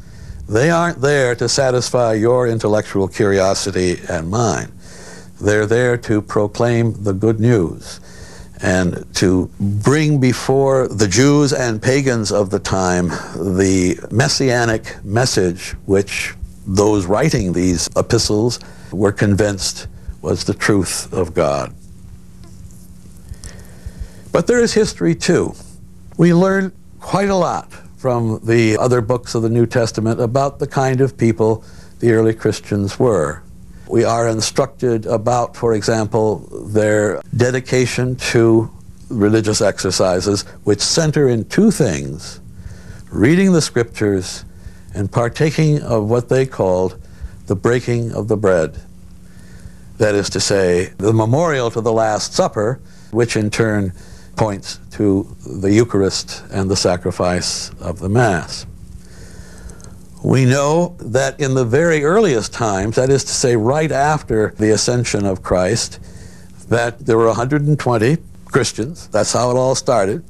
They 0.49 0.71
aren't 0.71 1.01
there 1.01 1.35
to 1.37 1.49
satisfy 1.49 2.15
your 2.15 2.47
intellectual 2.49 3.09
curiosity 3.09 4.01
and 4.09 4.31
mine. 4.31 4.73
They're 5.41 5.67
there 5.67 5.97
to 5.99 6.23
proclaim 6.23 7.03
the 7.03 7.13
good 7.13 7.41
news 7.41 8.01
and 8.63 9.05
to 9.17 9.51
bring 9.61 10.19
before 10.19 10.89
the 10.89 11.07
Jews 11.09 11.53
and 11.53 11.83
pagans 11.83 12.33
of 12.33 12.51
the 12.51 12.59
time 12.59 13.09
the 13.09 13.99
messianic 14.11 15.05
message 15.05 15.73
which 15.85 16.35
those 16.67 17.07
writing 17.07 17.53
these 17.53 17.89
epistles 17.97 18.59
were 18.91 19.13
convinced 19.13 19.89
was 20.23 20.45
the 20.45 20.55
truth 20.55 21.13
of 21.13 21.35
God. 21.35 21.75
But 24.37 24.47
there 24.47 24.61
is 24.61 24.75
history 24.75 25.15
too. 25.15 25.55
We 26.19 26.35
learn 26.35 26.71
quite 27.01 27.31
a 27.31 27.35
lot 27.35 27.73
from 27.97 28.39
the 28.45 28.77
other 28.77 29.01
books 29.01 29.35
of 29.35 29.41
the 29.41 29.49
New 29.49 29.65
Testament 29.65 30.21
about 30.21 30.59
the 30.59 30.67
kind 30.67 31.01
of 31.01 31.17
people 31.17 31.65
the 32.01 32.13
early 32.13 32.35
Christians 32.35 32.99
were. 32.99 33.43
We 33.89 34.05
are 34.05 34.29
instructed 34.29 35.07
about, 35.07 35.57
for 35.57 35.73
example, 35.73 36.41
their 36.67 37.23
dedication 37.35 38.17
to 38.17 38.71
religious 39.09 39.63
exercises, 39.63 40.43
which 40.65 40.83
center 40.83 41.31
in 41.31 41.47
two 41.47 41.71
things 41.71 42.39
reading 43.11 43.55
the 43.55 43.63
scriptures 43.63 44.45
and 44.93 45.11
partaking 45.11 45.81
of 45.81 46.11
what 46.11 46.29
they 46.29 46.45
called 46.45 47.01
the 47.47 47.57
breaking 47.57 48.13
of 48.13 48.29
the 48.29 48.37
bread. 48.37 48.83
That 49.97 50.15
is 50.15 50.29
to 50.29 50.41
say, 50.41 50.93
the 50.99 51.15
memorial 51.15 51.71
to 51.71 51.81
the 51.81 51.91
Last 51.91 52.35
Supper, 52.35 52.81
which 53.13 53.35
in 53.35 53.49
turn 53.49 53.95
points 54.37 54.79
to 54.93 55.27
the 55.47 55.73
Eucharist 55.73 56.45
and 56.53 56.71
the 56.71 56.77
sacrifice 56.77 57.71
of 57.81 57.99
the 57.99 58.09
Mass. 58.09 58.67
We 60.23 60.45
know 60.45 60.97
that 61.01 61.39
in 61.41 61.55
the 61.55 61.65
very 61.65 62.05
earliest 62.05 62.53
times, 62.53 62.97
that 62.97 63.11
is 63.11 63.25
to 63.25 63.33
say, 63.33 63.57
right 63.57 63.93
after 63.93 64.55
the 64.59 64.71
ascension 64.73 65.25
of 65.25 65.43
Christ, 65.43 66.01
that 66.69 66.99
there 66.99 67.17
were 67.17 67.29
120 67.29 68.19
Christians, 68.47 69.09
that's 69.09 69.33
how 69.33 69.51
it 69.51 69.57
all 69.57 69.75
started, 69.75 70.25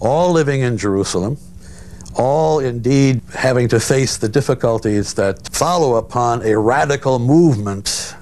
all 0.00 0.32
living 0.32 0.62
in 0.62 0.78
Jerusalem, 0.78 1.36
all 2.14 2.60
indeed 2.60 3.20
having 3.34 3.68
to 3.68 3.80
face 3.80 4.16
the 4.16 4.28
difficulties 4.28 5.14
that 5.14 5.48
follow 5.48 5.96
upon 5.96 6.42
a 6.42 6.58
radical 6.58 7.18
movement 7.18 8.14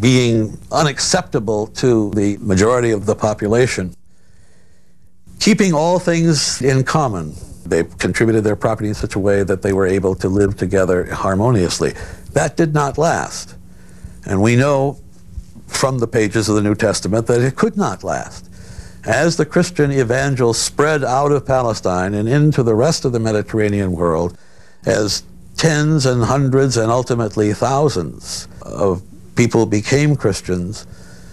being 0.00 0.58
unacceptable 0.72 1.68
to 1.68 2.10
the 2.10 2.36
majority 2.38 2.90
of 2.90 3.06
the 3.06 3.14
population. 3.14 3.94
Keeping 5.40 5.72
all 5.74 5.98
things 5.98 6.60
in 6.62 6.84
common, 6.84 7.34
they 7.64 7.84
contributed 7.84 8.44
their 8.44 8.56
property 8.56 8.88
in 8.88 8.94
such 8.94 9.14
a 9.14 9.18
way 9.18 9.42
that 9.42 9.62
they 9.62 9.72
were 9.72 9.86
able 9.86 10.14
to 10.16 10.28
live 10.28 10.56
together 10.56 11.12
harmoniously. 11.12 11.94
That 12.32 12.56
did 12.56 12.74
not 12.74 12.98
last. 12.98 13.54
And 14.24 14.42
we 14.42 14.56
know 14.56 14.98
from 15.66 15.98
the 15.98 16.06
pages 16.06 16.48
of 16.48 16.56
the 16.56 16.62
New 16.62 16.74
Testament 16.74 17.26
that 17.26 17.40
it 17.40 17.56
could 17.56 17.76
not 17.76 18.04
last. 18.04 18.48
As 19.04 19.36
the 19.36 19.46
Christian 19.46 19.92
evangel 19.92 20.52
spread 20.52 21.04
out 21.04 21.30
of 21.30 21.46
Palestine 21.46 22.14
and 22.14 22.28
into 22.28 22.62
the 22.62 22.74
rest 22.74 23.04
of 23.04 23.12
the 23.12 23.20
Mediterranean 23.20 23.92
world, 23.92 24.36
as 24.84 25.22
tens 25.56 26.06
and 26.06 26.24
hundreds 26.24 26.76
and 26.76 26.90
ultimately 26.90 27.52
thousands 27.54 28.48
of 28.62 29.02
people 29.36 29.64
became 29.66 30.16
Christians, 30.16 30.86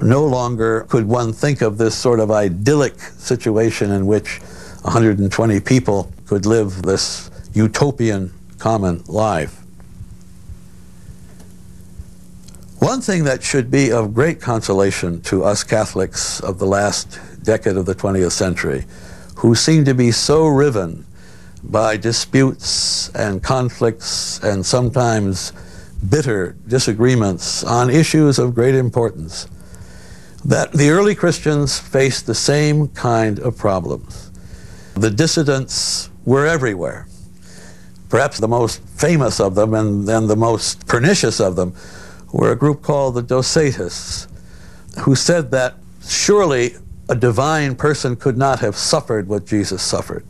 no 0.04 0.26
longer 0.26 0.86
could 0.90 1.08
one 1.08 1.34
think 1.34 1.62
of 1.62 1.78
this 1.78 1.96
sort 1.96 2.20
of 2.20 2.30
idyllic 2.30 3.00
situation 3.00 3.92
in 3.92 4.06
which 4.06 4.40
120 4.82 5.60
people 5.62 6.12
could 6.26 6.46
live 6.46 6.82
this 6.82 7.32
utopian 7.54 8.34
common 8.58 9.04
life. 9.08 9.64
One 12.80 13.00
thing 13.00 13.24
that 13.24 13.42
should 13.42 13.72
be 13.72 13.94
of 13.94 14.14
great 14.14 14.42
consolation 14.42 15.22
to 15.22 15.46
us 15.46 15.64
Catholics 15.64 16.42
of 16.42 16.60
the 16.60 16.66
last 16.66 17.18
decade 17.44 17.78
of 17.78 17.86
the 17.86 17.96
20th 17.96 18.34
century, 18.34 18.84
who 19.38 19.56
seem 19.56 19.86
to 19.86 19.94
be 19.94 20.12
so 20.12 20.48
riven 20.48 21.06
by 21.64 21.96
disputes 21.96 23.08
and 23.16 23.42
conflicts 23.42 24.40
and 24.44 24.66
sometimes 24.66 25.54
bitter 26.10 26.58
disagreements 26.68 27.64
on 27.64 27.90
issues 27.90 28.38
of 28.38 28.54
great 28.54 28.76
importance, 28.76 29.48
that 30.46 30.74
the 30.74 30.90
early 30.90 31.16
Christians 31.16 31.80
faced 31.80 32.26
the 32.26 32.36
same 32.36 32.90
kind 32.90 33.40
of 33.40 33.58
problems. 33.58 34.32
The 34.96 35.10
dissidents 35.10 36.10
were 36.26 36.46
everywhere. 36.46 37.08
Perhaps 38.10 38.40
the 38.40 38.48
most 38.48 38.82
famous 38.90 39.40
of 39.40 39.56
them 39.56 39.74
and, 39.74 40.08
and 40.08 40.30
the 40.30 40.36
most 40.36 40.86
pernicious 40.88 41.40
of 41.40 41.56
them 41.56 41.74
were 42.32 42.52
a 42.52 42.56
group 42.56 42.82
called 42.82 43.16
the 43.16 43.24
Docetists, 43.24 44.28
who 45.00 45.16
said 45.16 45.52
that 45.52 45.76
surely 46.06 46.76
a 47.10 47.16
divine 47.16 47.76
person 47.76 48.16
could 48.16 48.38
not 48.38 48.60
have 48.60 48.76
suffered 48.76 49.28
what 49.28 49.46
Jesus 49.46 49.82
suffered. 49.82 50.26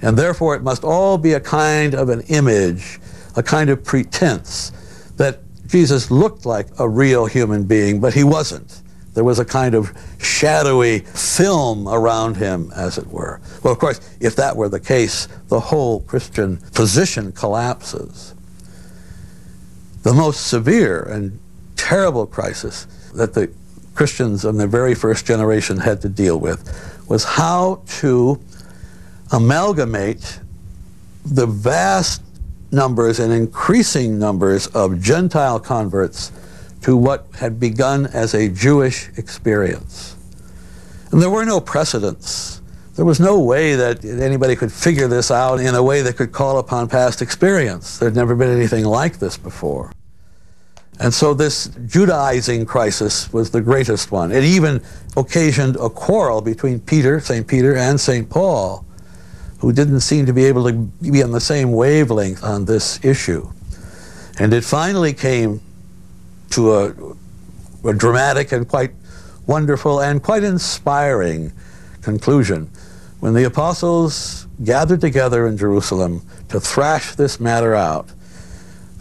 And 0.00 0.16
therefore, 0.16 0.54
it 0.54 0.62
must 0.62 0.84
all 0.84 1.18
be 1.18 1.32
a 1.32 1.40
kind 1.40 1.94
of 1.94 2.08
an 2.08 2.20
image, 2.28 3.00
a 3.36 3.42
kind 3.42 3.70
of 3.70 3.84
pretense 3.84 4.72
that 5.16 5.40
Jesus 5.66 6.10
looked 6.10 6.46
like 6.46 6.68
a 6.78 6.88
real 6.88 7.26
human 7.26 7.64
being, 7.64 8.00
but 8.00 8.14
he 8.14 8.24
wasn't. 8.24 8.82
There 9.18 9.24
was 9.24 9.40
a 9.40 9.44
kind 9.44 9.74
of 9.74 9.92
shadowy 10.20 11.00
film 11.00 11.88
around 11.88 12.36
him, 12.36 12.70
as 12.76 12.98
it 12.98 13.08
were. 13.08 13.40
Well, 13.64 13.72
of 13.72 13.80
course, 13.80 13.98
if 14.20 14.36
that 14.36 14.54
were 14.54 14.68
the 14.68 14.78
case, 14.78 15.26
the 15.48 15.58
whole 15.58 16.02
Christian 16.02 16.58
position 16.72 17.32
collapses 17.32 18.32
the 20.04 20.14
most 20.14 20.46
severe 20.46 21.02
and 21.02 21.36
terrible 21.74 22.28
crisis 22.28 22.86
that 23.12 23.34
the 23.34 23.50
Christians 23.96 24.44
in 24.44 24.56
the 24.56 24.68
very 24.68 24.94
first 24.94 25.26
generation 25.26 25.78
had 25.78 26.00
to 26.02 26.08
deal 26.08 26.38
with 26.38 27.04
was 27.08 27.24
how 27.24 27.82
to 27.98 28.40
amalgamate 29.32 30.38
the 31.24 31.46
vast 31.46 32.22
numbers 32.70 33.18
and 33.18 33.32
increasing 33.32 34.16
numbers 34.16 34.68
of 34.68 35.00
Gentile 35.00 35.58
converts 35.58 36.30
to 36.82 36.96
what 36.96 37.26
had 37.34 37.58
begun 37.58 38.06
as 38.06 38.34
a 38.34 38.48
Jewish 38.48 39.10
experience. 39.16 40.16
And 41.10 41.20
there 41.22 41.30
were 41.30 41.44
no 41.44 41.60
precedents. 41.60 42.60
There 42.96 43.04
was 43.04 43.20
no 43.20 43.40
way 43.40 43.76
that 43.76 44.04
anybody 44.04 44.56
could 44.56 44.72
figure 44.72 45.08
this 45.08 45.30
out 45.30 45.60
in 45.60 45.74
a 45.74 45.82
way 45.82 46.02
that 46.02 46.16
could 46.16 46.32
call 46.32 46.58
upon 46.58 46.88
past 46.88 47.22
experience. 47.22 47.98
There'd 47.98 48.16
never 48.16 48.34
been 48.34 48.50
anything 48.50 48.84
like 48.84 49.18
this 49.18 49.36
before. 49.36 49.92
And 51.00 51.14
so 51.14 51.32
this 51.32 51.70
Judaizing 51.86 52.66
crisis 52.66 53.32
was 53.32 53.50
the 53.50 53.60
greatest 53.60 54.10
one. 54.10 54.32
It 54.32 54.42
even 54.42 54.82
occasioned 55.16 55.76
a 55.76 55.88
quarrel 55.88 56.40
between 56.40 56.80
Peter, 56.80 57.20
St. 57.20 57.46
Peter, 57.46 57.76
and 57.76 58.00
St. 58.00 58.28
Paul, 58.28 58.84
who 59.60 59.72
didn't 59.72 60.00
seem 60.00 60.26
to 60.26 60.32
be 60.32 60.44
able 60.44 60.64
to 60.64 60.72
be 60.72 61.22
on 61.22 61.30
the 61.30 61.40
same 61.40 61.72
wavelength 61.72 62.42
on 62.42 62.64
this 62.64 63.04
issue. 63.04 63.48
And 64.40 64.52
it 64.52 64.64
finally 64.64 65.12
came 65.12 65.60
to 66.50 66.74
a, 66.74 66.94
a 67.84 67.94
dramatic 67.94 68.52
and 68.52 68.68
quite 68.68 68.92
wonderful 69.46 70.00
and 70.00 70.22
quite 70.22 70.44
inspiring 70.44 71.52
conclusion 72.02 72.70
when 73.20 73.34
the 73.34 73.44
apostles 73.44 74.46
gathered 74.64 75.00
together 75.00 75.46
in 75.46 75.56
Jerusalem 75.56 76.22
to 76.48 76.60
thrash 76.60 77.14
this 77.14 77.40
matter 77.40 77.74
out 77.74 78.10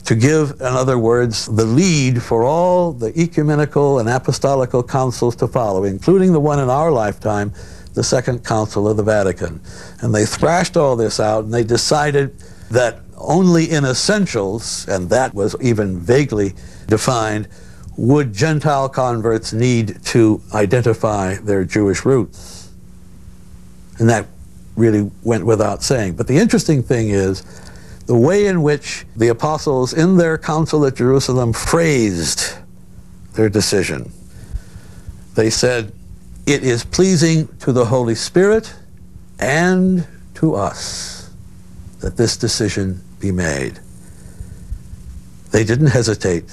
to 0.08 0.16
give, 0.16 0.52
in 0.52 0.62
other 0.62 0.98
words, 0.98 1.48
the 1.48 1.66
lead 1.66 2.24
for 2.24 2.44
all 2.44 2.94
the 2.94 3.12
ecumenical 3.20 4.00
and 4.00 4.08
apostolical 4.08 4.82
councils 4.82 5.36
to 5.36 5.48
follow, 5.48 5.84
including 5.84 6.32
the 6.32 6.40
one 6.40 6.60
in 6.60 6.70
our 6.70 6.90
lifetime, 6.90 7.52
the 7.94 8.04
Second 8.04 8.46
Council 8.46 8.88
of 8.88 8.96
the 8.96 9.04
Vatican. 9.04 9.60
And 10.00 10.16
they 10.16 10.26
thrashed 10.26 10.78
all 10.78 10.96
this 10.96 11.20
out 11.20 11.44
and 11.44 11.54
they 11.54 11.66
decided 11.66 12.34
that 12.72 13.00
only 13.18 13.70
in 13.70 13.86
essentials, 13.86 14.88
and 14.88 15.10
that 15.10 15.34
was 15.34 15.56
even 15.62 16.00
vaguely 16.00 16.54
defined, 16.88 17.48
would 17.98 18.34
Gentile 18.34 18.90
converts 18.90 19.54
need 19.54 20.04
to 20.06 20.42
identify 20.54 21.36
their 21.36 21.66
Jewish 21.66 22.06
roots. 22.06 22.72
And 23.98 24.10
that 24.10 24.28
really 24.76 25.10
went 25.24 25.46
without 25.46 25.82
saying. 25.82 26.16
But 26.16 26.28
the 26.28 26.38
interesting 26.38 26.84
thing 26.84 27.10
is, 27.10 27.44
the 28.06 28.16
way 28.16 28.46
in 28.46 28.62
which 28.62 29.06
the 29.16 29.30
apostles 29.30 29.94
in 29.94 30.18
their 30.18 30.38
council 30.38 30.86
at 30.86 30.96
Jerusalem 30.96 31.52
phrased 31.52 32.54
their 33.34 33.50
decision. 33.50 34.12
They 35.36 35.50
said, 35.50 35.92
It 36.46 36.64
is 36.64 36.86
pleasing 36.86 37.48
to 37.60 37.72
the 37.72 37.86
Holy 37.86 38.16
Spirit 38.16 38.74
and 39.40 40.08
to 40.36 40.56
us 40.56 41.17
that 42.00 42.18
this 42.18 42.38
decision 42.38 43.02
be 43.20 43.32
made. 43.32 43.80
They 45.52 45.64
didn't 45.64 45.88
hesitate 45.88 46.46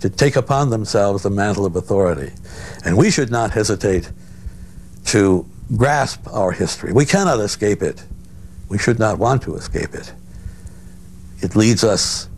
to 0.00 0.10
take 0.10 0.36
upon 0.36 0.70
themselves 0.70 1.22
the 1.22 1.30
mantle 1.30 1.66
of 1.66 1.76
authority. 1.76 2.32
And 2.84 2.96
we 2.96 3.10
should 3.10 3.30
not 3.30 3.50
hesitate 3.50 4.10
to 5.06 5.46
grasp 5.76 6.26
our 6.32 6.52
history. 6.52 6.92
We 6.92 7.04
cannot 7.04 7.40
escape 7.40 7.82
it. 7.82 8.04
We 8.68 8.78
should 8.78 8.98
not 8.98 9.18
want 9.18 9.42
to 9.42 9.56
escape 9.56 9.94
it 9.94 10.12
it 11.44 11.54
leads 11.54 11.84
us, 11.84 12.28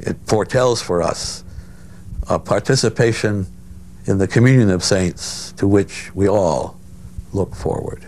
it 0.00 0.16
foretells 0.24 0.80
for 0.80 1.02
us 1.02 1.44
a 2.28 2.38
participation 2.38 3.46
in 4.06 4.16
the 4.16 4.26
communion 4.26 4.70
of 4.70 4.82
saints 4.82 5.52
to 5.52 5.68
which 5.68 6.14
we 6.14 6.26
all 6.26 6.78
look 7.34 7.54
forward. 7.54 8.07